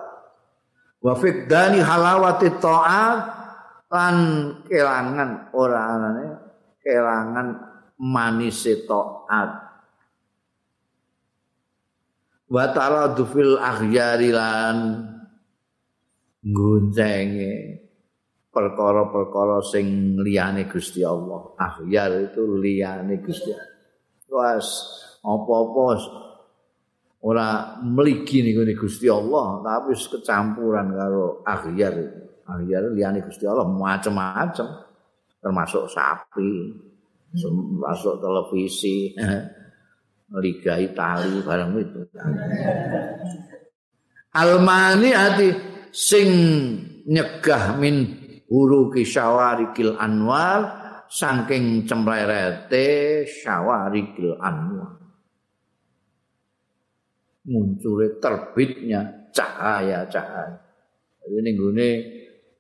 wa 1.05 1.13
fiddani 1.21 1.85
halawati 1.85 2.57
ta'at 2.57 3.21
lan 3.93 4.17
kelangan 4.65 5.53
ora 5.53 5.81
anane 5.93 6.27
kelangan 6.81 7.49
manis 8.01 8.65
ta'at 8.65 9.51
wa 12.49 12.65
taradu 12.73 13.29
fil 13.29 13.61
aghyari 13.61 14.33
lan 14.33 14.77
ngunjenge 16.41 17.81
perkara-perkara 18.51 19.63
sing 19.63 20.19
liyane 20.19 20.67
Gusti 20.67 21.07
Allah. 21.07 21.55
Akhyar 21.57 22.31
itu 22.31 22.43
liyane 22.59 23.23
Gusti 23.23 23.55
Allah. 23.55 23.79
Wes 24.31 24.69
apa-apa 25.27 25.87
ora 27.21 27.77
mligi 27.85 28.41
niku 28.41 28.65
Gusti 28.87 29.07
Allah, 29.09 29.61
tapi 29.61 29.93
kecampuran 29.93 30.97
karo 30.97 31.45
akhyar. 31.45 31.95
Akhyar 32.49 32.83
liyane 32.97 33.21
Gusti 33.23 33.45
Allah 33.45 33.69
macam-macam 33.69 34.69
termasuk 35.41 35.85
sapi, 35.89 36.53
termasuk 37.33 38.21
televisi, 38.21 39.13
liga 40.43 40.75
Itali 40.79 41.43
barang 41.43 41.71
itu. 41.81 42.01
Almani 44.31 45.11
hati 45.11 45.49
sing 45.91 46.31
nyegah 47.11 47.75
min 47.75 48.15
huruki 48.47 49.03
syawarikil 49.03 49.99
anwar 49.99 50.79
saking 51.11 51.83
cemlerete 51.83 53.27
syawarikil 53.27 54.39
anwar 54.39 55.00
muncul 57.49 58.05
terbitnya 58.21 59.31
cahaya-cahaya 59.33 60.61
ini 61.31 61.51
gune 61.55 61.89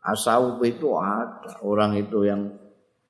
asawuf 0.00 0.62
itu 0.64 0.94
ada 0.96 1.60
orang 1.66 1.98
itu 1.98 2.24
yang 2.24 2.54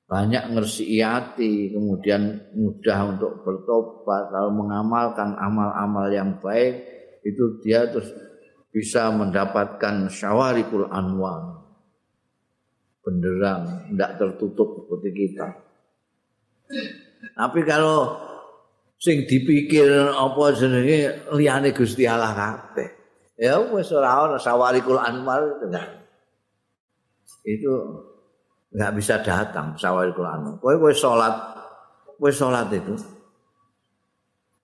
banyak 0.09 0.51
ngersi 0.51 0.99
hati 0.99 1.71
kemudian 1.71 2.51
mudah 2.51 3.15
untuk 3.15 3.47
bertobat 3.47 4.27
kalau 4.27 4.51
mengamalkan 4.51 5.39
amal-amal 5.39 6.11
yang 6.11 6.35
baik 6.43 6.83
itu 7.23 7.61
dia 7.63 7.87
terus 7.87 8.11
bisa 8.71 9.11
mendapatkan 9.11 10.07
syawarikul 10.07 10.87
anwar. 10.87 11.59
Benderang 13.03 13.91
tidak 13.91 14.11
tertutup 14.17 14.67
seperti 14.77 15.09
kita. 15.11 15.47
Tapi 17.35 17.59
kalau 17.67 18.15
sing 19.01 19.25
dipikir 19.25 19.89
apa 20.13 20.53
jenenge 20.53 21.25
liyane 21.33 21.73
Gusti 21.73 22.05
Allah 22.05 22.37
kabeh. 22.37 22.89
Ya 23.41 23.57
wis 23.57 23.89
ora 23.89 24.29
ana 24.29 24.37
syawarikul 24.37 25.01
anwar 25.01 25.57
itu 25.57 25.65
enggak. 25.65 25.89
Itu 27.41 27.73
enggak 28.69 28.91
bisa 28.93 29.17
datang 29.25 29.73
syawarikul 29.73 30.21
anwar. 30.21 30.61
Kowe 30.61 30.77
kowe 30.77 30.93
salat 30.93 31.33
kowe 32.21 32.29
salat 32.29 32.69
itu. 32.69 32.93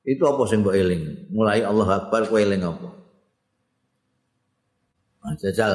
Itu 0.05 0.23
apa 0.29 0.45
sing 0.45 0.61
mbok 0.61 0.77
eling? 0.77 1.33
Mulai 1.33 1.65
Allah 1.65 2.05
Akbar 2.05 2.29
kowe 2.29 2.37
eling 2.37 2.61
apa? 2.61 2.93
Jajal 5.41 5.73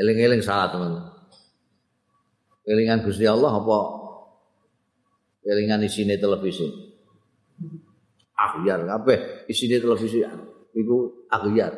eling-eling 0.00 0.40
salah 0.40 0.72
teman. 0.72 0.96
Elingan 2.64 3.04
Gusti 3.04 3.28
Allah 3.28 3.52
apa? 3.52 3.78
Elingan 5.44 5.84
isine 5.84 6.16
televisi? 6.16 6.87
Akhyar 8.38 8.86
kabeh 8.86 9.50
isine 9.50 9.82
televisi 9.82 10.22
iku 10.78 11.26
akhyar. 11.26 11.74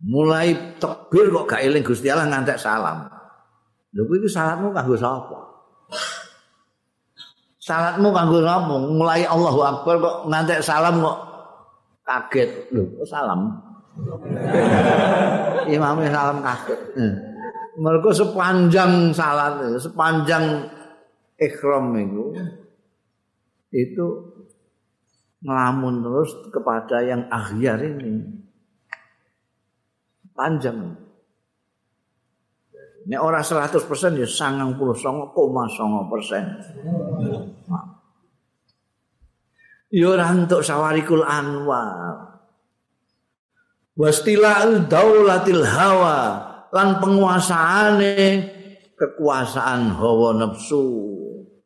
Mulai 0.00 0.76
tekbir 0.80 1.28
kok 1.28 1.44
gak 1.48 1.64
eling 1.64 1.84
Gusti 1.84 2.08
Allah 2.08 2.28
ngantek 2.28 2.56
salam. 2.56 3.08
Lho 3.92 4.06
kuwi 4.08 4.24
salatmu 4.24 4.72
kanggo 4.72 4.96
sapa? 4.96 5.38
Salatmu 7.60 8.08
kanggo 8.08 8.40
sapa? 8.40 8.74
Mulai 8.80 9.28
Allahu 9.28 9.60
Akbar 9.60 9.94
kok 10.00 10.16
ngantek 10.32 10.60
salam 10.64 11.04
kok 11.04 11.18
kaget. 12.04 12.72
Lho, 12.72 13.04
salam. 13.04 13.60
Imam 15.74 16.00
salam 16.08 16.38
kaget. 16.40 16.80
Hmm. 16.96 17.14
Mereka 17.80 18.10
sepanjang 18.12 19.12
salat, 19.16 19.56
sepanjang 19.80 20.68
ikhram 21.40 21.96
itu, 21.96 22.36
itu 23.70 24.06
ngelamun 25.40 26.04
terus 26.04 26.30
kepada 26.52 27.00
yang 27.06 27.26
akhir 27.30 27.80
ini. 27.80 28.42
Panjang. 30.36 30.94
Ini 33.06 33.16
orang 33.16 33.40
100 33.40 33.80
persen 33.88 34.20
ya 34.20 34.28
sangang 34.28 34.76
puluh 34.76 34.92
songo 34.92 35.32
koma 35.32 35.64
songo 35.72 36.04
persen. 36.12 36.44
Ya 39.90 40.06
orang 40.06 40.46
untuk 40.46 40.62
sawarikul 40.62 41.24
anwar. 41.24 42.30
wastila'ul 44.00 44.88
daulatil 44.88 45.60
hawa 45.60 46.18
lan 46.72 46.96
penguasaane 47.04 48.16
kekuasaan 48.96 49.92
hawa 49.92 50.40
nafsu 50.40 50.88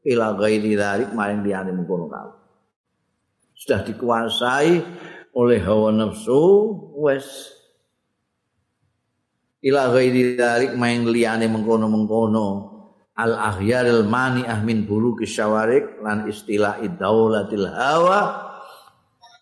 ila 0.04 0.36
ghairi 0.36 0.76
dzalik 0.76 1.10
maring 1.16 1.40
liyane 1.40 1.72
mengkono 1.72 2.06
kae 2.12 2.44
sudah 3.54 3.80
dikuasai 3.86 4.82
oleh 5.32 5.60
hawa 5.62 5.94
nafsu 5.94 6.42
wes. 7.00 7.54
Ila 9.64 9.88
ghairi 9.94 10.36
dzalik 10.36 10.76
maring 10.76 11.08
liyane 11.08 11.48
mengkono-mengkono. 11.48 12.76
Al 13.14 13.38
ahyaril 13.38 14.04
mani 14.10 14.42
ahmin 14.42 14.90
bulu 14.90 15.14
kisyawarik 15.14 16.02
lan 16.02 16.26
istilah 16.26 16.82
daulatil 16.98 17.70
hawa 17.70 18.42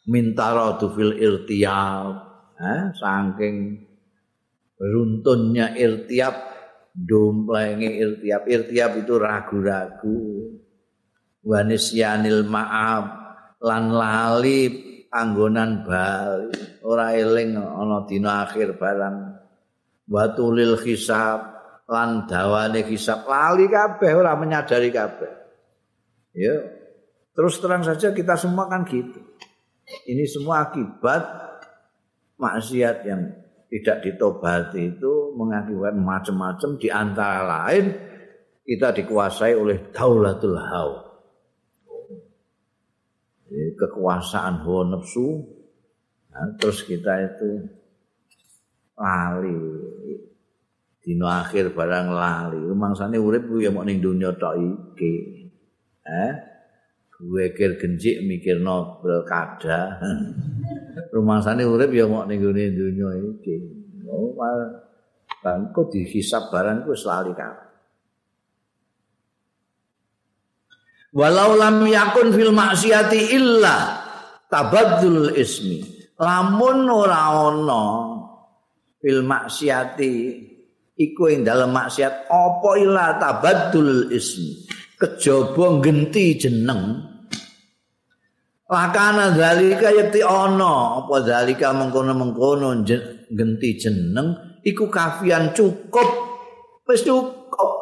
min 0.06 0.36
taradu 0.36 0.93
fil 0.93 1.16
irtiyab. 1.16 2.30
Eh, 2.62 2.82
saking 2.94 3.80
runtunnya 4.76 5.72
irtiap 5.72 6.52
domplenge 6.93 7.89
irtiap 7.89 8.44
irtiap 8.47 8.90
itu 9.01 9.14
ragu-ragu. 9.16 10.20
Wanisyanil 11.43 12.47
maaf 12.47 13.05
lan 13.59 13.90
lali 13.90 14.70
anggonan 15.10 15.82
bali. 15.82 16.55
Ora 16.86 17.16
eling 17.19 17.59
ana 17.59 18.06
dina 18.06 18.47
akhir 18.47 18.78
barang. 18.78 19.16
Watulil 20.06 20.78
hisab 20.85 21.40
lan 21.90 22.31
dawane 22.31 22.86
hisab. 22.86 23.27
Lali 23.27 23.66
kabeh 23.66 24.12
ora 24.14 24.39
menyadari 24.39 24.94
kabeh. 24.94 25.32
Ya. 26.36 26.56
Terus 27.32 27.56
terang 27.59 27.82
saja 27.82 28.12
kita 28.12 28.36
semua 28.36 28.69
kan 28.69 28.85
gitu. 28.85 29.20
Ini 30.05 30.24
semua 30.28 30.69
akibat 30.69 31.23
maksiat 32.39 32.97
yang 33.09 33.41
tidak 33.73 34.05
ditobati 34.05 34.93
itu 34.93 35.32
mengakibatkan 35.32 35.97
macam-macam. 35.97 36.77
Di 36.77 36.93
antara 36.93 37.40
lain 37.49 37.89
kita 38.69 38.93
dikuasai 38.93 39.57
oleh 39.57 39.89
daulatul 39.89 40.61
hawa. 40.61 41.01
kekuasaan 43.53 44.65
hawa 44.65 44.97
nafsu. 44.97 45.44
Nah, 46.32 46.57
terus 46.61 46.85
kita 46.85 47.12
itu 47.32 47.69
lali. 48.97 49.57
Dino 51.01 51.28
akhir 51.28 51.73
barang 51.73 52.09
lali. 52.12 52.61
Rumangsane 52.61 53.16
urip 53.16 53.49
ku 53.49 53.61
ya 53.61 53.73
mau 53.73 53.85
ning 53.85 54.05
dunya 54.05 54.32
tok 54.36 54.57
iki. 54.57 55.15
Eh 56.05 56.52
wekir 57.23 57.78
genjik 57.78 58.27
mikirno 58.27 58.99
pilkada 58.99 60.03
rumangsane 61.15 61.62
urip 61.62 61.94
ya 61.94 62.11
mok 62.11 62.27
ning 62.27 62.43
gone 62.43 62.65
donya 62.74 63.09
iki. 63.31 63.57
Oh 64.11 64.35
bangku 65.43 65.89
dihisab 65.90 66.51
barang 66.51 66.86
selali 66.94 67.32
kan 67.35 67.55
walau 71.15 71.55
lam 71.55 71.85
yakun 71.86 72.35
fil 72.35 72.51
maksiati 72.51 73.36
illa 73.36 73.77
tabaddul 74.51 75.36
ismi. 75.36 76.03
Lamun 76.23 76.86
ora 76.86 77.51
ana 77.51 77.85
fil 79.03 79.27
maksiati 79.27 80.12
iku 80.94 81.23
ing 81.32 81.43
dalem 81.43 81.74
maksiat 81.74 82.31
apa 82.31 82.70
illa 82.78 83.19
tabaddul 83.19 84.12
ismi? 84.15 84.69
Kejaba 84.94 85.82
genti 85.82 86.39
jeneng 86.39 87.11
lakana 88.73 89.36
zalika 89.36 89.93
yakti 89.93 90.24
ana. 90.24 91.05
Apa 91.05 91.20
zalika 91.20 91.77
mengkono-mengkono 91.77 92.81
genti 93.28 93.77
jeneng 93.77 94.61
iku 94.65 94.89
kafian 94.89 95.53
cukup. 95.53 96.09
Wis 96.89 97.05
cukup. 97.05 97.73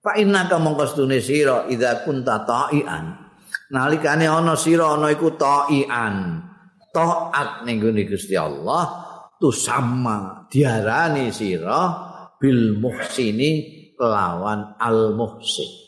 Fa 0.00 0.16
inna 0.16 0.48
ka 0.48 0.56
mongkostune 0.56 1.20
sira 1.20 1.68
idza 1.68 2.00
kunta 2.08 2.48
ta'ian. 2.48 3.28
Nalikane 3.68 4.24
ana 4.24 4.56
sira 4.56 4.96
ana 4.96 5.12
iku 5.12 5.36
ta'ian. 5.36 6.48
Taat 6.88 7.68
ning 7.68 7.84
Gusti 8.08 8.32
Allah 8.32 9.04
tu 9.36 9.52
sama 9.52 10.48
diarani 10.48 11.28
sira 11.28 12.08
bil 12.40 12.80
muhsini 12.80 13.50
kelawan 13.92 14.72
al 14.80 15.12
muhsin 15.12 15.87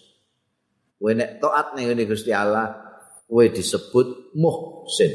kowe 1.01 1.16
nek 1.16 1.40
taat 1.40 1.72
ning 1.72 1.97
Gusti 2.05 2.28
Allah 2.28 2.77
kowe 3.24 3.40
disebut 3.48 4.36
muhsin 4.36 5.12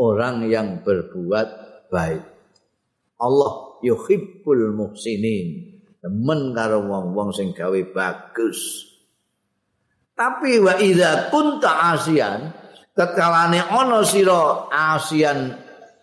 orang 0.00 0.48
yang 0.48 0.80
berbuat 0.80 1.48
baik. 1.92 2.24
Allah 3.20 3.52
yuhibbul 3.84 4.72
muhsinin 4.72 5.76
temen 6.00 6.56
karo 6.56 6.88
wong-wong 6.88 7.36
sing 7.36 7.52
gawe 7.52 7.80
bagus. 7.92 8.88
Tapi 10.16 10.58
wa 10.64 10.74
idza 10.80 11.28
kunta 11.28 11.92
asian 11.94 12.48
tetkalane 12.96 13.60
ana 13.62 14.00
sira 14.02 14.66
asian 14.72 15.52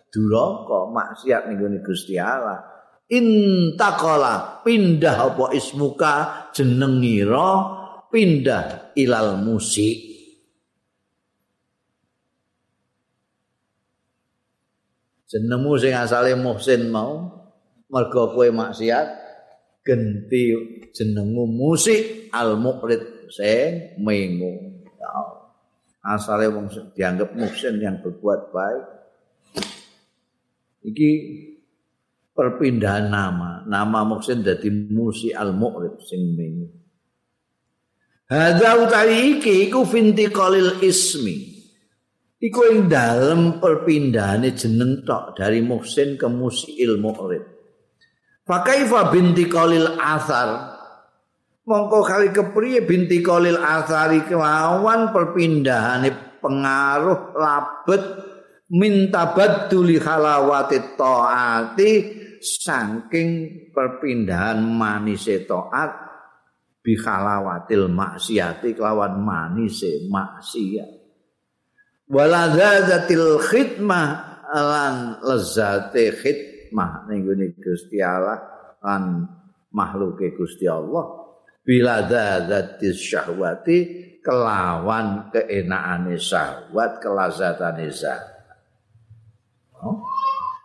duraka 0.08 0.88
maksiat 0.94 1.50
ning 1.50 1.82
Gusti 1.82 2.14
Allah 2.16 2.76
intakola 3.06 4.64
pindah 4.66 5.16
apa 5.34 5.54
ismuka 5.54 6.14
jenengira 6.50 7.85
pindah 8.16 8.96
ilal 8.96 9.36
musik 9.44 10.00
jenengmu 15.28 15.76
sing 15.76 15.92
asale 15.92 16.32
muhsin 16.32 16.88
mau 16.88 17.28
mergo 17.92 18.32
kowe 18.32 18.48
maksiat 18.48 19.04
genti 19.84 20.56
jenengmu 20.96 21.44
musik 21.44 22.32
al 22.32 22.56
muqrid 22.56 23.28
sing 23.28 24.00
mengu 24.00 24.80
asale 26.00 26.48
wong 26.48 26.72
dianggap 26.96 27.36
muhsin 27.36 27.76
yang 27.84 28.00
berbuat 28.00 28.48
baik 28.48 28.84
iki 30.86 31.10
perpindahan 32.36 33.08
nama. 33.08 33.64
Nama 33.64 34.04
Muhsin 34.04 34.44
dadi 34.44 34.68
Musi 34.68 35.32
Al-Mu'rib 35.32 35.98
sing 36.04 36.36
ming. 36.36 36.85
Hadza 38.26 38.74
utawi 38.82 39.38
iki 39.38 39.70
iku 39.70 39.86
fintiqalil 39.86 40.82
ismi. 40.82 41.56
Iku 42.42 42.60
ing 42.74 42.90
dalem 42.90 43.62
perpindahane 43.62 44.50
jeneng 44.52 45.06
tok 45.06 45.38
dari 45.38 45.62
Muhsin 45.62 46.18
ke 46.18 46.26
Musi 46.26 46.74
Al-Mu'rib. 46.82 47.44
Fa 48.42 48.66
kaifa 48.66 49.14
binti 49.14 49.46
qalil 49.46 49.94
athar? 49.98 50.74
Mongko 51.66 51.98
kali 52.06 52.30
kepriye 52.30 52.86
binti 52.86 53.22
qalil 53.22 53.58
athari 53.58 54.22
kelawan 54.26 55.10
perpindahane 55.10 56.38
pengaruh 56.38 57.34
labet 57.34 58.02
minta 58.70 59.34
baduli 59.34 59.98
halawati 59.98 60.98
taati 60.98 61.90
saking 62.38 63.30
perpindahan 63.74 64.62
manise 64.62 65.42
taat 65.42 66.05
bi 66.86 66.94
khalawatil 66.94 67.90
maksiati 67.90 68.78
kelawan 68.78 69.18
manise 69.18 70.06
maksiat. 70.06 71.02
Waladzatil 72.06 73.42
khidmah 73.42 74.08
lan 74.54 75.18
lezate 75.26 76.14
khidmah 76.14 77.10
ning 77.10 77.26
Gusti 77.58 77.98
Allah 77.98 78.38
lan 78.78 79.26
makhluke 79.74 80.30
Gusti 80.38 80.70
Allah. 80.70 81.26
Bila 81.66 82.06
dzati 82.06 82.94
syahwati 82.94 83.78
kelawan 84.22 85.34
keenaane 85.34 86.14
syahwat 86.14 87.02
kelazatane 87.02 87.90
syahwat 87.90 88.36
oh. 89.82 89.98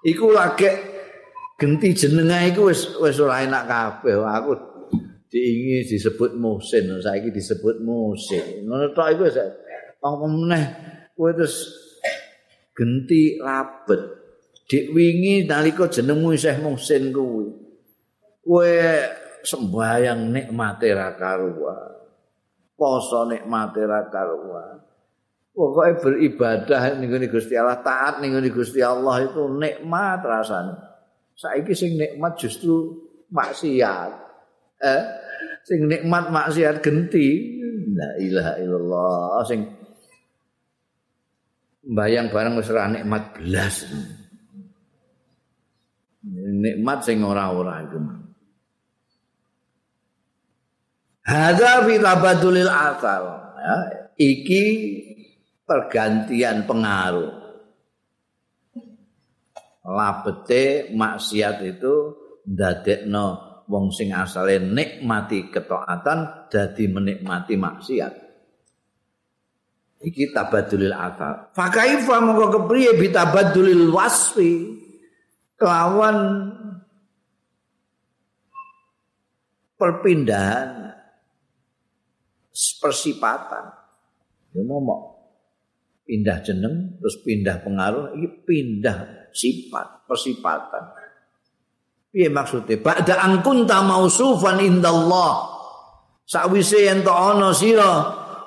iku 0.06 0.30
lagi 0.30 0.70
genti 1.58 1.94
jenenge 1.94 2.54
iku 2.54 2.70
wis 2.70 2.90
wis 2.98 3.18
ora 3.22 3.46
enak 3.46 3.66
kabeh. 3.66 4.18
Aku 4.18 4.52
diingi 5.32 5.88
disebut 5.88 6.36
musin 6.36 6.92
saiki 7.00 7.32
disebut 7.32 7.80
musin. 7.80 8.68
Ngono 8.68 8.92
tok 8.92 9.08
iku 9.16 9.24
apa 10.02 10.26
meneh? 10.28 10.66
Kowe 11.16 11.32
terus 11.32 11.72
genti 12.76 13.40
labet. 13.40 14.20
Dik 14.68 14.92
wingi 14.92 15.48
nalika 15.48 15.88
jenengmu 15.88 16.36
isih 16.36 16.60
musin 16.60 17.16
kuwi 17.16 17.48
kowe 18.44 18.76
sembayang 19.42 20.32
nikmate 20.32 20.92
ra 20.94 21.16
karuan 21.16 22.02
poso 22.82 23.30
nikmate 23.30 23.86
ra 23.86 24.10
karuan. 24.10 24.82
Pokoke 25.52 26.00
beribadah 26.00 26.96
ning 26.98 27.12
Gusti 27.30 27.54
Allah 27.60 27.84
taat 27.84 28.24
ning 28.24 28.34
Gusti 28.50 28.82
Allah 28.82 29.22
itu 29.22 29.46
nikmat 29.52 30.24
rasane. 30.26 30.74
Saiki 31.38 31.76
sing 31.76 32.00
nikmat 32.00 32.40
justru 32.40 32.98
maksiat. 33.30 34.12
Eh 34.82 35.02
sing 35.66 35.90
nikmat 35.90 36.30
maksiat 36.32 36.80
genti. 36.80 37.60
La 37.92 38.10
ilaha 38.22 38.54
illallah. 38.62 39.44
Sing 39.46 39.60
bayang 41.82 42.30
barang 42.30 42.62
wis 42.62 42.70
ora 42.70 42.88
nikmat 42.90 43.24
belas 43.36 43.90
nikmat 46.62 47.02
sing 47.02 47.26
ora-ora 47.26 47.82
iku 47.82 47.98
Hadza 51.22 51.86
fi 51.86 52.02
tabadulil 52.02 52.66
akal 52.66 53.24
ya, 53.62 53.78
iki 54.18 54.66
pergantian 55.70 56.66
pengaruh. 56.66 57.30
Labete 59.86 60.90
maksiat 60.94 61.62
itu 61.62 61.94
ndadekno 62.50 63.51
wong 63.72 63.96
sing 63.96 64.12
asale 64.12 64.60
nikmati 64.60 65.48
ketaatan 65.48 66.52
dadi 66.52 66.92
menikmati 66.92 67.56
maksiat. 67.56 68.14
Iki 70.02 70.36
tabadulil 70.36 70.92
akal 70.92 71.54
fa 71.56 71.72
kaifa 71.72 72.20
mongko 72.20 72.60
kepriye 72.60 73.00
bi 73.00 73.08
tabadulil 73.08 73.88
wasfi? 73.96 74.84
Kelawan 75.56 76.18
perpindahan 79.78 80.98
persipatan. 82.82 83.66
Ya 84.52 84.62
mau 84.68 85.22
pindah 86.04 86.44
jeneng 86.44 87.00
terus 87.00 87.22
pindah 87.24 87.62
pengaruh 87.64 88.18
iki 88.20 88.28
pindah 88.44 89.32
sifat, 89.32 90.10
persifatan. 90.10 91.01
Piye 92.12 92.28
maksudnya? 92.28 92.76
Ba'da 92.76 93.24
angkunta 93.24 93.80
mausufan 93.88 94.60
indallah. 94.60 95.48
Sakwise 96.28 96.84
yen 96.84 97.08
to 97.08 97.12
ana 97.12 97.56
sira, 97.56 97.92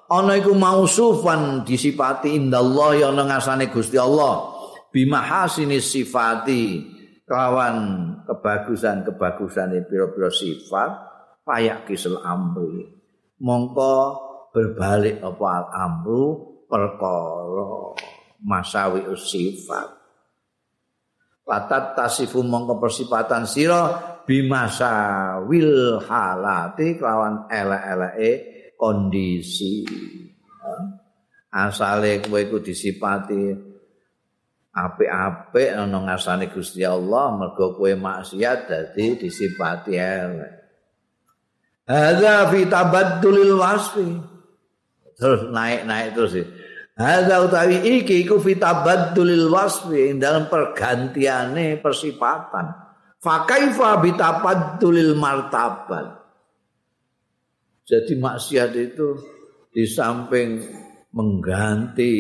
ana 0.05 0.37
iku 0.37 0.53
mausufan 0.53 1.65
disipati 1.65 2.37
indallah 2.37 2.93
ya 2.93 3.09
ana 3.09 3.25
ngasane 3.25 3.73
Gusti 3.73 3.97
Allah. 3.97 4.53
Bimahasini 4.93 5.81
sifati 5.81 6.93
kawan 7.25 7.77
kebagusan-kebagusan 8.29 9.75
pira-pira 9.89 10.29
sifat 10.29 10.91
payak 11.43 11.89
kisel 11.89 12.21
amri. 12.21 12.85
Mongko 13.41 13.97
berbalik 14.53 15.25
apa 15.25 15.47
al 15.51 15.67
amru 15.73 16.25
perkara 16.69 17.97
masawi 18.45 19.09
sifat. 19.19 20.04
Patat 21.45 21.93
tasifu 21.93 22.41
mongko 22.41 22.81
persipatan 22.81 23.45
sira 23.45 24.17
bimasa 24.25 25.37
wil 25.45 26.01
halati 26.01 26.97
kelawan 26.97 27.45
ele-eleke 27.53 28.31
kondisi. 28.81 29.85
Asale 31.53 32.25
kowe 32.25 32.41
iku 32.41 32.65
disipati 32.65 33.53
apik-apik 34.75 35.71
ana 35.71 36.03
ngarsane 36.03 36.51
Gusti 36.51 36.83
Allah 36.83 37.37
mergo 37.37 37.77
kowe 37.77 37.93
maksiat 37.93 38.67
dadi 38.67 39.21
disipati 39.21 39.95
elek. 39.95 40.53
Hadza 41.85 42.49
fi 42.49 42.61
tabaddulil 42.65 43.55
wasfi. 43.61 44.09
Terus 45.15 45.47
naik-naik 45.53 46.17
terus 46.17 46.35
hadza 46.95 47.37
utawi 47.43 48.03
iki 48.03 48.27
iku 48.27 48.39
fi 48.39 48.59
tabaddulil 48.59 49.51
wasfi 49.51 50.15
dalam 50.19 50.47
pergantiane 50.47 51.79
persipatan. 51.83 52.67
Fa 53.19 53.45
kaifa 53.49 53.99
bi 54.03 54.15
tabaddulil 54.15 55.19
martabat. 55.19 56.23
Jadi 57.85 58.17
maksiat 58.17 58.71
itu 58.81 59.09
di 59.75 59.85
samping 59.85 60.63
mengganti 61.13 62.15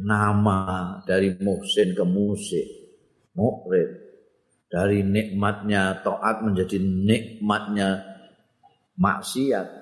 nama 0.00 1.00
dari 1.04 1.36
muhsin 1.36 1.92
ke 1.92 2.04
musik 2.06 2.66
mukrid 3.34 4.10
dari 4.70 5.02
nikmatnya 5.02 6.00
taat 6.00 6.46
menjadi 6.46 6.78
nikmatnya 6.78 8.06
maksiat 8.94 9.79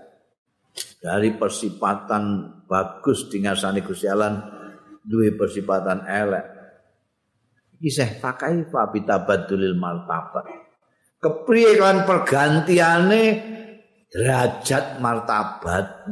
dari 0.98 1.34
persipatan 1.34 2.24
bagus 2.68 3.30
di 3.30 3.40
Gusti 3.80 4.06
Allah 4.10 4.58
duwe 5.08 5.32
persipatan 5.34 6.04
elek. 6.04 6.46
Kisah 7.78 8.18
pakai 8.18 8.66
fabitabadulil 8.68 9.78
martabat. 9.78 10.44
Kepriye 11.18 11.78
kan 11.78 12.02
pergantiane 12.02 13.22
derajat 14.10 14.98
martabat? 14.98 16.06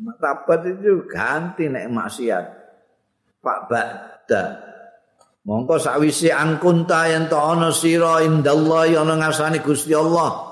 Martabat 0.00 0.60
itu 0.70 1.04
ganti 1.10 1.66
nek 1.66 1.90
maksiat. 1.90 2.44
Pak 3.40 3.60
ba'da 3.72 4.42
mongko 5.48 5.80
sawise 5.80 6.28
angkunta 6.28 7.08
yen 7.08 7.24
to 7.32 7.40
ana 7.40 7.72
sira 7.72 8.20
indallah 8.20 8.86
ana 9.00 9.16
ngasani 9.18 9.64
Gusti 9.64 9.96
Allah. 9.96 10.50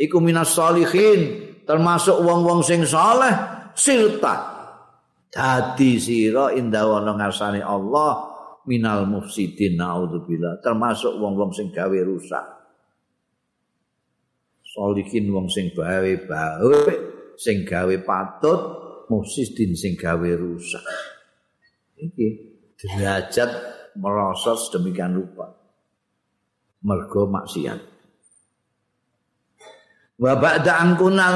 Iku 0.00 0.18
minas 0.18 0.56
salihin 0.56 1.49
termasuk 1.70 2.18
wong-wong 2.26 2.66
sing 2.66 2.82
saleh 2.82 3.30
sirta. 3.78 4.58
Dadi 5.30 6.02
sira 6.02 6.50
indah 6.50 6.98
ana 6.98 7.14
ngasani 7.14 7.62
Allah 7.62 8.26
minal 8.66 9.06
mufsidin 9.06 9.78
naudzubillah. 9.78 10.58
Termasuk 10.58 11.14
wong-wong 11.22 11.54
sing 11.54 11.70
gawe 11.70 11.98
rusak. 12.02 12.42
Salihin 14.66 15.30
wong 15.30 15.46
sing 15.46 15.70
gawe 15.70 16.10
baik 16.26 16.98
sing 17.38 17.62
gawe 17.62 17.94
patut 18.02 18.60
mufsidin 19.06 19.78
sing 19.78 19.94
gawe 19.94 20.30
rusak. 20.34 20.82
Iki 21.94 22.26
derajat 22.74 23.50
merosot 23.94 24.58
sedemikian 24.58 25.14
rupa. 25.14 25.54
Mergo 26.82 27.30
maksiat 27.30 27.99
wa 30.20 30.36
ba'da 30.36 30.84
an 30.84 31.00
kunna 31.00 31.26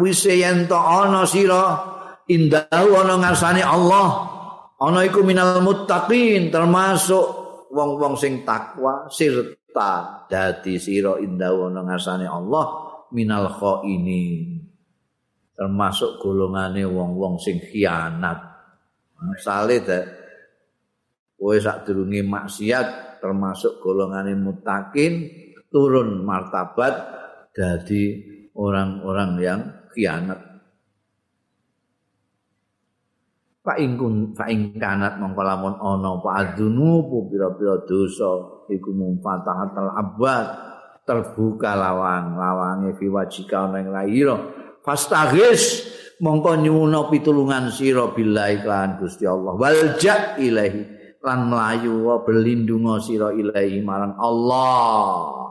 wise 0.00 0.32
yen 0.32 0.64
to 0.64 0.74
ana 0.74 1.28
sira 1.28 1.76
indah 2.24 2.72
ana 2.72 3.20
ngarsane 3.20 3.60
Allah. 3.60 4.32
Ana 4.82 5.06
iku 5.06 5.22
minal 5.22 5.62
muttaqin 5.62 6.50
termasuk 6.50 7.44
wong-wong 7.70 8.18
sing 8.18 8.42
takwa 8.42 9.06
sirta 9.12 10.26
dadi 10.26 10.80
sira 10.80 11.20
indah 11.20 11.52
ana 11.70 11.84
ngarsane 11.86 12.26
Allah 12.26 12.64
minal 13.12 13.52
khaini 13.52 14.58
termasuk 15.52 16.18
golongane 16.18 16.88
wong-wong 16.88 17.36
sing 17.36 17.60
khianat. 17.60 18.40
Misale 19.22 19.78
dek 19.86 20.04
kowe 21.38 21.54
sadurunge 21.54 22.26
maksiat 22.26 23.20
termasuk 23.22 23.78
golongane 23.78 24.34
mutakin 24.34 25.30
turun 25.70 26.26
martabat 26.26 27.21
dari 27.52 28.04
orang-orang 28.56 29.30
yang 29.38 29.60
khianat. 29.92 30.40
Pak 33.62 33.78
ingkun 33.78 34.34
pak 34.34 34.50
ingkanat 34.50 35.22
mongko 35.22 35.42
lamun 35.46 35.78
ana 35.78 36.18
apa 36.18 36.30
adunubu 36.42 37.30
pira-pira 37.30 37.78
dosa 37.86 38.66
iku 38.66 38.90
mumfatahatul 38.90 39.94
abad 39.94 40.46
terbuka 41.06 41.78
lawang 41.78 42.34
lawange 42.34 42.98
fi 42.98 43.06
wajika 43.06 43.70
ana 43.70 43.78
ing 43.78 43.94
mongko 46.18 46.58
pitulungan 47.06 47.70
sira 47.70 48.10
billahi 48.10 48.66
lan 48.66 48.98
Gusti 48.98 49.30
Allah. 49.30 49.54
Walja 49.54 50.34
ilahi 50.42 50.82
lan 51.22 51.46
mlayu 51.46 52.10
wa 52.10 52.26
berlindung 52.26 52.90
sira 52.98 53.30
ilahi 53.30 53.78
marang 53.78 54.18
Allah 54.18 55.41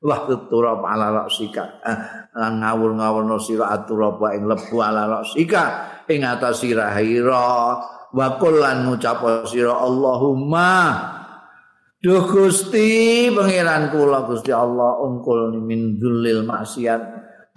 Wah 0.00 0.24
turab 0.48 0.80
ala 0.80 1.12
raksika. 1.12 1.84
Eh, 1.84 1.98
lan 2.40 2.64
ngawur-ngawurno 2.64 3.36
sira 3.36 3.68
aturab 3.68 4.16
ing 4.32 4.48
lebu 4.48 4.80
ala 4.80 5.04
raksika. 5.20 5.64
Ing 6.08 6.24
atas 6.24 6.64
sirahira 6.64 7.76
wa 8.08 8.26
kullan 8.40 8.88
ngucap 8.88 9.44
sira 9.44 9.76
Allahumma. 9.76 10.72
Duh 12.00 12.24
Gusti 12.24 13.28
pangeran 13.28 13.92
kula 13.92 14.24
Gusti 14.24 14.48
Allah 14.48 15.04
ungkul 15.04 15.60
min 15.60 16.00
dzulil 16.00 16.48
maksiat. 16.48 17.02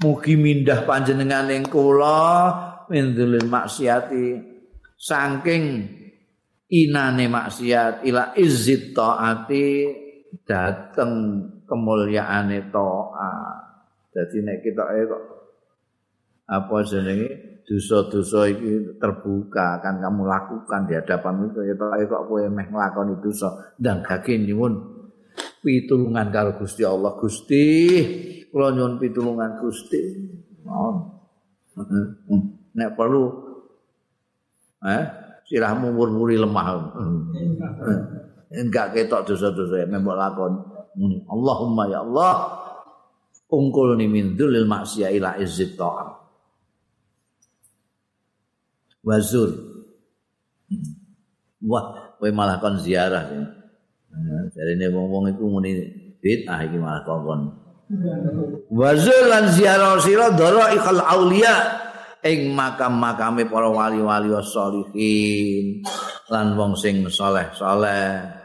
Mugi 0.03 0.35
mindah 0.35 0.83
panjenengan 0.83 1.47
ing 1.47 1.63
kula 1.71 2.51
mindulil 2.91 3.47
maksiati. 3.47 4.51
Saking 4.99 5.63
inane 6.67 7.25
maksiat 7.31 8.03
ila 8.03 8.35
izzit 8.35 8.91
taati 8.91 9.67
dateng 10.43 11.11
kemuliaane 11.67 12.69
taat. 12.71 13.59
Dadi 14.13 14.45
nek 14.45 14.61
kita 14.61 14.83
kok 15.09 15.23
apa 16.43 16.75
jenenge 16.85 17.29
dosa-dosa 17.63 18.51
iki 18.51 18.99
terbuka 18.99 19.79
kan 19.79 20.03
kamu 20.03 20.27
lakukan 20.27 20.85
di 20.85 20.93
hadapan 20.99 21.47
itu 21.47 21.59
ya 21.63 21.73
kok 21.79 22.23
kowe 22.27 22.43
meh 22.45 22.67
nglakoni 22.69 23.17
dosa. 23.23 23.73
Ndang 23.79 24.05
gage 24.05 24.37
nyuwun 24.37 24.73
pitulungan 25.63 26.29
karo 26.29 26.53
Gusti 26.59 26.83
Allah. 26.85 27.15
Gusti 27.17 27.65
kula 28.51 28.75
nyuwun 28.75 28.99
pitulungan 29.01 29.57
Gusti. 29.57 30.01
Nek 32.77 32.89
perlu 32.93 33.23
eh 34.83 35.03
sirahmu 35.47 35.89
murmuri 35.95 36.37
lemah. 36.37 36.67
Enggak 38.53 38.93
ketok 38.93 39.33
dosa-dosa 39.33 39.89
membok 39.89 40.13
lakon. 40.93 41.25
Allahumma 41.29 41.83
ya 41.89 42.05
Allah 42.05 42.35
ungkulni 43.53 44.09
min 44.09 44.33
dzulil 44.33 44.65
maksiat 44.65 45.13
ila 45.13 45.37
izzit 45.37 45.77
ta'am. 45.77 46.09
Wazur. 49.03 49.51
Wah, 51.63 52.17
kowe 52.17 52.29
malah 52.31 52.57
kon 52.63 52.79
ziarah. 52.79 53.29
Jadi 54.53 54.71
ini 54.77 54.85
ngomong 54.89 55.33
itu 55.33 55.43
muni 55.43 55.71
bid'ah 56.21 56.65
iki 56.65 56.77
malah 56.79 57.03
kon. 57.03 57.41
Wazul 58.73 59.29
lan 59.29 59.53
ziarah 59.53 60.01
sira 60.01 60.33
dara 60.33 60.71
aulia 61.13 61.55
ing 62.23 62.55
makam-makame 62.55 63.45
para 63.51 63.67
wali-wali 63.67 64.31
sholihin 64.41 65.83
lan 66.31 66.55
wong 66.55 66.73
sing 66.79 67.03
saleh-saleh. 67.05 68.42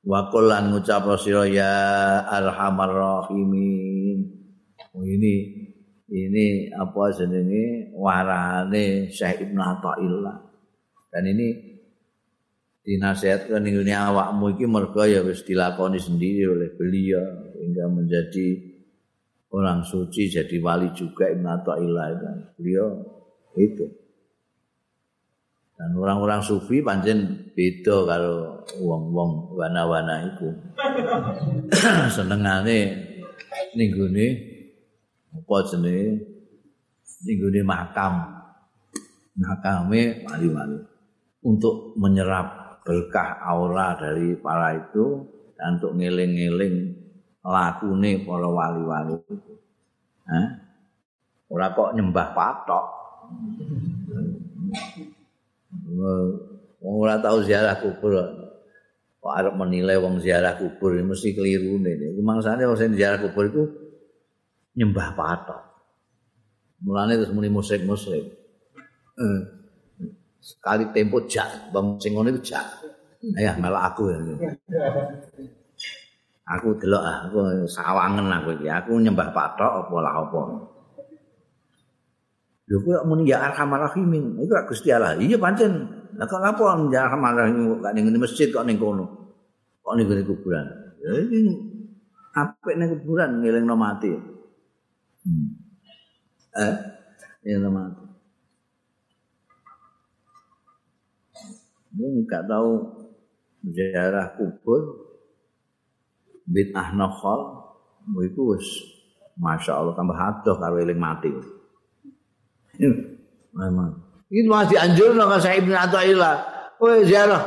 Wa 0.00 0.32
lan 0.32 0.72
ngucap 0.72 1.04
sira 1.20 1.44
ya 1.44 1.72
arhamar 2.24 2.88
rahimin. 2.88 4.18
Oh, 4.96 5.04
ini 5.04 5.34
ini 6.10 6.72
apa 6.72 7.14
jenenge 7.14 7.94
warane 7.94 9.12
Syekh 9.12 9.46
Ibnu 9.46 9.60
Athaillah. 9.60 10.38
Dan 11.12 11.24
ini 11.30 11.48
dinasihatkan 12.80 13.60
ning 13.60 13.76
awakmu 13.92 14.56
iki 14.56 14.64
mergo 14.64 15.04
ya 15.04 15.20
wis 15.20 15.44
dilakoni 15.44 16.00
sendiri 16.00 16.48
oleh 16.48 16.72
beliau 16.74 17.52
hingga 17.60 17.86
menjadi 17.92 18.70
orang 19.52 19.82
suci 19.84 20.30
jadi 20.30 20.56
wali 20.62 20.88
juga 20.96 21.28
Ibn 21.28 21.46
Atta'illah 21.60 22.06
kan 22.16 22.36
beliau 22.56 22.88
itu 23.58 23.84
dan 25.80 25.96
orang-orang 25.96 26.44
sufi 26.44 26.84
pancen 26.84 27.48
beda 27.56 28.04
kalau 28.04 28.60
wong-wong 28.84 29.56
wana-wana 29.56 30.28
itu 30.28 30.52
senengane 32.20 33.08
ninggune 33.72 34.26
apa 35.30 35.56
jenenge? 35.70 36.26
Ninggune 37.24 37.60
makam. 37.62 38.12
Makame 39.38 40.26
wali-wali. 40.26 40.78
Untuk 41.40 41.96
menyerap 41.96 42.80
berkah 42.84 43.40
aura 43.40 43.96
dari 43.96 44.36
para 44.36 44.76
itu 44.76 45.24
dan 45.56 45.80
untuk 45.80 45.96
ngiling-ngiling 45.96 46.76
lakune 47.40 48.12
para 48.24 48.48
wali-wali. 48.48 49.16
Itu. 49.16 49.54
ora 51.50 51.74
kok 51.74 51.98
nyembah 51.98 52.28
patok 52.30 52.86
wong 56.80 56.94
ora 57.00 57.20
tau 57.22 57.42
ziarah 57.42 57.78
kubur. 57.78 58.16
Kok 59.20 59.32
arep 59.36 59.54
menilai 59.54 60.00
wong 60.00 60.18
ziarah 60.18 60.56
kubur 60.56 60.96
mesti 60.96 61.36
keliru 61.36 61.76
nih 61.76 62.16
mangsane 62.24 62.64
wong 62.64 62.78
sing 62.78 62.96
ziarah 62.96 63.20
kubur 63.20 63.46
itu 63.46 63.62
nyembah 64.74 65.12
patok. 65.12 65.62
Mulane 66.80 67.20
terus 67.20 67.34
muni 67.36 67.52
musik-musik 67.52 68.24
eh. 69.20 69.40
sekali 70.40 70.88
tempo 70.96 71.20
jak 71.28 71.68
bang 71.68 72.00
sing 72.00 72.16
ngono 72.16 72.32
iku 72.32 72.40
jak. 72.40 72.64
Ayah 73.36 73.52
malah 73.60 73.92
aku 73.92 74.08
ya. 74.08 74.16
Aku 76.56 76.72
delok 76.80 77.04
aku 77.04 77.36
sawangen 77.68 78.32
aku 78.32 78.56
iki. 78.56 78.72
Aku 78.72 78.96
nyembah 78.96 79.28
patok 79.36 79.84
apa 79.84 79.96
lah 80.00 80.14
apa 80.24 80.69
lho 82.70 82.78
kok 82.86 83.02
muni 83.02 83.26
ya 83.26 83.42
arhamar 83.50 83.90
rahimin? 83.90 84.38
Iku 84.38 84.54
Gusti 84.70 84.94
Allah. 84.94 85.18
Iya 85.18 85.42
pancen. 85.42 85.90
Lah 86.14 86.26
kok 86.30 86.38
apa 86.38 86.86
ya 86.94 87.10
arhamar 87.10 87.34
rahim 87.34 87.82
kok 87.82 87.90
ning 87.90 88.06
masjid 88.14 88.46
kok 88.54 88.62
ning 88.62 88.78
kono? 88.78 89.34
Kok 89.82 89.94
ning 89.98 90.06
kuburan? 90.22 90.70
Ya 91.02 91.10
iki 91.18 91.38
apik 92.30 92.78
ning 92.78 92.94
kuburan 92.94 93.42
ngelingno 93.42 93.74
mati. 93.74 94.14
Hmm. 95.26 95.46
eh 96.54 96.74
ngelingno 97.42 97.70
mati. 97.74 98.04
Mungkin 101.90 102.22
gak 102.30 102.46
tahu 102.46 102.86
ziarah 103.66 104.38
kubur 104.38 105.10
bid'ah 106.46 106.94
nokhol 106.94 107.66
iku 108.30 108.54
wis 108.54 108.66
masyaallah 109.34 109.98
tambah 109.98 110.14
adoh 110.14 110.54
karo 110.54 110.78
eling 110.78 111.02
mati. 111.02 111.34
Memang. 113.50 113.92
Iki 114.30 114.46
masih 114.46 114.78
anjur 114.78 115.10
nang 115.18 115.34
saya 115.42 115.58
Ibnu 115.58 115.74
Athaillah. 115.74 116.34
Kowe 116.78 117.02
ziarah. 117.02 117.42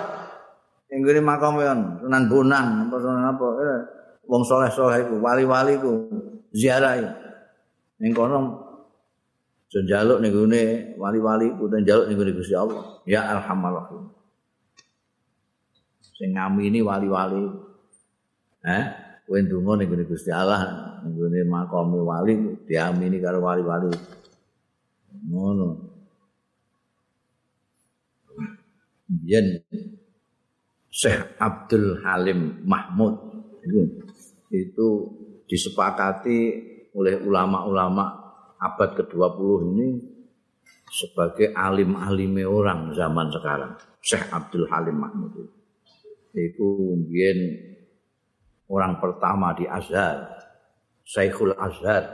Ing 0.94 1.02
ngene 1.02 1.26
makam 1.26 1.58
kan 1.58 1.80
Sunan 2.04 2.24
Bonang 2.30 2.68
apa 2.86 2.96
sunan 3.02 3.26
apa. 3.34 3.48
Eh, 3.66 3.80
wong 4.30 4.44
soleh-soleh 4.46 5.08
iku 5.08 5.16
wali-wali 5.24 5.80
iku 5.80 5.92
ziarah. 6.54 7.00
Ning 7.98 8.12
kono 8.14 8.62
njaluk 9.74 10.22
ning 10.22 10.30
gone 10.30 10.64
wali-wali 11.02 11.50
ku 11.58 11.66
njaluk 11.66 12.06
ning 12.06 12.18
gone 12.20 12.32
Gusti 12.38 12.54
Allah. 12.54 13.02
Ya 13.10 13.26
alhamdulillah. 13.26 14.06
Sing 16.14 16.38
ngamini 16.38 16.86
wali-wali. 16.86 17.42
Eh, 18.62 18.86
kowe 19.26 19.40
ndonga 19.40 19.82
ning 19.82 19.88
gone 19.90 20.04
Gusti 20.06 20.30
Allah, 20.30 20.62
ning 21.02 21.18
gone 21.18 21.40
makame 21.48 21.98
wali 22.04 22.34
diamini 22.70 23.18
karo 23.18 23.42
wali-wali. 23.42 23.90
Ngono. 25.14 25.69
Yen 29.23 29.61
Syekh 30.90 31.38
Abdul 31.38 32.02
Halim 32.02 32.65
Mahmud 32.65 33.14
itu, 33.65 33.81
itu 34.53 34.88
disepakati 35.49 36.40
oleh 36.94 37.18
ulama-ulama 37.22 38.06
abad 38.61 38.94
ke-20 39.02 39.73
ini 39.73 39.90
sebagai 40.94 41.49
alim-alime 41.57 42.45
orang 42.45 42.94
zaman 42.94 43.34
sekarang. 43.34 43.73
Syekh 44.02 44.30
Abdul 44.30 44.69
Halim 44.69 45.02
Mahmud 45.02 45.31
itu. 45.34 45.53
Itu 46.34 46.68
mbiyen 46.98 47.40
orang 48.69 48.98
pertama 49.02 49.53
di 49.57 49.65
Azhar, 49.69 50.30
Syekhul 51.06 51.53
Azhar, 51.57 52.10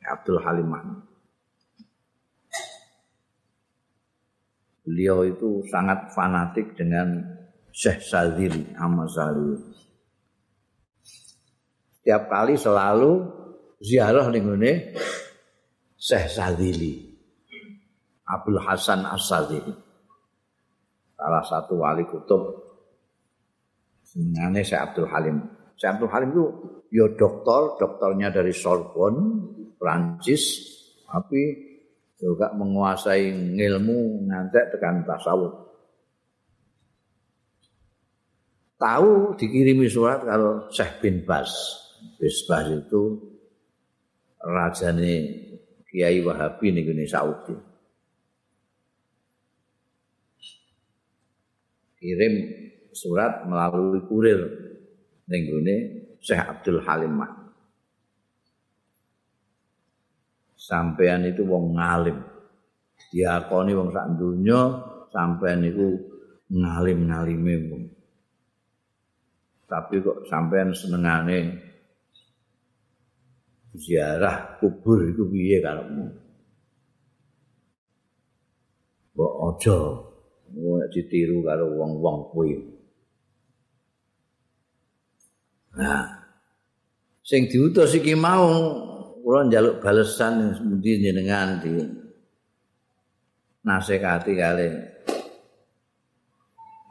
Abdul 0.00 0.40
Halim 0.40 0.68
Mahmud. 0.68 1.09
Beliau 4.84 5.28
itu 5.28 5.60
sangat 5.68 6.12
fanatik 6.16 6.74
dengan 6.74 7.20
Syekh 7.70 8.00
Sadili, 8.02 8.72
Ahmad. 8.74 9.06
Setiap 12.00 12.22
kali 12.32 12.56
selalu 12.56 13.28
ziarah 13.78 14.26
ning 14.32 14.48
ngene 14.48 14.96
Syekh 16.00 16.32
Sadili. 16.32 17.10
Abdul 18.30 18.62
Hasan 18.62 19.02
As-Sadili. 19.02 19.74
Salah 21.18 21.44
satu 21.44 21.82
wali 21.82 22.06
kutub 22.06 22.62
Senengane 24.06 24.62
Syekh 24.66 24.80
Abdul 24.80 25.10
Halim. 25.10 25.36
Syekh 25.78 25.90
Abdul 25.98 26.10
Halim 26.10 26.28
itu 26.34 26.44
ya 26.90 27.06
dokter, 27.14 27.78
dokternya 27.78 28.34
dari 28.34 28.50
Sorbonne, 28.50 29.22
Prancis, 29.78 30.66
tapi 31.06 31.69
juga 32.20 32.52
menguasai 32.52 33.32
ilmu 33.56 34.28
ngantek 34.28 34.76
tekan 34.76 35.08
tasawuf. 35.08 35.72
Tahu 38.76 39.36
dikirimi 39.36 39.88
surat 39.88 40.24
kalau 40.24 40.68
Syekh 40.68 41.00
bin 41.00 41.24
Bas. 41.24 41.52
Bas 42.20 42.66
itu 42.68 43.02
rajane 44.40 45.14
Kiai 45.88 46.20
Wahabi 46.24 46.72
ning 46.72 47.04
Saudi. 47.08 47.56
Kirim 52.00 52.34
surat 52.96 53.44
melalui 53.44 54.00
kurir 54.08 54.40
ning 55.28 55.42
gone 55.48 55.76
Syekh 56.20 56.40
Abdul 56.40 56.80
Halim 56.84 57.20
Sampean 60.70 61.26
itu 61.26 61.42
wong 61.42 61.74
ngalim. 61.74 62.14
Diakoni 63.10 63.74
wong 63.74 63.90
sak 63.90 64.06
donya 64.14 64.60
sampean 65.10 65.66
iku 65.66 65.98
ngalim-ngalime 66.46 67.54
wong. 67.66 67.82
Tapi 69.66 69.98
kok 69.98 70.30
sampean 70.30 70.70
senengane 70.70 71.58
ziarah 73.74 74.62
kubur 74.62 75.10
itu 75.10 75.26
piye 75.26 75.58
karepmu? 75.58 76.06
Mbok 79.14 79.34
aja 79.50 79.78
ditiru 80.90 81.42
karo 81.42 81.66
wong-wong 81.78 82.30
kuwi. 82.30 82.54
Nah, 85.78 86.02
sing 87.22 87.46
diutus 87.46 87.94
iki 87.94 88.18
mau 88.18 88.89
kula 89.20 89.46
njaluk 89.46 89.84
balesan 89.84 90.56
semundi 90.56 91.00
jenengan 91.00 91.60
di 91.60 91.76
nasihati 93.64 94.32
kali 94.34 94.68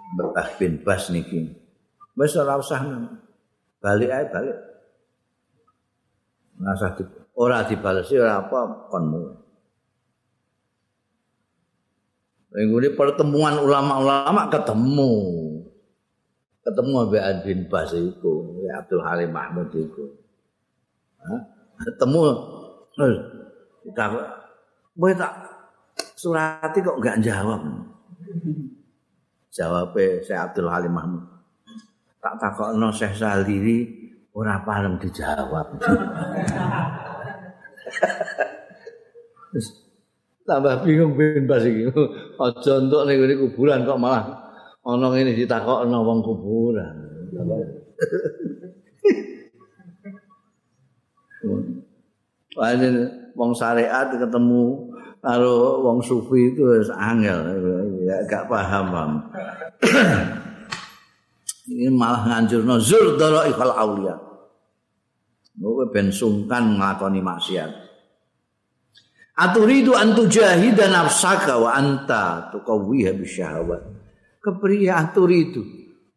Mbah 0.10 0.58
bin 0.58 0.82
Bas 0.82 1.14
niki. 1.14 1.54
Wis 2.18 2.34
ora 2.34 2.58
usah 2.58 2.82
balik 3.78 4.10
ae 4.10 4.26
balik. 4.26 4.58
Nasah 6.60 6.92
di, 6.98 7.04
ora 7.38 7.64
dibalesi 7.64 8.18
ora 8.20 8.42
apa 8.44 8.90
konmu. 8.90 9.22
Ini 12.50 12.90
pertemuan 12.98 13.62
ulama-ulama 13.62 14.50
ketemu. 14.50 15.14
ketemu 16.60 17.10
Mbak 17.10 17.46
bin 17.46 17.60
Bas 17.70 17.94
itu, 17.94 18.34
Abdul 18.70 19.02
Halim 19.02 19.32
Mahmud 19.34 19.70
itu. 19.74 20.06
Ketemu 21.80 22.22
boleh 25.00 25.16
tak 25.16 25.34
surati 26.20 26.80
kok 26.84 27.00
enggak 27.00 27.24
jawab. 27.24 27.62
Jawabnya 29.50 30.22
saya 30.22 30.40
Abdul 30.52 30.70
Halim 30.70 30.94
Mahmud. 30.94 31.24
Tak 32.20 32.36
takokno 32.36 32.92
Syekh 32.92 33.16
Saliri 33.16 33.88
ora 34.36 34.60
pareng 34.62 35.00
dijawab. 35.00 35.80
tambah 40.50 40.82
bingung 40.82 41.14
bin 41.14 41.46
Bas 41.46 41.62
iki. 41.62 41.86
Aja 42.42 42.74
entuk 42.82 43.06
ning 43.06 43.38
kuburan 43.38 43.86
kok 43.86 44.02
malah 44.02 44.26
ana 44.82 45.08
ngene 45.14 45.38
ditakokno 45.38 45.98
wong 46.02 46.20
kuburan. 46.26 46.96
Panen 52.56 52.96
wong 53.38 53.52
syariat 53.56 54.10
ketemu 54.12 54.92
karo 55.20 55.84
wong 55.86 56.00
sufi 56.04 56.52
itu 56.52 56.64
angel 56.92 57.40
ya 58.04 58.18
gak 58.28 58.48
paham 58.50 58.86
bang. 58.92 59.12
Ini 61.70 61.94
malah 61.94 62.26
nganjurno 62.26 62.82
zur 62.82 63.14
dara 63.22 63.46
ikhal 63.46 63.74
aulia. 63.74 64.18
Kowe 65.60 65.86
ben 65.92 66.10
sungkan 66.10 66.80
nglakoni 66.80 67.22
maksiat. 67.22 67.72
Aturidu 69.38 69.94
antujahida 69.94 70.90
nafsaka 70.90 71.62
wa 71.62 71.76
anta 71.78 72.50
tuqawwiha 72.50 73.14
bisyahawat. 73.14 74.00
kepriye 74.40 74.92
atur 74.92 75.30
itu 75.32 75.62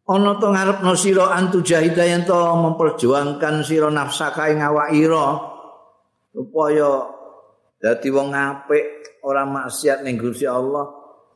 ana 0.03 0.35
to 0.35 0.47
ngarepno 0.51 0.91
sira 0.99 1.31
antu 1.31 1.63
jahida 1.63 2.03
yen 2.03 2.27
to 2.27 2.35
memperjuangkan 2.35 3.63
sira 3.63 3.87
nafsaka 3.87 4.51
ing 4.51 4.59
awak 4.59 4.91
ira 4.91 5.39
supaya 6.35 7.07
dadi 7.79 8.09
wong 8.11 8.35
apik 8.35 9.19
ora 9.23 9.47
maksiat 9.47 10.03
ning 10.03 10.19
Gusti 10.19 10.43
Allah. 10.43 10.83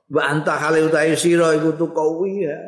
Wa 0.08 0.24
anta 0.24 0.56
hale 0.56 0.88
utahe 0.88 1.16
sira 1.20 1.52
iku 1.56 1.76
tukawi 1.76 2.48
ya 2.48 2.60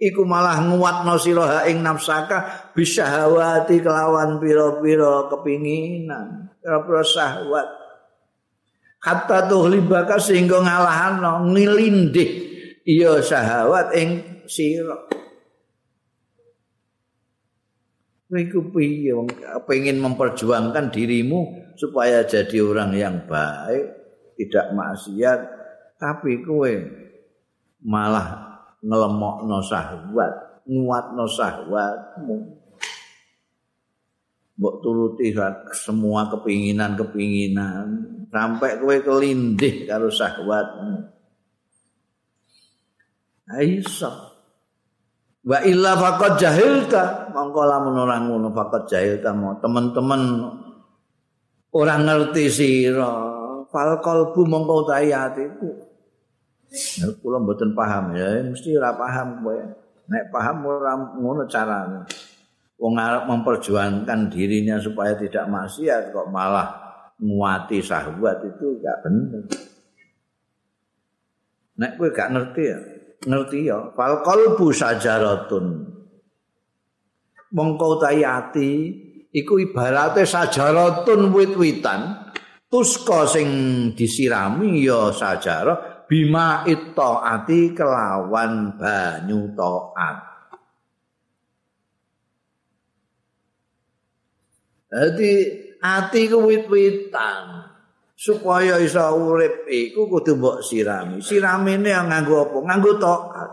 iku 0.00 0.24
malah 0.24 0.60
nguatno 0.64 1.16
sira 1.20 1.64
ing 1.68 1.84
nafsaka 1.84 2.72
bisyahawati 2.72 3.80
kelawan 3.80 4.40
pira-pira 4.40 5.28
kepinginan 5.28 6.52
pira-pira 6.60 7.02
syahwat. 7.04 7.68
Hatta 8.98 9.46
tuhlibaka 9.46 10.18
sehingga 10.20 10.58
ngalahano 10.60 11.48
ngilindih 11.52 12.30
iya 12.84 13.20
syahwat 13.20 13.94
ing 13.94 14.37
sira 14.48 14.96
Iku 18.28 18.68
piye 18.76 19.16
wong 19.16 19.32
pengen 19.64 20.04
memperjuangkan 20.04 20.92
dirimu 20.92 21.72
supaya 21.80 22.20
jadi 22.28 22.60
orang 22.60 22.92
yang 22.92 23.16
baik, 23.24 23.88
tidak 24.36 24.76
maksiat, 24.76 25.40
tapi 25.96 26.44
kowe 26.44 26.68
malah 27.88 28.60
ngelemokno 28.84 29.64
syahwat, 29.64 30.60
nguatno 30.68 31.24
syahwatmu. 31.24 32.36
Mbok 34.60 34.76
turuti 34.84 35.32
semua 35.72 36.28
kepinginan-kepinginan 36.28 37.86
sampai 38.28 38.76
kowe 38.76 38.96
kelindih 39.08 39.88
karo 39.88 40.12
syahwatmu. 40.12 41.16
Aisyah 43.48 44.37
Wa 45.48 45.64
illa 45.64 45.96
faqad 45.96 46.36
jahilta, 46.36 47.32
mongko 47.32 47.64
lamun 47.64 47.96
ora 48.04 48.20
ngono 48.20 48.52
faqad 48.52 48.84
jahilta 48.84 49.32
mo 49.32 49.56
teman-teman 49.56 50.44
orang 51.72 52.04
ngerti 52.04 52.52
sira. 52.52 53.08
Fal 53.72 53.96
qalbu 54.04 54.44
mongko 54.44 54.84
utahe 54.84 55.08
atiku. 55.08 55.72
Ya 57.00 57.08
kula 57.24 57.40
mboten 57.40 57.72
paham 57.72 58.12
ya, 58.12 58.44
mesti 58.44 58.76
ora 58.76 58.92
paham 58.92 59.40
kowe. 59.40 59.56
Nek 60.12 60.24
paham 60.28 60.68
ora 60.68 60.92
ngono 61.16 61.48
carane. 61.48 62.04
Wong 62.76 62.94
arep 63.00 63.24
memperjuangkan 63.24 64.28
dirinya 64.28 64.76
supaya 64.76 65.16
tidak 65.16 65.48
maksiat 65.48 66.12
kok 66.12 66.28
malah 66.28 66.76
nguati 67.18 67.80
syahwat 67.80 68.44
itu 68.44 68.84
gak 68.84 69.00
bener. 69.00 69.48
Nek 71.80 71.96
kowe 71.96 72.08
gak 72.12 72.36
ngerti 72.36 72.62
ya, 72.68 72.78
ngerti 73.28 73.68
ya? 73.68 73.92
Fal 73.92 74.24
qalbu 74.24 74.72
sajaratun. 74.72 75.66
Mongko 77.52 78.00
ati 78.04 78.72
iku 79.32 79.60
ibarate 79.60 80.24
sajaratun 80.24 81.28
wit-witan. 81.32 82.32
Tuska 82.68 83.24
sing 83.24 83.48
disirami 83.96 84.84
ya 84.84 85.08
sajarah 85.08 86.04
bima 86.04 86.68
ati 86.68 87.72
kelawan 87.72 88.76
banyu 88.76 89.56
taat. 89.56 90.16
Jadi 94.88 95.32
ati 95.80 96.20
ku 96.28 96.48
wit-witan 96.48 97.67
supaya 98.18 98.82
iso 98.82 98.98
urip 99.14 99.70
iku 99.70 100.10
kudu 100.10 100.34
mbok 100.34 100.58
sirami. 100.66 101.22
Siramine 101.22 101.94
yang 101.94 102.10
nganggo 102.10 102.50
apa? 102.50 102.56
Nganggo 102.66 102.92
taat. 102.98 103.50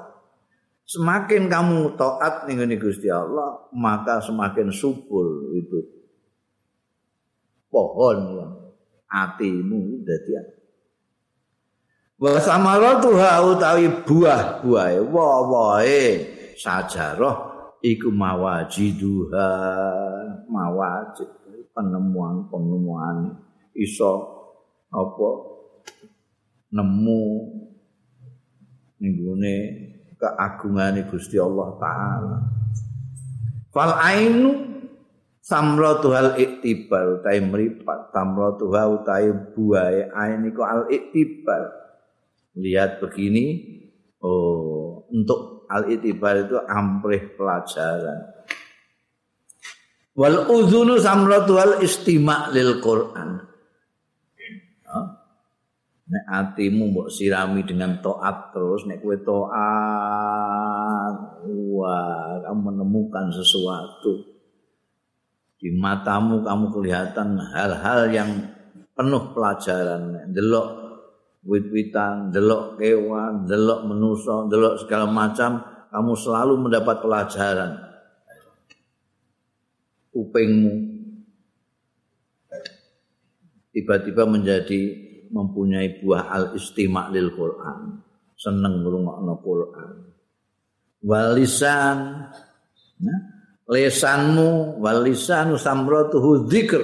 Semakin 0.85 1.49
kamu 1.49 1.93
taat 1.97 2.49
ning 2.49 2.61
Gusti 2.81 3.09
Allah, 3.09 3.69
maka 3.73 4.21
semakin 4.21 4.69
subur 4.73 5.53
itu 5.53 5.81
pohon 7.69 8.17
yang 8.37 8.53
atimu 9.09 10.01
dadi 10.05 10.33
Wa 12.15 12.39
samaratu 12.39 13.11
utawi 13.17 13.91
buah-buahe 14.07 15.03
wae 15.03 16.05
sajarah 16.55 17.37
iku 17.83 18.07
mawajiduha 18.07 19.51
mawajid 20.47 21.27
penemuan-penemuan 21.75 23.35
iso 23.75 24.34
apa? 24.95 25.29
Nemu 26.71 27.23
ninggune 28.99 29.55
keagungane 30.15 31.05
Gusti 31.11 31.35
Allah 31.35 31.69
taala. 31.77 32.37
Fal 33.69 33.93
ainu 33.99 34.51
samratu 35.43 36.15
hal 36.15 36.39
iktibar 36.39 37.21
utai 37.21 37.43
meripat 37.43 38.09
samratu 38.15 38.71
hal 38.71 39.03
utai 39.03 39.29
buai 39.53 40.09
ain 40.09 40.47
iku 40.47 40.63
al 40.63 40.87
iktibar 40.89 41.69
lihat 42.55 43.03
begini 43.03 43.61
oh 44.23 45.05
untuk 45.11 45.67
al 45.67 45.91
iktibar 45.91 46.47
itu 46.47 46.55
amprih 46.65 47.35
pelajaran. 47.35 48.31
Wal 50.15 50.47
uzunu 50.47 50.95
samratu 50.95 51.59
hal 51.59 51.83
istima 51.83 52.47
lil 52.55 52.79
Quran 52.79 53.54
nek 56.05 56.25
atimu 56.29 56.93
mbok 56.93 57.09
sirami 57.09 57.65
dengan 57.65 57.97
taat 57.97 58.53
terus 58.53 58.85
nek 58.85 59.01
kowe 59.01 59.17
taat 59.17 61.15
wah 61.49 62.37
kamu 62.45 62.59
menemukan 62.71 63.33
sesuatu. 63.33 64.37
Di 65.55 65.73
matamu 65.73 66.45
kamu 66.45 66.69
kelihatan 66.69 67.41
hal-hal 67.41 68.11
yang 68.13 68.29
penuh 68.93 69.33
pelajaran. 69.33 70.29
Delok 70.29 70.85
wit-witan 71.45 72.33
delok 72.33 72.81
kewan 72.81 73.45
delok 73.45 73.85
menusa 73.85 74.49
delok 74.49 74.81
segala 74.81 75.05
macam 75.05 75.61
kamu 75.89 76.13
selalu 76.17 76.53
mendapat 76.69 77.01
pelajaran. 77.01 77.71
Upengmu 80.15 80.73
tiba-tiba 83.75 84.23
menjadi 84.23 85.04
mempunyai 85.31 86.01
buah 86.01 86.29
al-istima' 86.29 87.13
lil 87.13 87.33
Quran. 87.33 88.01
Seneng 88.35 88.83
ngrungokno 88.83 89.33
Quran. 89.39 89.93
Walisan 91.05 91.97
nah, 92.99 93.19
lesanmu 93.69 94.81
walisanu 94.81 95.57
samratuhu 95.57 96.49
dzikr. 96.49 96.83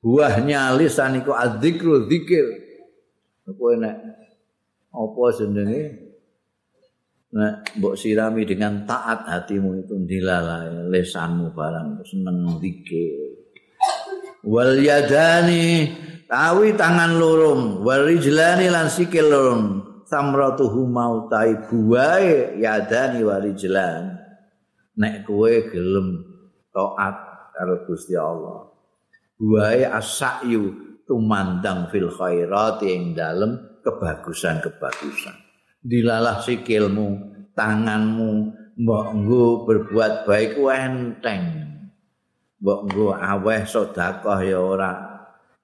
Buahnya 0.00 0.76
lisan 0.78 1.18
iku 1.18 1.34
adzikru 1.34 2.06
dzikir. 2.06 2.46
Kowe 3.46 3.74
nek 3.78 3.96
apa 4.90 5.22
jenenge 5.38 5.82
nek 7.36 7.54
mbok 7.78 7.94
sirami 7.94 8.42
dengan 8.48 8.86
taat 8.86 9.28
hatimu 9.28 9.82
itu 9.82 9.94
dilalai 10.06 10.90
lesanmu 10.90 11.54
barang 11.54 12.06
seneng 12.06 12.58
dzikir. 12.58 13.34
Wal 14.46 14.78
yadani 14.78 15.90
tawi 16.26 16.74
tangan 16.74 17.18
lorong 17.18 17.82
warijlani 17.82 18.70
lan 18.70 18.86
sikil 18.90 19.26
lorong. 19.30 19.64
Samratuhu 20.06 20.86
mautai 20.86 21.66
buae 21.66 22.62
yadani 22.62 23.26
warijlan 23.26 24.14
nek 24.94 25.26
kowe 25.26 25.50
gelem 25.50 26.22
taat 26.70 27.16
karo 27.50 27.82
Gusti 27.90 28.14
Allah. 28.14 28.70
Buae 29.34 29.82
asyu 29.82 30.70
tumandang 31.10 31.90
fil 31.90 32.06
khairat 32.06 32.86
ing 32.86 33.18
dalem 33.18 33.82
kebagusan-kebagusan. 33.82 35.36
Dilalah 35.82 36.38
sikilmu 36.42 37.34
tanganmu 37.54 38.30
mbok 38.76 39.06
nggo 39.16 39.44
berbuat 39.64 40.28
baik 40.28 40.60
enteng 40.60 41.66
mbok 42.60 42.80
nggo 42.90 43.08
aweh 43.14 43.62
sedekah 43.64 44.40
ya 44.44 44.58
ora 44.60 45.05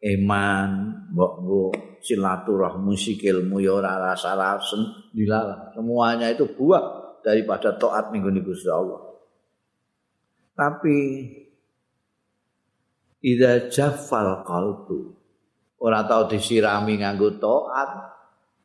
iman 0.03 0.71
mbok 1.15 1.33
nggo 1.47 1.65
silaturahmi 2.03 2.99
sikilmu 2.99 3.63
ya 3.63 3.79
ora 3.79 3.99
rasa-rasen. 4.11 5.15
Dilalah 5.15 5.71
semuanya 5.71 6.27
itu 6.29 6.45
buah 6.51 7.17
daripada 7.23 7.79
taat 7.79 8.11
ning 8.11 8.27
Gusti 8.43 8.67
Allah. 8.67 8.99
Tapi 10.53 10.99
ida 13.23 13.71
jaffal 13.71 14.43
qalbu 14.43 15.15
ora 15.79 16.03
tau 16.05 16.27
disirami 16.27 16.99
nganggo 16.99 17.39
taat 17.39 17.91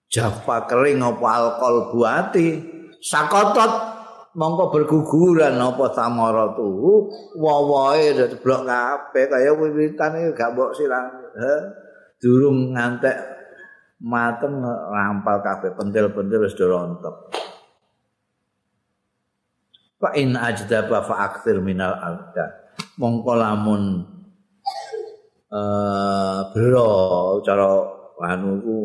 jaffa 0.10 0.66
kering 0.66 1.02
apa 1.06 1.28
alqalbu 1.28 2.00
ati 2.04 2.48
sakotot 2.98 3.72
mongko 4.38 4.70
berguguran 4.70 5.58
apa 5.58 5.86
samaratu 5.94 6.70
wawahe 7.38 8.14
blok 8.42 8.62
kabeh 8.66 9.26
kaya 9.30 9.52
wiwitan 9.54 10.34
gak 10.34 10.50
mbok 10.54 10.74
sirang 10.78 11.27
durung 12.18 12.74
ngantek 12.74 13.18
mateng 14.02 14.62
rampal 14.66 15.42
kabeh 15.42 15.74
pentil-pentil 15.74 16.46
wis 16.46 16.58
rontok 16.58 17.34
fa 19.98 20.14
in 20.14 20.38
ajdaba 20.38 21.02
fa 21.02 21.16
aktsir 21.30 21.58
minal 21.62 21.98
alda 21.98 22.74
mongko 23.02 23.34
lamun 23.34 23.84
eh 25.50 26.40
cara 27.46 27.70
anu 28.18 28.52
ku 28.62 28.78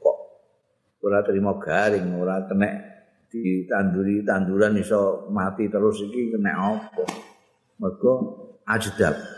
kok 0.00 0.18
ora 1.04 1.20
terima 1.24 1.56
garing 1.60 2.16
ora 2.16 2.44
kena 2.48 2.68
ditanduri 3.28 4.22
tanduran 4.22 4.78
iso 4.78 5.26
mati 5.34 5.66
terus 5.66 6.06
iki 6.06 6.30
kena 6.30 6.54
apa? 6.54 7.04
Mergo 7.82 8.12
ajdab 8.62 9.33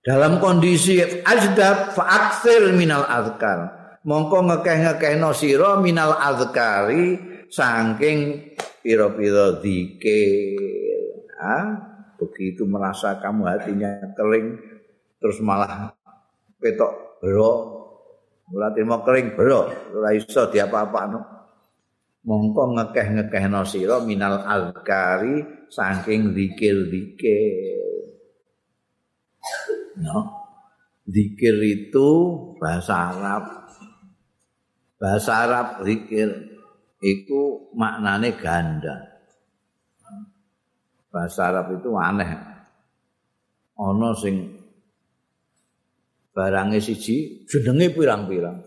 dalam 0.00 0.40
kondisi 0.40 1.00
ajdab 1.02 1.92
fa'aksir 1.92 2.72
minal 2.72 3.04
azkar. 3.04 3.78
Mongko 4.00 4.48
ngekeh-ngekehno 4.48 5.36
sira 5.36 5.76
minal 5.76 6.16
azkari 6.16 7.20
saking 7.52 8.48
pira-pira 8.80 9.60
zikir. 9.60 10.56
Ha 11.36 11.58
begitu 12.20 12.68
merasa 12.68 13.16
kamu 13.20 13.48
hatinya 13.48 14.12
kering 14.12 14.60
terus 15.20 15.40
malah 15.40 15.96
petok 16.60 17.20
bro 17.24 17.52
ora 18.52 18.68
terima 18.76 19.00
kering 19.00 19.32
bro 19.32 19.72
ora 19.96 20.12
iso 20.12 20.52
diapa-apano 20.52 21.20
mongko 22.28 22.76
ngekeh-ngekehno 22.76 23.64
sira 23.64 24.04
minal 24.04 24.44
azkari 24.44 25.64
saking 25.72 26.36
zikir-zikir 26.36 27.79
no 30.00 30.48
zikir 31.04 31.60
itu 31.60 32.08
bahasa 32.56 33.12
Arab 33.12 33.44
bahasa 35.00 35.32
Arab 35.48 35.66
zikir 35.84 36.50
itu 37.00 37.72
maknane 37.72 38.36
ganda. 38.36 39.08
Bahasa 41.08 41.48
Arab 41.50 41.80
itu 41.80 41.90
aneh. 41.96 42.28
Ana 43.80 44.12
sing 44.20 44.60
barange 46.36 46.78
siji 46.84 47.48
jenenge 47.48 47.96
pirang-pirang. 47.96 48.60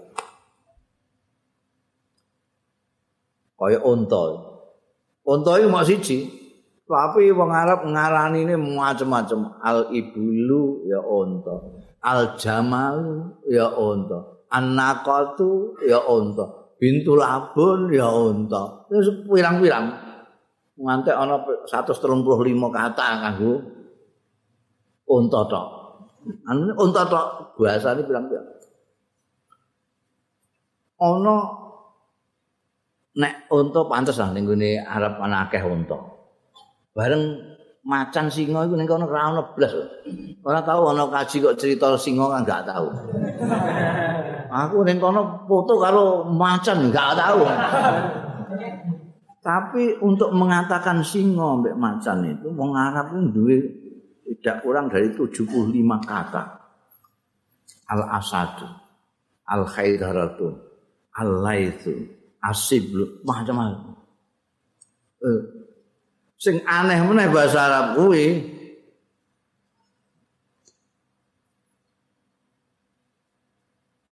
Kaya 3.53 3.79
unta. 3.85 4.23
Unta 5.23 5.51
iku 5.61 5.69
mok 5.69 5.87
siji. 5.87 6.42
Tapi 6.83 7.31
wong 7.31 7.47
Arab 7.47 7.87
ngarani 7.87 8.43
ini 8.43 8.55
macam-macam. 8.59 9.55
Al 9.63 9.87
ibulu 9.95 10.83
ya 10.83 10.99
unta. 10.99 11.55
Al 12.03 12.35
jamal 12.35 12.99
ya 13.47 13.71
unta. 13.71 14.43
An-naqatu 14.53 15.81
ya 15.81 15.97
unta, 16.05 16.45
bintu 16.77 17.17
labun 17.17 17.89
ya 17.89 18.05
unta. 18.05 18.85
Wis 18.93 19.09
pirang-pirang. 19.25 19.89
Ngantek 20.77 21.15
ana 21.17 21.41
135 21.65 22.05
kata 22.69 23.05
kanggo 23.17 23.53
unta 25.09 25.39
tok. 25.49 25.67
Anu 26.45 26.69
unta 26.77 27.01
tok 27.09 27.57
bahasane 27.57 28.05
pirang-pirang. 28.05 28.45
Ana 31.01 31.35
nek 33.17 33.49
unta 33.49 33.79
pantes 33.89 34.21
lah 34.21 34.29
ning 34.37 34.45
Arab 34.85 35.17
ana 35.17 35.49
akeh 35.49 35.65
unta. 35.65 36.12
Bareng 36.93 37.41
macan 37.83 38.29
singa 38.29 38.63
iku 38.69 38.77
ning 38.77 38.85
kono 38.85 39.09
ora 39.09 39.33
ono 39.33 39.51
blas. 39.57 39.73
Ora 40.45 40.61
tau 40.61 40.93
ana 40.93 41.09
kaji 41.09 41.41
kok 41.41 41.57
cerita 41.57 41.97
singa 41.97 42.29
kan 42.29 42.41
gak 42.45 42.63
tau. 42.69 42.87
Aku 44.53 44.85
ning 44.85 45.01
kono 45.01 45.43
foto 45.49 45.81
karo 45.81 46.29
macan 46.29 46.93
gak 46.93 47.11
tau. 47.17 47.41
Tapi 49.43 49.99
untuk 49.99 50.31
mengatakan 50.31 51.03
singa 51.03 51.59
mbek 51.59 51.75
macan 51.75 52.23
itu 52.29 52.47
wong 52.53 52.71
Arab 52.77 53.11
itu 53.11 53.21
duwe 53.35 53.57
tidak 54.39 54.63
kurang 54.63 54.87
dari 54.87 55.11
75 55.11 55.73
kata. 56.07 56.43
Al-asad, 57.91 58.63
al-khaidaratu, 59.43 60.47
al-laithu, 61.19 61.91
asiblu, 62.39 63.19
macam-macam. 63.27 63.99
Eh, 65.23 65.62
sing 66.43 66.59
aneh 66.67 66.99
meneh 66.99 67.31
bahasa 67.31 67.63
Arab 67.63 67.85
kuwi. 67.95 68.51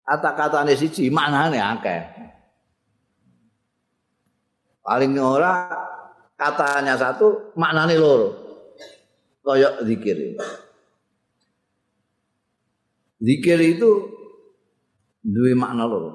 Kata-katane 0.06 0.78
siji 0.78 1.10
maknane 1.10 1.58
akeh. 1.58 2.02
Paling 4.86 5.14
ora 5.18 5.70
katanya 6.38 6.94
satu 6.94 7.54
maknane 7.58 7.98
loro. 7.98 8.30
Kaya 9.42 9.82
zikir. 9.82 10.38
Zikir 13.18 13.58
itu 13.58 13.90
duwe 15.22 15.54
makna 15.58 15.86
loro. 15.86 16.10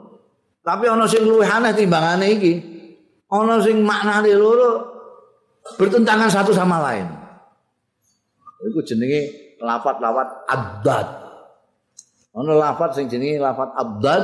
Tapi 0.63 0.87
ana 0.87 1.07
sing 1.07 1.27
luwih 1.27 1.47
aneh 1.47 1.75
timbangane 1.75 2.27
iki. 2.35 2.53
Ana 3.31 3.63
sing 3.63 3.79
maknane 3.83 4.31
loro 4.35 4.94
bertentangan 5.73 6.29
satu 6.29 6.53
sama 6.53 6.77
lain. 6.85 7.09
Itu 8.61 8.85
jenenge 8.85 9.21
lafat-lafat 9.57 10.29
abdad. 10.45 11.07
Ono 12.37 12.53
lafat 12.53 13.01
sing 13.01 13.09
jenenge 13.09 13.41
lafat 13.41 13.73
abdad 13.73 14.23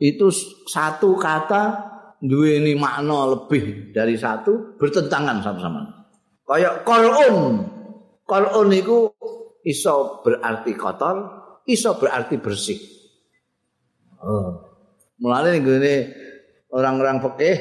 itu 0.00 0.32
satu 0.64 1.20
kata 1.20 1.92
duweni 2.22 2.72
makna 2.78 3.36
lebih 3.36 3.92
dari 3.92 4.16
satu 4.16 4.80
bertentangan 4.80 5.44
satu 5.44 5.60
sama 5.60 5.78
lain. 5.84 5.96
Kayak 6.48 6.74
qalun. 6.88 7.68
Qalun 8.24 8.68
itu 8.72 9.12
iso 9.66 10.24
berarti 10.24 10.72
kotor, 10.72 11.16
iso 11.68 11.96
berarti 12.00 12.40
bersih. 12.40 12.80
Oh. 14.22 14.72
Mulane 15.22 15.62
ngene 15.62 15.94
orang-orang 16.74 17.22
fikih 17.22 17.56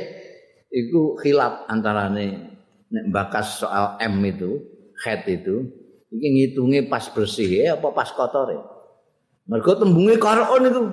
iku 0.73 1.13
khilaf 1.19 1.69
antarane 1.69 2.50
nek 2.91 3.05
bakas 3.09 3.63
soal 3.63 3.95
M 4.03 4.19
itu, 4.27 4.59
head 5.01 5.23
itu, 5.31 5.71
iki 6.11 6.27
ngitunge 6.27 6.91
pas 6.91 7.07
bersih 7.07 7.47
ya 7.47 7.79
apa 7.79 7.89
pas 7.95 8.11
kotor 8.11 8.51
ya. 8.51 8.61
Mergo 9.47 9.73
tembunge 9.79 10.19
Quran 10.19 10.63
itu. 10.67 10.83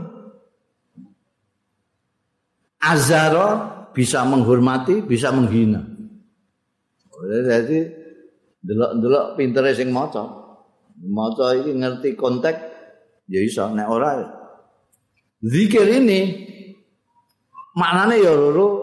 Azara 2.79 3.49
bisa 3.91 4.23
menghormati, 4.23 5.03
bisa 5.03 5.35
menghina. 5.35 5.83
Jadi 7.27 7.79
delok-delok 8.63 9.35
pintere 9.35 9.75
sing 9.75 9.91
maca. 9.91 10.23
Maca 11.03 11.55
iki 11.59 11.75
ngerti 11.75 12.15
konteks 12.15 12.59
ya 13.31 13.41
iso 13.43 13.71
nek 13.71 13.87
ora 13.87 14.19
zikir 15.45 15.87
ini 15.87 16.21
maknane 17.79 18.19
ya 18.19 18.35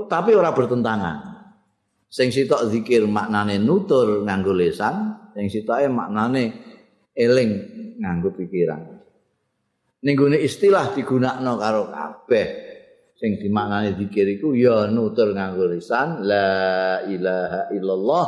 tapi 0.07 0.31
ora 0.35 0.55
bertentangan. 0.55 1.34
Sing 2.09 2.31
sitok 2.31 2.71
zikir 2.71 3.03
maknane 3.09 3.59
nutur 3.59 4.23
nganggo 4.23 4.55
lisan 4.55 5.15
sing 5.35 5.51
sitoke 5.51 5.91
maknane 5.91 6.43
eling 7.15 7.51
nganggo 7.99 8.35
pikiran. 8.35 8.81
Ning 10.05 10.15
istilah 10.37 10.93
digunakno 10.93 11.57
karo 11.57 11.89
kabeh 11.89 12.47
sing 13.17 13.41
dimaknane 13.41 13.97
zikir 13.97 14.27
iku 14.37 14.53
ya 14.53 14.85
nutur 14.91 15.33
nganggo 15.33 15.65
lisan 15.71 16.21
la 16.27 17.01
ilaha 17.07 17.73
illallah 17.73 18.27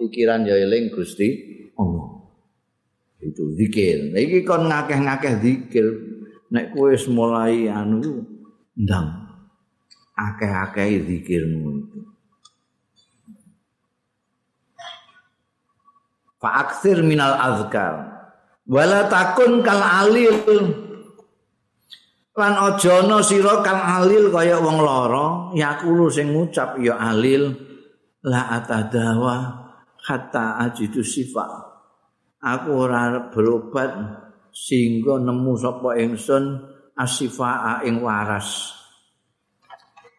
pikiran 0.00 0.46
ya 0.48 0.56
eling 0.56 0.88
Gusti 0.88 1.28
Allah. 1.76 2.08
Itu 3.18 3.50
zikir. 3.58 4.14
Iki 4.14 4.46
kon 4.46 4.70
ngakeh-ngakeh 4.70 5.34
zikir. 5.42 5.86
Nek 6.48 6.72
kowe 6.72 6.94
mulai 7.12 7.68
anu 7.68 8.24
ndang. 8.78 9.28
Akeh-akeh 10.18 11.06
zikirmu 11.06 11.70
itu 11.78 11.98
Fa'aksir 16.38 17.02
minal 17.02 17.34
azkar. 17.34 18.18
Wala 18.68 19.10
takun 19.10 19.62
kal 19.66 19.82
alil. 19.82 20.38
Lan 22.38 22.54
ojono 22.54 23.18
sira 23.18 23.58
kal 23.66 23.74
alil 23.74 24.30
kaya 24.30 24.62
wong 24.62 24.78
lara, 24.78 25.50
yakulu 25.58 26.06
sing 26.06 26.30
ngucap 26.30 26.78
ya 26.78 26.94
alil 26.94 27.50
la 28.22 28.62
atadawa 28.62 29.66
hatta 30.06 30.62
ajidu 30.62 31.02
sifa. 31.02 31.66
Aku 32.38 32.86
ora 32.86 33.34
berobat 33.34 33.90
sehingga 34.54 35.18
nemu 35.18 35.58
sapa 35.58 35.98
ingsun 35.98 36.62
asifa 36.94 37.82
ing 37.82 37.98
waras. 37.98 38.78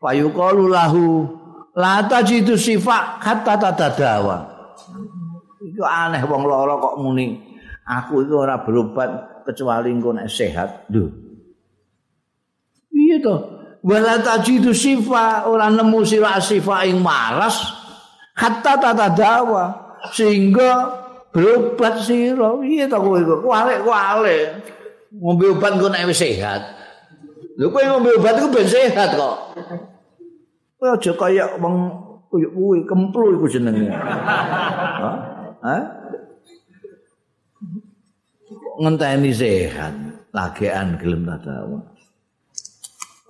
Payukalu 0.03 0.67
lahu 0.67 1.27
la 1.75 2.03
tajidu 2.03 2.59
sifa 2.59 3.23
hatta 3.23 3.55
tadadawa. 3.55 4.48
Iku 5.59 5.83
aneh 5.83 6.23
wong 6.23 6.47
lara 6.47 6.79
kok 6.79 6.95
muni. 7.03 7.35
Aku 7.83 8.23
iku 8.23 8.47
ora 8.47 8.63
berobat 8.63 9.43
kecuali 9.43 9.91
engko 9.91 10.15
nek 10.15 10.31
sehat. 10.31 10.87
Lho. 10.93 11.09
Iya 12.95 13.17
to. 13.19 13.35
Wala 13.83 14.19
tajidu 14.23 14.71
sifa 14.71 15.47
ora 15.47 15.67
nemu 15.71 16.03
sira 16.03 16.39
sifa 16.39 16.83
ing 16.83 16.99
maras 16.99 17.59
hatta 18.35 18.75
tata 18.75 19.07
dawa 19.11 19.63
sehingga 20.15 20.71
berobat 21.35 21.99
sira. 22.07 22.55
Piye 22.63 22.87
to 22.87 22.97
kowe 23.01 23.19
iku 23.19 23.35
kualik-kualik. 23.43 24.47
Ngombe 25.09 25.45
obat 25.57 25.73
kok 25.75 25.91
nek 25.91 26.07
wis 26.07 26.23
sehat. 26.23 26.61
Lho 27.59 27.67
kowe 27.67 27.83
ngombe 27.83 28.15
obat 28.15 28.39
iku 28.39 28.47
ben 28.47 28.67
sehat 28.69 29.17
kok. 29.17 29.35
Kowe 30.79 30.87
aja 30.95 31.11
kaya 31.19 31.45
wong 31.59 32.07
koyo 32.29 32.47
kuwi 32.53 32.85
kemplu 32.85 33.41
iku 33.41 33.49
jenenge 33.49 33.89
ha 35.63 35.77
ngenteni 38.79 39.31
sehat 39.35 39.93
lagian 40.31 40.95
gelem 40.95 41.27
tadawa 41.27 41.79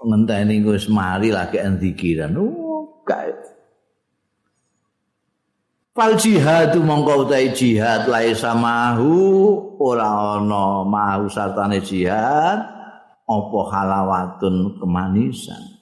ngenteni 0.04 0.64
wis 0.64 0.88
mari 0.88 1.34
lagian 1.34 1.76
dikiran. 1.76 2.36
Oh 2.40 3.04
gak 3.04 3.36
Fal 6.00 6.16
jihad 6.16 6.80
mongko 6.80 7.28
utahe 7.28 7.52
jihad 7.52 8.08
lae 8.08 8.32
samahu 8.32 9.12
ora 9.84 10.40
ana 10.40 10.88
mahu 10.88 11.28
sartane 11.28 11.84
jihad 11.84 12.64
apa 13.28 13.60
halawatun 13.68 14.80
kemanisan. 14.80 15.79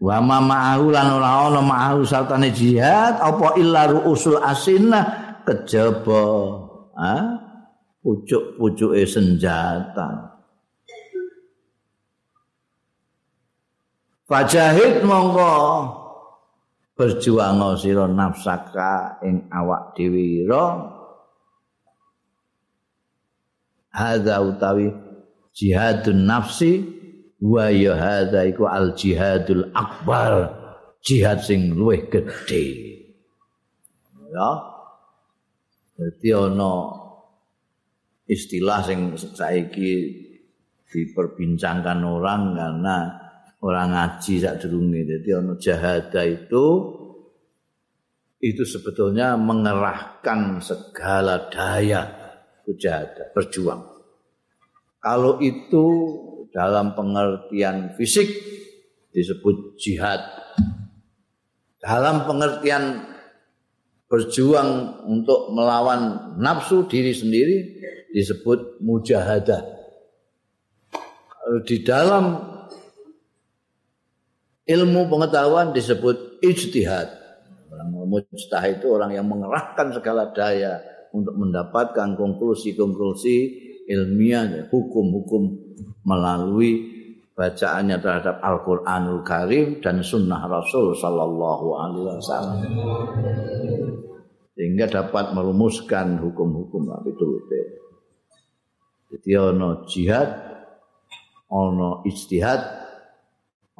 Wa 0.00 0.16
ma 0.24 0.40
ma'ahu 0.40 0.88
lan 0.88 1.06
ora 1.20 1.30
ana 1.52 1.60
ma'ahu 1.60 2.08
sartane 2.08 2.48
jihad 2.56 3.20
apa 3.20 3.60
illa 3.60 3.84
usul 4.08 4.40
asinah 4.40 5.36
kejaba 5.44 6.24
ha 6.96 7.14
pucuk-pucuke 8.00 9.04
senjata. 9.04 10.40
Fajahid 14.24 15.04
mongko 15.04 15.52
berjuang 16.96 17.60
sira 17.76 18.08
nafsaka 18.08 19.20
ing 19.20 19.52
awak 19.52 19.92
dhewe 19.96 20.48
hadza 23.90 24.38
utawi 24.38 24.94
jihadun 25.50 26.24
nafsi 26.24 26.99
wa 27.40 27.72
ya 27.72 27.96
hadza 27.96 28.44
iku 28.44 28.68
al 28.68 28.92
jihadul 28.92 29.72
akbar 29.72 30.54
jihad 31.00 31.40
sing 31.40 31.72
luwih 31.72 32.08
gedhe 32.12 32.64
ya 34.30 34.50
dadi 35.96 36.28
ana 36.36 36.72
istilah 38.30 38.80
sing 38.86 39.16
saiki 39.16 39.92
diperbincangkan 40.90 41.98
orang 42.02 42.54
karena 42.54 42.96
orang 43.62 43.88
ngaji 43.94 44.34
sak 44.42 44.54
durunge. 44.62 45.06
Dadi 45.06 45.30
ana 45.34 45.54
jahada 45.58 46.22
itu 46.26 46.66
itu 48.40 48.62
sebetulnya 48.64 49.36
mengerahkan 49.36 50.64
segala 50.64 51.50
daya 51.52 52.18
jahada, 52.70 53.34
berjuang. 53.34 53.82
Kalau 55.02 55.42
itu 55.42 55.86
dalam 56.50 56.94
pengertian 56.98 57.94
fisik 57.94 58.30
disebut 59.10 59.78
jihad. 59.78 60.20
Dalam 61.80 62.28
pengertian 62.28 63.08
berjuang 64.10 65.02
untuk 65.06 65.54
melawan 65.54 66.34
nafsu 66.42 66.84
diri 66.90 67.14
sendiri 67.14 67.56
disebut 68.10 68.82
mujahadah. 68.82 69.62
Di 71.66 71.82
dalam 71.82 72.36
ilmu 74.66 75.00
pengetahuan 75.10 75.74
disebut 75.74 76.42
ijtihad. 76.42 77.08
Orang 77.70 77.90
mujtahid 78.10 78.82
itu 78.82 78.90
orang 78.90 79.14
yang 79.14 79.26
mengerahkan 79.30 79.94
segala 79.94 80.34
daya 80.34 80.82
untuk 81.14 81.34
mendapatkan 81.38 82.18
konklusi-konklusi 82.18 83.36
ilmiah, 83.90 84.70
hukum-hukum 84.70 85.42
melalui 86.04 87.00
bacaannya 87.36 87.96
terhadap 88.00 88.40
Al-Qur'anul 88.44 89.22
Karim 89.24 89.80
dan 89.80 90.04
sunnah 90.04 90.44
Rasul 90.44 90.92
sallallahu 90.96 91.66
alaihi 91.76 92.18
wasallam. 92.20 92.58
Sehingga 94.56 94.92
dapat 94.92 95.32
merumuskan 95.32 96.20
hukum-hukum 96.20 96.84
itu. 97.08 97.26
Jadi 99.10 99.30
ono 99.34 99.88
jihad, 99.88 100.30
ono 101.48 102.04
ijtihad, 102.04 102.80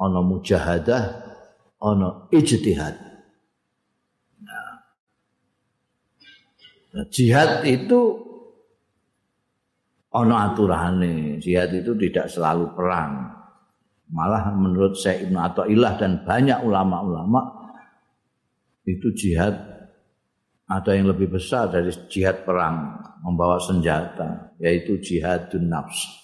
ana 0.01 0.19
mujahadah 0.25 1.03
ana 1.77 2.25
ijtihad 2.33 2.97
nah, 4.41 4.81
jihad 7.13 7.61
itu 7.69 8.30
ana 10.11 10.51
aturane 10.51 11.39
jihad 11.39 11.71
itu 11.71 11.95
tidak 11.95 12.27
selalu 12.27 12.71
perang 12.75 13.31
malah 14.11 14.51
menurut 14.51 14.99
Syekh 14.99 15.27
Ibnu 15.27 15.39
Athaillah 15.39 15.93
dan 15.95 16.23
banyak 16.27 16.59
ulama-ulama 16.67 17.41
itu 18.83 19.11
jihad 19.15 19.55
ada 20.67 20.91
yang 20.95 21.11
lebih 21.11 21.31
besar 21.31 21.71
dari 21.71 21.91
jihad 22.11 22.43
perang 22.43 22.99
membawa 23.23 23.59
senjata 23.59 24.55
yaitu 24.59 24.99
jihadun 24.99 25.71
nafs 25.71 26.21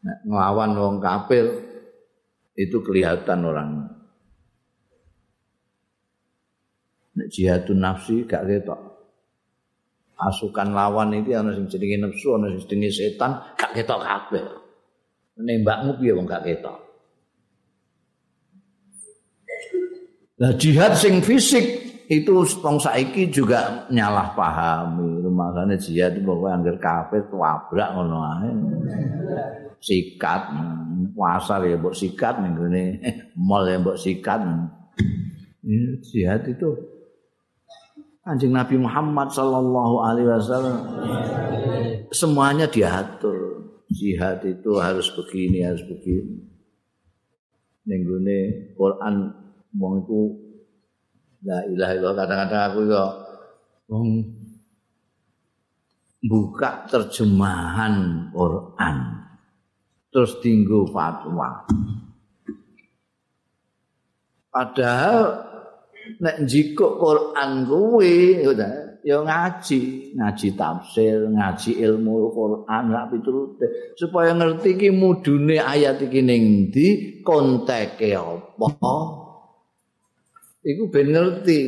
Nek 0.00 0.18
nglawan 0.24 0.72
wong 0.76 0.96
kafir 0.96 1.44
itu 2.56 2.80
kelihatan 2.80 3.40
orang. 3.44 3.70
Nek 7.20 7.28
jihadun 7.28 7.80
nafsi 7.84 8.24
gak 8.24 8.48
ketok. 8.48 8.80
Pasukan 10.20 10.76
lawan 10.76 11.16
itu 11.16 11.32
ana 11.32 11.56
sing 11.56 11.64
jenenge 11.64 11.96
nafsu, 12.04 12.36
ana 12.36 12.52
sing 12.52 12.60
jenenge 12.68 12.92
setan, 12.92 13.40
gak 13.56 13.72
ketok 13.72 14.04
kabeh. 14.04 14.44
Nembakmu 15.40 15.96
piye 15.96 16.12
wong 16.12 16.28
gak 16.28 16.44
ketok. 16.44 16.76
Nah 20.44 20.52
jihad 20.60 20.92
sing 20.92 21.24
fisik 21.24 21.64
itu 22.12 22.44
wong 22.60 22.76
saiki 22.76 23.32
juga 23.32 23.88
nyalah 23.88 24.36
pahami. 24.36 25.24
Rumasane 25.24 25.80
jihad 25.80 26.20
itu 26.20 26.28
pokoke 26.28 26.52
angger 26.52 26.76
kafir 26.76 27.24
tabrak 27.32 27.88
ngono 27.96 28.18
ae. 28.20 28.50
sikat 29.80 30.52
pasar 31.16 31.64
ya 31.64 31.80
mbok 31.80 31.96
sikat 31.96 32.36
ning 32.44 32.52
gone 32.52 32.84
mall 33.48 33.64
ya 33.64 33.80
mbok 33.80 33.96
sikat 33.96 34.44
jihad 36.04 36.44
itu 36.44 36.68
Anjing 38.20 38.52
Nabi 38.52 38.76
Muhammad 38.76 39.32
sallallahu 39.32 39.94
alaihi 40.04 40.28
wasallam. 40.28 40.76
Semuanya 42.12 42.68
diatur. 42.68 43.64
Jihad 43.90 44.44
itu 44.46 44.76
harus 44.78 45.10
begini 45.10 45.66
harus 45.66 45.82
begini. 45.82 46.46
Ning 47.90 48.06
gone 48.06 48.40
Quran 48.78 49.14
wong 49.74 50.04
iku 50.06 50.20
la 51.42 51.58
ilaha 51.66 51.92
illallah 51.96 52.24
kadang-kadang 52.28 52.62
aku 52.70 52.80
yo 52.86 53.04
wong 53.90 54.06
buka 56.22 56.86
terjemahan 56.86 58.28
Quran 58.30 58.96
terus 60.14 60.38
tinggu 60.38 60.86
fatwa. 60.94 61.66
Padahal 64.54 65.49
nek 66.18 66.36
jikuk 66.48 66.98
Quran 66.98 67.68
kuwi 67.70 68.42
ya 69.00 69.16
ngaji, 69.24 70.12
ngaji 70.18 70.48
tafsir, 70.58 71.30
ngaji 71.30 71.80
ilmu 71.80 72.34
Quran 72.34 72.84
lak 72.92 73.14
piturute 73.14 73.96
supaya 73.96 74.36
ngerti 74.36 74.76
iki 74.76 74.88
mudune 74.92 75.56
ayat 75.56 76.02
iki 76.04 76.20
ning 76.20 76.68
ndi, 76.68 76.88
konteke 77.22 78.18
apa. 78.18 78.68
Iku 80.60 80.92
ben 80.92 81.16
ngerti. 81.16 81.60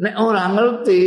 Nek 0.00 0.14
ora 0.16 0.48
ngerti, 0.48 1.00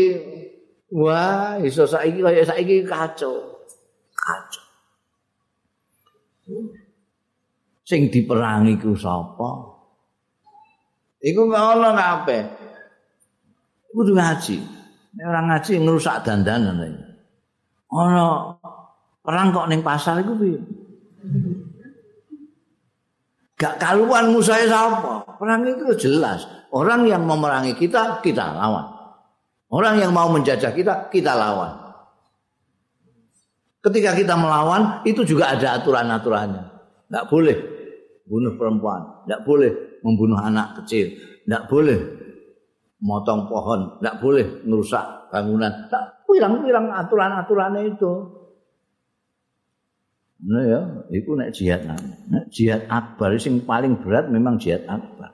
wah 0.93 1.57
iso 1.57 1.89
saiki 1.89 2.21
kaya 2.21 2.45
saiki 2.45 2.85
kacau. 2.85 3.65
Kacau. 4.13 4.65
sing 7.85 8.09
diperangi 8.09 8.81
ku 8.81 8.97
sapa 8.97 9.77
iku 11.21 11.45
ngono 11.45 11.89
kabeh 11.93 12.41
kudu 13.95 14.11
ngaji. 14.11 14.57
Nek 15.15 15.25
ora 15.31 15.41
ngaji 15.47 15.71
ngrusak 15.79 16.27
dandanan 16.27 16.75
ana 17.87 18.59
perang 19.23 19.55
kok 19.55 19.67
ning 19.71 19.79
pasar 19.79 20.19
iku 20.19 20.35
piye? 20.35 20.59
Gak 23.55 23.79
kaluan 23.79 24.35
musuhe 24.35 24.67
sapa? 24.67 25.23
Perang 25.39 25.63
itu 25.63 25.95
jelas. 25.95 26.43
Orang 26.75 27.07
yang 27.07 27.23
memerangi 27.23 27.71
kita 27.79 28.19
kita 28.19 28.51
lawan. 28.51 28.91
Orang 29.71 29.95
yang 29.95 30.11
mau 30.11 30.27
menjajah 30.27 30.75
kita 30.75 31.07
kita 31.07 31.31
lawan. 31.31 31.71
Ketika 33.79 34.11
kita 34.11 34.35
melawan 34.35 34.99
itu 35.07 35.23
juga 35.23 35.55
ada 35.55 35.79
aturan-aturannya. 35.79 36.63
Tidak 37.07 37.25
boleh 37.31 37.57
bunuh 38.25 38.57
perempuan, 38.57 39.23
tidak 39.23 39.45
boleh 39.45 39.71
membunuh 40.01 40.41
anak 40.41 40.81
kecil, 40.81 41.13
tidak 41.45 41.69
boleh 41.69 42.24
motong 43.03 43.51
pohon, 43.51 43.99
tidak 43.99 44.15
boleh 44.23 44.45
merusak 44.63 45.31
bangunan. 45.31 45.71
Tak 45.91 46.27
pirang-pirang 46.27 46.91
aturan-aturannya 46.91 47.95
itu. 47.95 48.11
Nah 50.45 50.63
ya, 50.67 50.81
itu 51.09 51.31
nek 51.33 51.51
jihad. 51.55 51.87
Nek 52.29 52.45
jihad 52.51 52.85
akbar 52.91 53.33
sing 53.39 53.63
paling 53.63 53.97
berat 54.03 54.29
memang 54.29 54.59
jihad 54.59 54.83
akbar. 54.85 55.31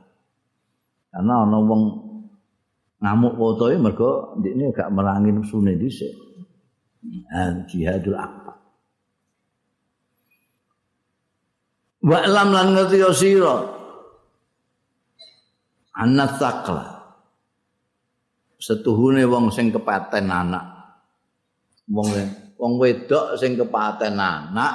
Karena 1.11 1.43
ana 1.43 1.57
wong 1.59 1.83
ngamuk 3.01 3.33
fotoe 3.35 3.75
mergo 3.75 4.38
ini 4.39 4.71
gak 4.71 4.93
merangi 4.93 5.33
nusune 5.33 5.75
dhisik. 5.75 6.13
Nah, 7.01 7.65
jihadul 7.65 8.15
akbar. 8.15 8.61
Wa 12.05 12.19
lam 12.29 12.49
lan 12.53 12.67
ngerti 12.77 13.01
sira. 13.17 13.57
Anak 15.97 16.38
takla. 16.39 17.01
Setuhune 18.61 19.25
wong 19.25 19.49
sing 19.49 19.73
kepaten 19.73 20.29
anak. 20.29 20.65
Wong 21.89 22.07
wong 22.61 22.73
wedok 22.77 23.35
sing 23.35 23.57
kepaten 23.57 24.15
anak. 24.15 24.73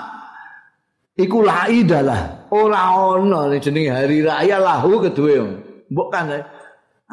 Iku 1.17 1.41
laidalah 1.41 2.51
ora 2.53 2.93
ana 3.17 3.49
jenenge 3.57 3.89
hari 3.89 4.21
raya 4.21 4.61
lahu 4.61 5.01
kedue 5.01 5.41
mbok 5.89 6.09
kan 6.13 6.29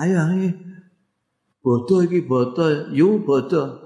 ayo 0.02 0.18
ayo. 0.34 0.50
Bodo 1.64 2.04
iki 2.04 2.20
bodo 2.28 2.92
yu 2.92 3.24
bodo 3.24 3.80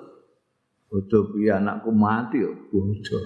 bodo 0.90 1.18
piye 1.30 1.54
anakku 1.54 1.94
mati 1.94 2.42
yo 2.42 2.50
bodo 2.74 3.18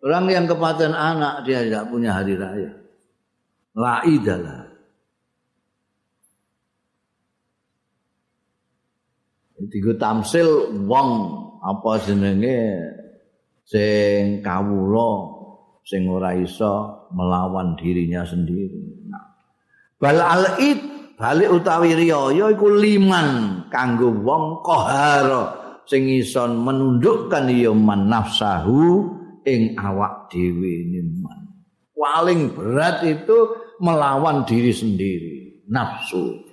orang 0.00 0.24
yang 0.32 0.46
kepaten 0.48 0.96
anak 0.96 1.44
dia 1.44 1.68
tidak 1.68 1.92
punya 1.92 2.16
hari 2.16 2.32
raya. 2.38 2.72
Laidalah 3.76 4.67
Digo 9.66 9.98
tamsil 9.98 10.70
wong 10.86 11.10
apa 11.58 11.98
jenenge 12.06 12.78
sing 13.66 14.38
kawula 14.38 15.34
sing 15.82 16.06
ora 16.06 16.38
iso 16.38 17.08
melawan 17.10 17.74
dirinya 17.74 18.22
sendiri. 18.22 19.10
Nah. 19.10 19.24
Bal 19.98 20.22
al-id 20.22 20.78
bali 21.18 21.50
utawi 21.50 21.98
riyaya 21.98 22.54
iku 22.54 22.70
liman 22.70 23.28
kanggo 23.66 24.14
wong 24.14 24.62
qahara 24.62 25.58
sing 25.90 26.06
iso 26.06 26.46
menundukkan 26.46 27.50
ya 27.50 27.74
man 27.74 28.06
nafsahu 28.06 29.10
ing 29.42 29.74
awak 29.74 30.30
dhewe. 30.30 31.02
Paling 31.98 32.54
berat 32.54 33.02
itu 33.02 33.38
melawan 33.82 34.46
diri 34.46 34.70
sendiri, 34.70 35.66
nafsu. 35.66 36.47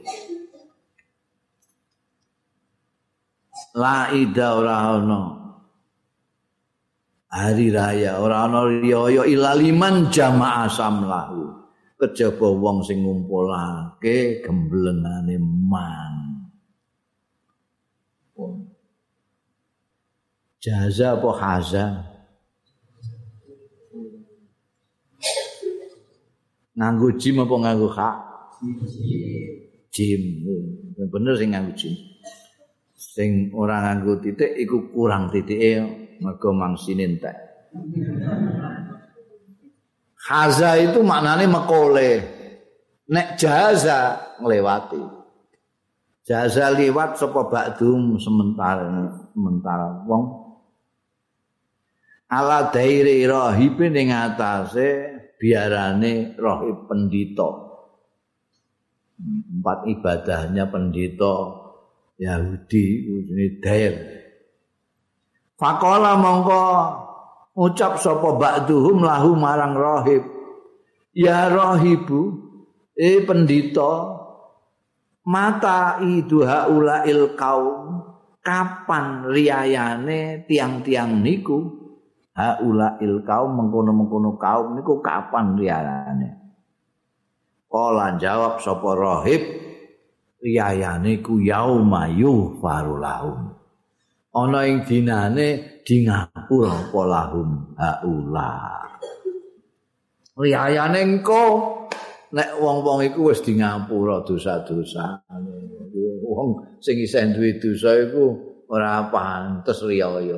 La 3.75 4.07
ida 4.15 4.55
ora 4.55 4.95
ana 4.95 5.21
hari 7.27 7.67
raya 7.75 8.23
ora 8.23 8.47
ana 8.47 8.63
riyaya 8.71 9.27
ilaliman 9.27 10.07
jamaah 10.07 10.71
samlahu. 10.71 11.67
Kejaba 11.95 12.51
wong 12.51 12.83
sing 12.83 13.03
ngumpulake 13.03 14.43
gemblengane 14.43 15.39
man. 15.39 16.15
Jaza 20.59 21.15
apa 21.15 21.29
haza 21.39 21.85
nganggo 26.75 27.15
jim 27.15 27.39
apa 27.43 27.55
nganggo 27.63 27.87
hak 27.91 28.15
jim. 29.91 30.43
Bener 31.11 31.35
sing 31.39 31.55
nganggo 31.55 31.71
jim 31.79 32.14
sing 33.15 33.47
ora 33.55 33.79
nganggo 33.79 34.19
titik 34.19 34.59
iku 34.59 34.91
kurang 34.91 35.31
titike 35.31 35.79
mergo 36.19 36.51
mangsine 36.51 37.15
entek. 37.15 37.37
Haza 40.19 40.75
itu 40.83 40.99
maknane 40.99 41.47
mekole. 41.47 42.11
Nek 43.07 43.39
jaza 43.39 44.19
nglewati. 44.43 44.99
Jaza 46.27 46.75
liwat 46.75 47.15
sapa 47.15 47.47
ba'dum 47.47 48.17
sementara 48.17 49.13
sementara 49.29 50.01
wong 50.09 50.23
ala 52.25 52.73
daire 52.73 53.21
rahib 53.29 53.77
ning 53.77 54.09
atase 54.09 55.15
biarane 55.39 56.35
rahib 56.35 56.89
pendito. 56.89 57.63
Empat 59.15 59.87
ibadahnya 59.87 60.67
pendito 60.67 61.64
Yahudi 62.15 62.85
ini 63.11 63.59
Dair. 63.59 63.95
Fakola 65.55 66.19
mongko 66.19 66.63
ucap 67.55 67.99
sapa 67.99 68.35
ba'duhum 68.35 69.03
lahu 69.03 69.35
marang 69.39 69.75
rahib. 69.75 70.23
Ya 71.15 71.47
rahibu, 71.47 72.35
eh 72.91 73.23
pendito, 73.23 74.19
mata 75.23 76.03
itu 76.03 76.43
haulail 76.43 77.39
kaum 77.39 78.03
kapan 78.45 79.25
riayane 79.31 80.45
tiang-tiang 80.45 81.23
niku 81.23 81.71
haulail 82.37 83.25
kaum 83.25 83.51
mengkono-mengkono 83.57 84.37
kaum 84.37 84.77
niku 84.77 85.01
kapan 85.01 85.57
riayane 85.57 86.29
Kala 87.65 88.15
jawab 88.21 88.61
sapa 88.61 88.89
rahib 88.93 89.64
riyayane 90.41 91.21
ku 91.23 91.39
yauma 91.39 92.11
yufaru 92.11 92.99
lahum. 92.99 93.55
Ana 94.35 94.67
ing 94.67 94.83
dinane 94.83 95.79
di 95.87 96.03
ngapura 96.03 96.91
apa 96.91 97.01
lahum? 97.07 97.49
Haula. 97.79 98.51
Riyayane 100.35 100.99
engko. 100.99 101.43
Nek 102.35 102.59
wong-wong 102.59 102.99
iku 103.07 103.31
wis 103.31 103.39
di 103.39 103.55
ngapura 103.55 104.27
dosa-dosa 104.27 105.23
wong 106.35 106.49
sing 106.83 106.99
isih 106.99 107.31
duwe 107.31 107.55
dosa 107.63 107.95
iku 107.95 108.35
ora 108.67 109.07
pantes 109.07 109.79
riyaya 109.87 110.35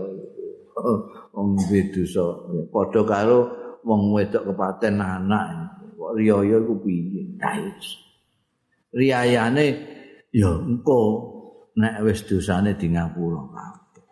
wong 1.34 1.50
duwe 1.58 1.82
dosa 1.90 2.38
padha 2.70 3.02
karo 3.02 3.40
wong 3.82 4.14
wedok 4.14 4.54
kepaten 4.54 5.02
anak. 5.02 5.74
Kok 5.98 6.14
riyaya 6.14 6.62
iku 6.62 6.76
piye 6.86 7.24
riyayane 8.94 9.68
ya 10.32 10.52
engko 10.62 11.02
nek 11.78 12.02
wis 12.04 12.26
dosane 12.26 12.74
di 12.76 12.92
ngapura 12.92 13.42
kabeh. 13.54 14.06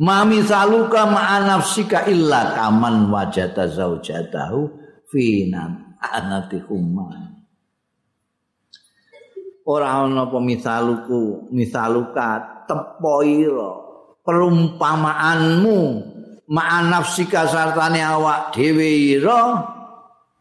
Mami 0.00 0.40
saluka 0.40 1.04
ma'a 1.04 1.44
nafsika 1.44 2.08
illa 2.08 2.56
kaman 2.56 3.12
wajata 3.12 3.68
zaujatahu 3.68 4.60
finan 5.12 6.00
anati 6.00 6.56
humman. 6.64 7.44
Ora 9.68 10.02
ana 10.02 10.26
apa 10.26 10.40
misaluku, 10.40 11.52
misaluka 11.52 12.64
tepoira 12.64 13.70
perumpamaanmu 14.24 15.78
ma'a 16.48 16.78
nafsika 16.88 17.46
sartane 17.46 18.00
awak 18.02 18.56
dhewe 18.56 18.88
ira 19.14 19.40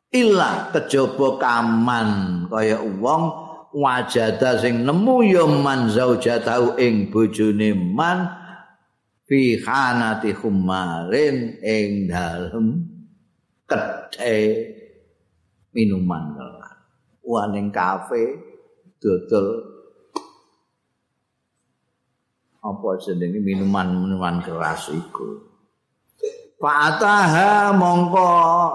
illa 0.09 0.73
kejaba 0.73 1.37
kaman 1.37 2.09
kaya 2.49 2.81
wong 2.81 3.23
wajada 3.69 4.57
sing 4.57 4.81
nemu 4.81 5.21
ya 5.29 5.45
man 5.45 5.89
zaujatahu 5.93 6.77
ing 6.81 7.13
bojone 7.13 7.77
man 7.77 8.25
fi 9.29 9.61
khanati 9.61 10.33
khumarin 10.33 11.61
ing 11.61 12.09
dalem 12.09 12.89
kethe 13.69 14.37
minuman 15.69 16.33
kelas 16.33 16.77
waning 17.21 17.69
kafe 17.69 18.41
dodol. 18.97 19.77
Apa 22.59 22.99
jenenge 22.99 23.39
minuman-minuman 23.39 24.43
keras 24.43 24.91
iku 24.91 25.48
Fa'ataha 26.59 27.71
mongko 27.71 28.31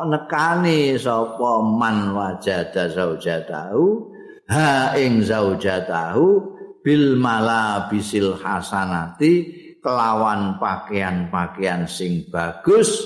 nekani 0.09 0.97
sapa 0.97 1.61
man 1.61 2.17
wajada 2.17 2.89
zaujatahu 2.89 4.09
ha 4.49 4.97
ing 4.97 5.21
zaujatahu 5.21 6.41
bil 6.81 7.21
malabisil 7.21 8.41
hasanati 8.41 9.53
kelawan 9.85 10.57
pakaian-pakaian 10.57 11.85
sing 11.85 12.25
bagus 12.33 13.05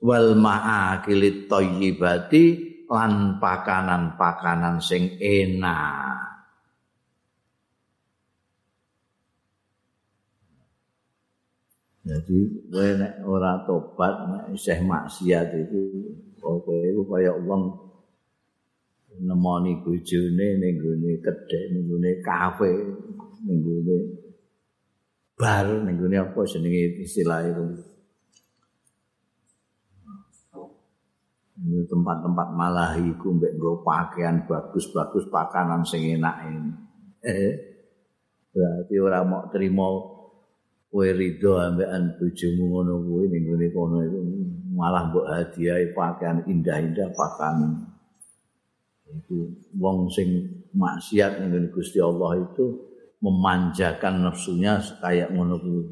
wal 0.00 0.32
ma'akilit 0.32 1.44
thayyibati 1.44 2.44
lan 2.88 3.36
pakanan-pakanan 3.36 4.80
sing 4.80 5.20
enak 5.20 6.13
Jadi 12.04 12.68
kowe 12.68 12.88
nek 13.00 13.24
ora 13.24 13.64
tobat 13.64 14.14
nek 14.28 14.44
isih 14.52 14.84
maksiat 14.84 15.56
itu 15.56 16.12
kowe 16.36 16.76
iku 16.84 17.02
kaya 17.08 17.32
wong 17.32 17.72
nemoni 19.24 19.80
bojone 19.80 20.48
ning 20.60 20.74
gone 20.76 21.12
kedhek 21.24 21.64
ning 21.72 21.88
gone 21.88 22.10
kafe 22.20 22.72
ning 23.48 23.58
gone 23.64 23.96
bar 25.32 25.64
ning 25.64 25.96
gone 25.96 26.16
apa 26.20 26.40
jenenge 26.44 27.00
istilah 27.00 27.40
itu 27.48 27.64
ini 31.64 31.86
tempat-tempat 31.88 32.48
malahi 32.52 33.16
ku 33.16 33.32
mbek 33.32 33.56
nggo 33.56 33.80
pakaian 33.80 34.44
bagus-bagus 34.44 35.24
pakanan 35.32 35.80
sing 35.88 36.04
enak 36.20 36.36
ini. 36.50 36.72
Eh 37.24 37.52
berarti 38.52 38.94
ora 39.00 39.24
mau 39.24 39.48
terima 39.48 39.88
kowe 40.94 41.10
rido 41.10 41.58
ambekan 41.58 42.14
bojomu 42.14 42.70
ngono 42.70 43.02
kuwi 43.02 43.26
ning 43.26 43.50
gone 43.50 43.66
kono 43.74 43.98
itu 44.06 44.20
malah 44.78 45.10
mbok 45.10 45.26
hadiah 45.26 45.82
pakaian 45.90 46.46
indah-indah 46.46 47.10
pakanan 47.10 47.82
itu 49.10 49.58
wong 49.74 50.06
sing 50.06 50.46
maksiat 50.70 51.42
ning 51.42 51.66
Gusti 51.74 51.98
Allah 51.98 52.38
itu 52.46 52.94
memanjakan 53.18 54.22
nafsunya 54.22 54.78
kayak 55.02 55.34
ngono 55.34 55.58
kuwi. 55.58 55.82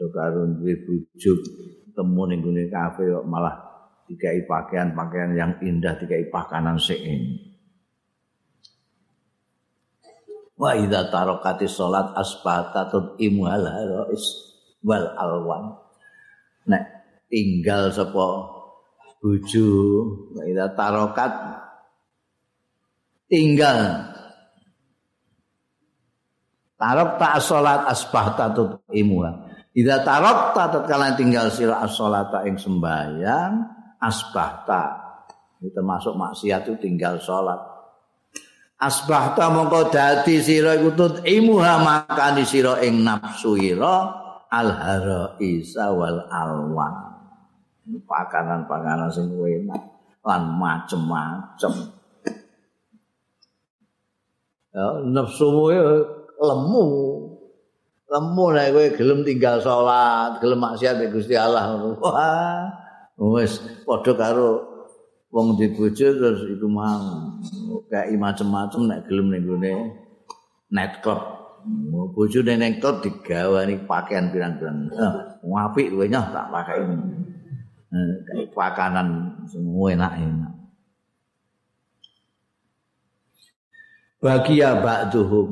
To 0.00 0.08
karo 0.08 0.48
duwe 0.56 0.72
bojo 0.88 1.32
temu 1.92 2.22
ning 2.24 2.40
gone 2.40 2.64
kafe 2.72 3.12
malah 3.28 3.60
dikai 4.08 4.48
pakaian-pakaian 4.48 5.36
yang 5.36 5.52
indah 5.60 6.00
dikai 6.00 6.32
pakanan 6.32 6.80
sing 6.80 7.36
Wa 10.60 10.76
idza 10.76 11.08
tarakati 11.08 11.64
salat 11.64 12.12
asbata 12.12 12.92
tudimu 12.92 13.48
hal 13.48 13.64
wal 14.84 15.06
alwan. 15.16 15.72
Nek 16.68 16.84
tinggal 17.32 17.88
sapa 17.88 18.44
bojo, 19.24 19.72
wa 20.36 20.44
idza 20.44 20.68
tarakat 20.76 21.32
tinggal. 23.32 24.04
Tarok 26.76 27.10
tak 27.20 27.44
salat 27.44 27.80
asbah 27.88 28.36
tatut 28.36 28.84
imuha. 28.92 29.48
Ida 29.76 30.00
tarok 30.00 30.56
tak 30.56 30.72
tatkala 30.72 31.12
tinggal 31.12 31.52
sira 31.52 31.84
as-salata 31.84 32.42
ing 32.48 32.56
sembahyang 32.56 33.52
asbah 34.00 34.64
tak 34.64 34.90
itu 35.60 35.70
termasuk 35.76 36.16
maksiat 36.16 36.66
itu 36.66 36.74
tinggal 36.80 37.20
salat 37.20 37.60
asbah 38.80 39.36
ta 39.36 39.52
mongko 39.52 39.92
dadi 39.92 40.40
sira 40.40 40.80
iku 40.80 40.96
tut 40.96 41.14
imuha 41.28 41.84
makani 41.84 42.48
sira 42.48 42.80
ing 42.80 43.04
nafsu 43.04 43.60
ira 43.60 44.08
al 44.48 44.70
isa 45.38 45.92
wal 45.92 46.24
alwan. 46.32 47.12
Pakanan-pakanan 47.90 49.10
sing 49.12 49.34
enak 49.34 49.82
lan 50.22 50.42
macem-macem. 50.56 51.90
Ya, 54.70 54.86
nafsumu 55.10 55.74
ya 55.74 55.82
lemu. 56.38 56.86
Lemu 58.10 58.44
nek 58.54 58.68
kowe 58.74 58.86
gelem 58.94 59.20
tinggal 59.26 59.58
salat 59.62 60.38
gelem 60.38 60.62
maksiat 60.62 60.98
nek 60.98 61.10
Gusti 61.14 61.34
Allah. 61.34 61.78
Wah 61.98 62.70
wis 63.20 63.58
padha 63.84 64.12
karo 64.16 64.69
wong 65.30 65.54
di 65.54 65.70
bojo 65.70 66.06
terus 66.10 66.42
itu 66.50 66.66
mau 66.66 67.38
kayak 67.86 68.18
macam-macam 68.18 68.80
nek 68.90 69.00
gelem 69.06 69.30
ning 69.30 69.42
gone 69.46 69.72
net 70.74 70.98
club 71.02 71.22
bojo 72.10 72.42
ning 72.42 72.58
net 72.58 72.82
digawani 72.82 73.78
pakaian 73.86 74.34
pirang-pirang. 74.34 74.90
Apik 75.46 75.94
kowe 75.94 76.06
nyah 76.06 76.26
tak 76.34 76.46
pakai. 76.50 76.82
Ini 77.90 78.14
kayak 78.26 78.54
pakanan 78.54 79.08
semua 79.50 79.90
enak-enak. 79.94 80.54
Bagia 84.20 84.78
ba'duhum. 84.78 85.48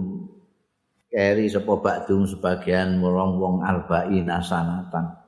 Keri 1.09 1.49
sapa 1.49 1.73
ba'dhum 1.81 2.29
sebagian 2.29 3.01
wong 3.01 3.41
wong 3.41 3.65
arba'in 3.65 4.29
sanatan 4.45 5.28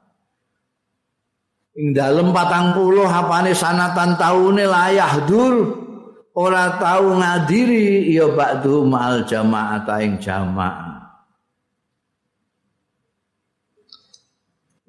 ing 1.77 1.95
dalem 1.95 2.35
40 2.35 3.07
apane 3.07 3.53
sanatan 3.55 4.19
taune 4.19 4.65
layah 4.67 5.15
dur. 5.27 5.57
Ora 6.31 6.79
tau 6.79 7.19
ngadiri 7.19 8.07
ya 8.07 8.31
ba'dhum 8.31 8.95
al 8.95 9.27
jamaah 9.27 9.83
ing 9.99 10.23
jamaah. 10.23 10.89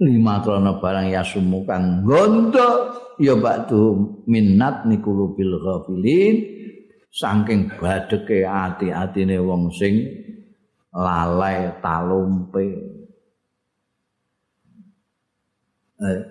Lima 0.02 0.42
krono 0.42 0.82
barang 0.82 1.14
ya 1.14 1.22
sumukan 1.26 2.06
gondo 2.06 2.70
ya 3.18 3.38
ba'dhum 3.38 4.26
minnat 4.30 4.86
nikulubil 4.86 5.62
ghafilin. 5.62 6.62
Saking 7.12 7.76
badheke 7.76 8.48
ati-atine 8.48 9.36
wong 9.44 9.68
sing 9.76 10.08
lalai 10.96 11.76
talumpe. 11.84 12.70
Eh, 16.02 16.22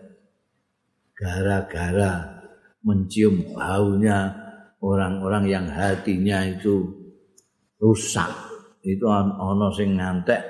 gara-gara 1.21 2.41
mencium 2.81 3.53
baunya 3.53 4.33
orang-orang 4.81 5.45
yang 5.53 5.67
hatinya 5.69 6.49
itu 6.49 6.89
rusak. 7.77 8.33
Itu 8.81 9.05
ana 9.13 9.69
sing 9.77 10.01
ngantek 10.01 10.41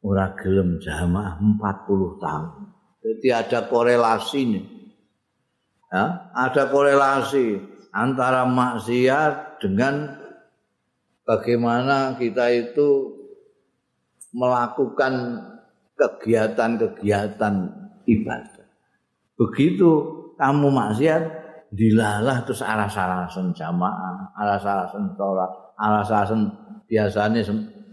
ora 0.00 0.32
gelem 0.40 0.80
jamaah 0.80 1.36
40 1.36 2.24
tahun. 2.24 2.52
Jadi 3.04 3.28
ada 3.28 3.60
korelasi 3.68 4.40
nih. 4.48 4.66
Ya, 5.88 6.32
ada 6.32 6.68
korelasi 6.68 7.60
antara 7.92 8.44
maksiat 8.44 9.60
dengan 9.60 10.16
bagaimana 11.24 12.16
kita 12.20 12.52
itu 12.52 13.16
melakukan 14.36 15.44
kegiatan-kegiatan 15.96 17.54
ibadah. 18.04 18.57
Begitu 19.38 19.90
kamu 20.34 20.66
maksiat, 20.66 21.22
dilalah 21.70 22.42
terus 22.42 22.64
alas-alasan 22.64 23.54
jamaah, 23.54 24.34
alas-alasan 24.34 25.14
sholat, 25.14 25.50
alas-alasan 25.78 26.50
biasanya 26.90 27.44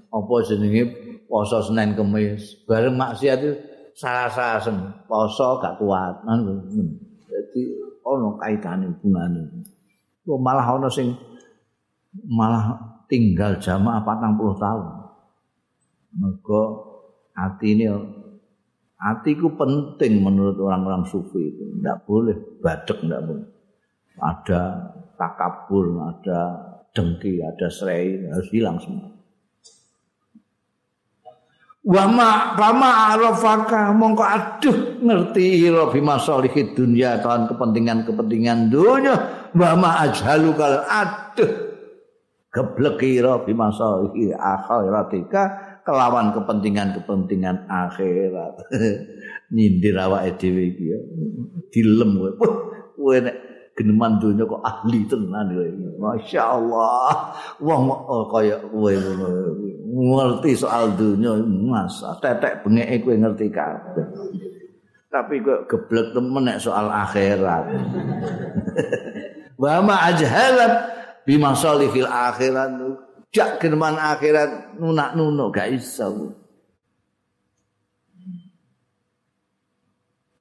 apa 0.10 0.34
jenenge 0.48 0.84
poso 1.30 1.60
Senin 1.62 1.94
Kemis. 1.94 2.66
Bareng 2.66 2.96
maksiat 2.98 3.38
itu 3.44 3.54
salah-salasan 3.94 5.06
poso 5.06 5.60
gak 5.62 5.78
kuat. 5.78 6.24
Jadi 7.30 7.62
ono 8.02 8.40
kaitane 8.40 8.90
hubungane. 8.90 9.44
Kok 10.26 10.40
malah 10.42 10.66
ana 10.66 10.90
sing 10.90 11.14
malah 12.26 12.74
tinggal 13.06 13.60
jamaah 13.62 14.02
40 14.02 14.64
tahun. 14.64 14.86
Mergo 16.16 16.64
atine 17.36 17.92
atiku 19.06 19.54
penting 19.54 20.26
menurut 20.26 20.58
orang-orang 20.58 21.06
sufi 21.06 21.54
itu. 21.54 21.64
Tidak 21.78 21.98
boleh 22.10 22.38
badek, 22.58 23.06
tidak 23.06 23.22
boleh. 23.22 23.48
Ada 24.18 24.62
takabur, 25.14 25.86
ada 26.02 26.40
dengki, 26.96 27.44
ada 27.46 27.68
serai, 27.70 28.26
harus 28.26 28.50
hilang 28.50 28.82
semua. 28.82 29.14
Wa 31.86 32.10
ma 32.10 32.58
fama 32.58 33.14
arafaka 33.14 33.94
mongko 33.94 34.26
aduh 34.26 34.98
ngerti 35.06 35.70
ira 35.70 35.86
bima 35.94 36.18
salihid 36.18 36.74
dunya 36.74 37.22
kan 37.22 37.46
kepentingan-kepentingan 37.46 38.74
dunya 38.74 39.14
wa 39.54 39.72
ma 39.78 40.02
ajhalu 40.10 40.50
kal 40.58 40.82
aduh 40.82 41.78
geblek 42.50 43.06
ira 43.06 43.38
bima 43.46 43.70
salihid 43.70 44.34
akhiratika 44.34 45.75
kelawan 45.86 46.34
kepentingan-kepentingan 46.34 47.70
akhirat 47.70 48.58
nyindir 49.56 49.96
awake 50.02 50.36
dhewe 50.42 50.74
iki 50.74 50.86
ya 50.90 51.00
dilem 51.70 52.18
kowe 52.18 52.32
kowe 52.98 53.18
nek 53.22 53.36
geneman 53.76 54.18
donya 54.24 54.48
kok 54.48 54.64
ahli 54.64 55.04
tenan 55.06 55.52
kowe. 55.52 55.70
Masyaallah. 56.00 57.12
Wong 57.60 57.84
oh, 57.92 58.24
kaya 58.32 58.58
kowe 58.72 58.94
ngerti 59.92 60.52
soal 60.56 60.96
donya 60.96 61.36
Mas. 61.44 62.00
Tetek 62.24 62.64
bengeke 62.64 63.04
kowe 63.04 63.16
ngerti 63.20 63.52
kabeh. 63.52 64.08
Tapi 65.12 65.36
kok 65.44 65.68
geblek 65.68 66.16
temen 66.16 66.44
nek 66.48 66.64
soal 66.64 66.88
akhirat. 66.88 67.66
Wa 69.62 69.80
ma 69.84 70.08
ajhalat 70.08 70.74
bi 71.28 71.36
masalihil 71.36 72.08
akhirat. 72.08 72.80
Jak 73.36 73.60
geneman 73.60 74.00
akhirat 74.00 74.80
nunak-nunuk 74.80 75.52
gak 75.52 75.76
iso. 75.76 76.32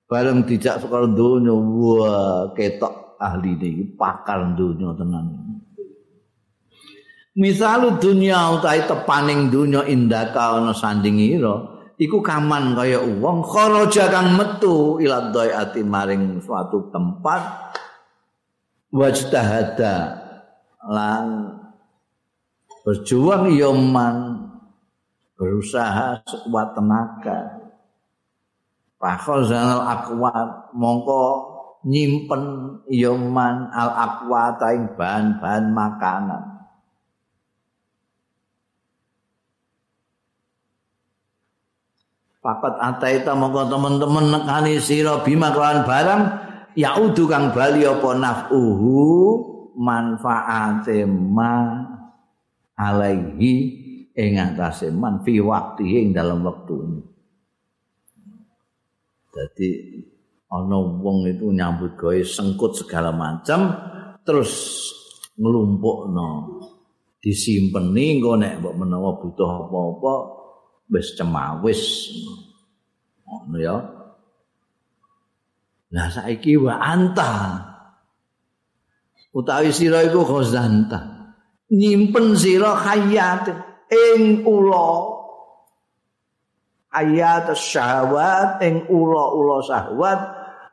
Bareng 0.06 0.46
dijak 0.46 0.78
sekolah 0.78 1.10
dunia, 1.10 1.50
wah 1.50 2.54
ketok 2.54 3.18
ahli 3.18 3.58
iki 3.58 3.98
pakar 3.98 4.54
dunya 4.54 4.94
tenan. 4.94 5.26
Misalu 7.34 7.98
dunya 7.98 8.38
utahe 8.54 8.86
tepaning 8.86 9.50
dunya 9.50 9.82
indaka 9.90 10.54
ana 10.54 10.70
sandingira 10.70 11.74
iku 11.98 12.22
kaman 12.22 12.78
kaya 12.78 13.02
wong 13.02 13.42
kharaja 13.42 14.06
kang 14.06 14.38
metu 14.38 15.02
ila 15.02 15.34
dhaiati 15.34 15.82
maring 15.82 16.38
suatu 16.38 16.94
tempat 16.94 17.74
wajtahada 18.94 19.94
lan 20.86 21.58
berjuang 22.84 23.48
yoman 23.56 24.44
berusaha 25.40 26.20
sekuat 26.28 26.76
tenaga. 26.76 27.64
Fakhazanal 29.00 29.84
akwat 29.84 30.72
mongko 30.76 31.24
nyimpen 31.88 32.44
yoman 32.92 33.72
al 33.72 33.90
akwat 33.92 34.60
ing 34.76 34.94
bahan-bahan 34.96 35.64
makanan. 35.72 36.44
Papat 42.44 42.76
ataita 42.76 43.32
mongko 43.32 43.72
teman-teman 43.72 44.28
nekani 44.28 44.76
sira 44.76 45.24
bima 45.24 45.48
kelawan 45.56 45.88
barang 45.88 46.22
yaudu 46.76 47.24
kang 47.24 47.56
bali 47.56 47.88
apa 47.88 48.10
nafuhu 48.12 49.00
manfaate 49.80 51.08
ma 51.08 51.83
alaihi 52.74 53.52
ing 54.14 54.38
atase 54.38 54.90
man 54.94 55.22
fi 55.26 55.38
waktu 55.42 55.82
ing 55.86 56.08
dalam 56.14 56.46
waktu 56.46 56.74
ini. 56.74 57.02
Jadi 59.34 59.70
ana 60.54 60.78
wong 60.78 61.26
itu 61.26 61.50
nyambut 61.50 61.98
gawe 61.98 62.22
sengkut 62.22 62.78
segala 62.78 63.10
macam 63.10 63.74
terus 64.22 64.78
nglumpukno 65.34 66.62
disimpeni 67.18 68.18
engko 68.18 68.38
nek 68.38 68.62
mbok 68.62 68.74
menawa 68.78 69.18
butuh 69.18 69.66
apa-apa 69.66 70.14
wis 70.94 71.18
cemawis. 71.18 71.82
Ngono 73.26 73.56
ya. 73.58 73.76
Lah 75.94 76.08
saiki 76.10 76.54
wa 76.54 76.78
anta. 76.78 77.32
Utawi 79.34 79.74
sira 79.74 80.06
iku 80.06 80.22
khazanta 80.22 81.13
nyimpen 81.74 82.38
sira 82.38 82.78
hayat 82.78 83.50
ing 83.90 84.46
ula 84.46 85.10
ayat 86.94 87.50
syahwat 87.50 88.62
ing 88.62 88.86
ula-ula 88.86 89.58
syahwat 89.66 90.20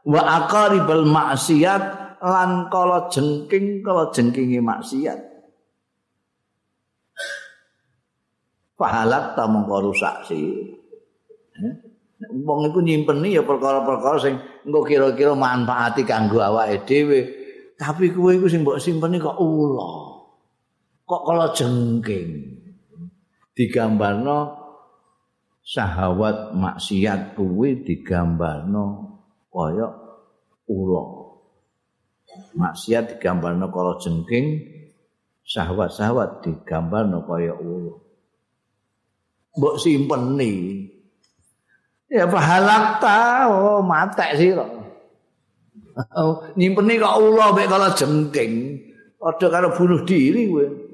wa 0.05 0.21
aqaribal 0.21 1.05
maksiat 1.09 1.83
lan 2.21 2.69
kala 2.69 3.09
jengking 3.09 3.81
kala 3.81 4.13
jengkingi 4.13 4.61
maksiat 4.61 5.31
pahalat 8.81 9.37
ta 9.37 9.45
mongko 9.45 9.93
rusak 9.93 10.25
sih. 10.25 10.73
Wong 12.21 12.59
iku 12.69 12.81
nyimpeni 12.81 13.37
ya 13.37 13.45
perkara-perkara 13.45 14.17
sing 14.17 14.41
engko 14.65 14.81
kira-kira 14.81 15.37
manfaati 15.37 16.01
kanggo 16.01 16.41
awake 16.41 16.81
dhewe. 16.89 17.19
Tapi 17.77 18.09
kowe 18.09 18.33
iku 18.33 18.49
sing 18.49 18.65
mbok 18.65 18.81
simpeni 18.81 19.21
kok 19.21 19.37
ula. 19.37 20.20
Kok 21.11 21.23
kala 21.27 21.51
jengking. 21.51 22.55
Digambarno 23.51 24.55
syahwat 25.59 26.55
maksiat 26.55 27.35
kuwi 27.35 27.83
digambarno 27.83 29.11
kaya 29.51 29.91
ula. 30.71 31.03
Maksiat 32.55 33.11
digambarno 33.11 33.67
kala 33.67 33.99
jengking, 33.99 34.63
syahwat-syahwat 35.43 36.47
digambarno 36.47 37.27
kaya 37.27 37.59
ula. 37.59 37.99
mbok 39.51 39.75
simpeni. 39.83 40.87
Ya 42.07 42.23
pahalak 42.23 43.03
ta, 43.03 43.51
oh 43.51 43.83
matek 43.83 44.39
sira. 44.39 44.63
Oh, 46.15 46.39
nyimpeni 46.55 46.95
kok 47.03 47.19
ula 47.27 47.51
mek 47.51 47.67
kala 47.67 47.91
jengking. 47.99 48.79
Padha 49.19 49.47
karo 49.51 49.75
bunuh 49.75 50.07
diri 50.07 50.47
kowe. 50.47 50.90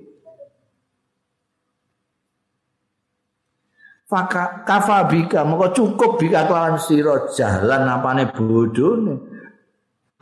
Faka 4.07 4.63
kafa 4.63 5.03
bika 5.11 5.43
moko 5.43 5.67
cukup 5.75 6.15
bika 6.15 6.47
kelawan 6.47 6.79
sira 6.79 7.27
jalan 7.35 7.91
apane 7.91 8.31
bodhone. 8.31 9.19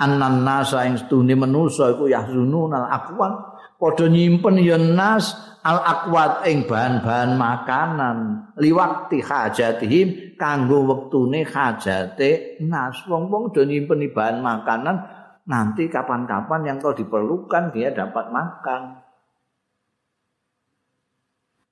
Anan 0.01 0.41
nasa 0.41 0.89
ing 0.89 0.97
stune 0.97 1.37
manusa 1.37 1.93
iku 1.93 2.09
yahzunun 2.09 2.73
al 2.73 2.89
aqwan 2.89 3.31
padha 3.79 4.09
nyimpen 4.09 4.59
ya 4.59 4.75
nas 4.75 5.37
al 5.63 5.79
akwat 5.81 6.43
ing 6.49 6.65
bahan-bahan 6.69 7.37
makanan 7.39 8.17
liwakti 8.59 9.23
hajatihim 9.23 10.35
kanggo 10.35 10.83
wektune 10.83 11.47
hajate 11.47 12.59
nas 12.65 13.01
wong-wong 13.07 13.55
do 13.55 13.63
nyimpen 13.63 14.03
bahan 14.11 14.43
makanan 14.43 14.97
nanti 15.45 15.87
kapan-kapan 15.87 16.61
yang 16.65 16.77
kau 16.81 16.93
diperlukan 16.93 17.73
dia 17.73 17.93
dapat 17.93 18.33
makan 18.33 18.81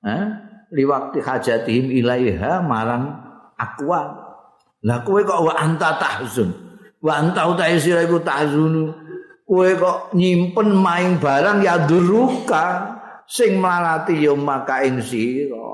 eh? 0.06 0.52
Liwakti 0.74 1.22
hajatihim 1.22 1.94
ilaiha 1.94 2.66
marang 2.66 3.14
akwat 3.56 4.10
lah 4.84 5.06
kowe 5.06 5.22
kok 5.22 5.41
wa 5.45 5.54
anta 5.56 5.95
tahzun 6.02 6.50
wa 7.00 7.14
anta 7.22 7.48
utai 7.48 7.78
sira 7.78 8.04
iku 8.04 8.20
tahzunu 8.20 8.91
kowe 9.48 9.70
kok 9.78 10.18
nyimpen 10.18 10.74
main 10.74 11.22
barang 11.22 11.62
ya 11.62 11.86
duruka 11.86 12.98
sing 13.30 13.60
malati 13.60 14.24
ya 14.24 14.34
maka 14.36 14.84
ing 14.84 15.00
sira. 15.00 15.72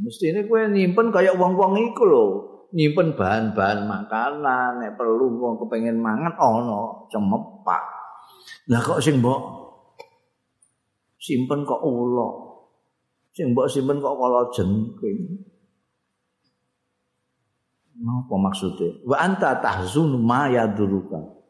Mestine 0.00 0.48
kowe 0.48 0.64
nyimpen 0.70 1.12
kaya 1.12 1.36
wong-wong 1.36 1.76
iku 1.92 2.04
lho, 2.08 2.26
nyimpen 2.72 3.12
bahan-bahan 3.12 3.84
makanan 3.84 4.80
nek 4.80 4.96
perlu 4.96 5.36
wong 5.36 5.60
kepengin 5.60 6.00
mangan 6.00 6.32
ana 6.40 7.04
cemepak. 7.12 7.84
Lah 8.72 8.80
kok 8.80 9.02
sing 9.04 9.20
mbok 9.20 9.40
simpen 11.20 11.68
kok 11.68 11.84
ula. 11.84 12.49
Sing 13.40 13.56
mbok 13.56 13.72
simpen 13.72 14.04
kok 14.04 14.20
kala 14.20 14.52
jengking. 14.52 15.40
Napa 18.04 18.36
maksudnya? 18.36 19.00
Wa 19.08 19.16
anta 19.16 19.56
tahzun 19.64 20.20
ma 20.20 20.44
yaduruka. 20.52 21.40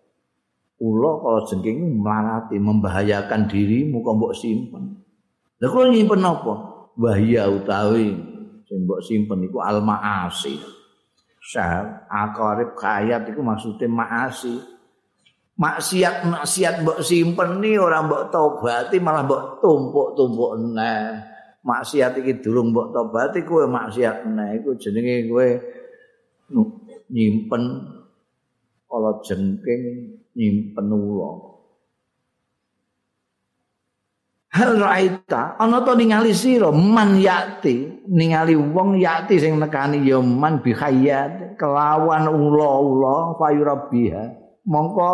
Ula 0.78 1.18
kalau 1.18 1.42
jengking 1.50 1.98
melarati 1.98 2.62
membahayakan 2.62 3.50
dirimu 3.50 4.06
kok 4.06 4.22
mbok 4.22 4.38
simpen. 4.38 5.02
Lah 5.58 5.66
kok 5.66 5.90
nyimpen 5.90 6.22
apa? 6.22 6.54
Wahya 6.94 7.50
utawi 7.50 8.14
sing 8.70 8.86
mbok 8.86 9.02
simpen 9.02 9.50
iku 9.50 9.58
al 9.58 9.82
maasi. 9.82 10.62
Sah 11.42 12.06
akarib 12.06 12.78
kayat 12.78 13.26
iku 13.34 13.42
maksudnya 13.42 13.90
maasi. 13.90 14.62
Maksiat 15.58 16.22
maksiat 16.22 16.86
mbok 16.86 17.02
simpen 17.02 17.58
ni 17.58 17.74
ora 17.74 17.98
mbok 17.98 18.30
tobati 18.30 19.02
malah 19.02 19.26
mbok 19.26 19.58
tumpuk-tumpuk 19.58 20.54
neh. 20.70 21.29
Maksiat 21.60 22.16
iki 22.16 22.40
durung 22.40 22.72
mbok 22.72 22.88
tobati 22.96 23.44
kowe 23.44 23.68
maksiat 23.68 24.24
neh 24.24 24.64
iku 24.64 24.80
jenenge 24.80 25.28
kowe 25.28 25.48
nyimpen 27.12 27.62
kalau 28.88 29.20
jengking 29.20 29.82
nyimpen 30.32 30.86
ula. 30.88 31.32
Hal 34.50 34.82
raita 34.82 35.54
ana 35.60 35.84
to 35.86 35.94
ningali 35.94 36.34
sira? 36.34 36.74
Man 36.74 37.22
yakti 37.22 38.02
ningali 38.08 38.58
wong 38.58 38.98
yakti 38.98 39.38
sing 39.38 39.60
nekani 39.60 40.02
ya 40.02 40.18
man 40.18 40.58
bihayat 40.58 41.54
kelawan 41.54 42.26
ula-ula 42.26 43.38
fayurabiha. 43.38 44.22
Mongko 44.66 45.12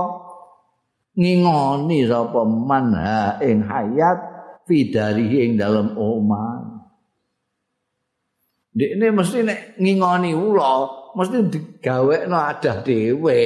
ngingoni 1.21 2.09
sapa 2.09 2.41
man 2.49 2.97
ha 2.97 3.37
ing 3.45 3.61
hayat 3.61 4.36
fidari 4.67 5.47
ing 5.47 5.55
dalem 5.55 5.95
omah 5.95 6.77
Dek 8.77 8.93
mesti 9.09 9.41
nek 9.41 9.81
ngingoni 9.81 10.37
ula 10.37 10.85
mesti 11.17 11.49
digawekno 11.49 12.37
adah 12.37 12.85
dhewe 12.85 13.41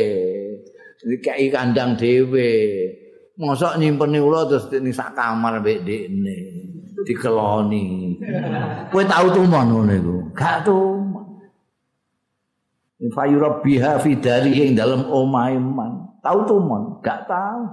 dikai 1.06 1.46
kandang 1.54 1.94
dhewe. 1.94 2.50
Mosok 3.38 3.78
nyimpeni 3.78 4.18
ula 4.18 4.44
terus 4.50 4.68
ning 4.74 4.90
sak 4.92 5.14
kamar 5.14 5.62
mbek 5.62 5.86
dekne 5.86 6.36
dikeloni. 7.08 8.18
Kowe 8.92 9.02
tau 9.06 9.30
tumon 9.32 9.64
ngono 9.70 9.92
iku? 9.96 10.16
Gak 10.36 10.68
tumon. 10.68 11.40
Fayura 13.14 13.64
biha 13.64 13.96
fi 14.02 14.18
dari 14.20 14.66
ing 14.66 14.76
dalem 14.76 15.08
omahe 15.08 15.56
man. 15.56 16.20
Tau 16.20 16.44
tumon? 16.44 17.00
Gak 17.00 17.24
tau. 17.24 17.64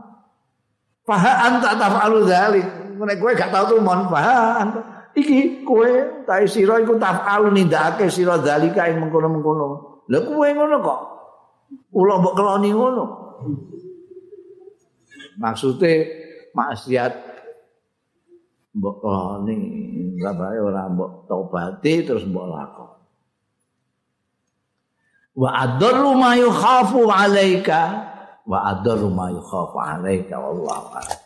Faha 1.03 1.51
anta 1.51 1.75
taf'alu 1.75 2.23
dzalik. 2.23 2.67
Nek 2.97 3.17
kowe 3.21 3.33
gak 3.37 3.53
tau 3.53 3.77
faha 4.09 4.65
anta. 4.65 4.81
Iki 5.17 5.65
kowe 5.65 5.89
ta 6.25 6.41
sira 6.45 6.77
iku 6.81 6.97
taf'alu 6.97 7.53
nindakake 7.53 8.09
sira 8.09 8.37
dzalika 8.37 8.85
ing 8.89 9.01
mengkono-mengkono. 9.01 9.65
Lah 10.07 10.21
kowe 10.23 10.47
ngono 10.53 10.77
kok 10.81 11.01
Ula 11.97 12.13
mbok 12.19 12.35
keloni 12.37 12.69
ngono. 12.71 13.05
Maksude 15.37 15.91
maksiat 16.55 17.13
mbok 18.77 18.95
keloni, 19.01 19.57
sabae 20.21 20.57
ora 20.61 20.87
mbok 20.89 21.27
tobati 21.27 22.05
terus 22.05 22.23
mbok 22.27 22.47
lakon. 22.47 22.91
Wa 25.37 25.49
adarru 25.53 26.17
ma 26.17 26.33
yukhafu 26.33 27.05
'alaika 27.05 27.81
wa 28.47 28.57
adarru 28.73 29.09
ma 29.13 29.29
yukhafu 29.29 29.77
'alaika 29.77 30.33
wallahu 30.41 30.97
a'lam. 30.97 31.21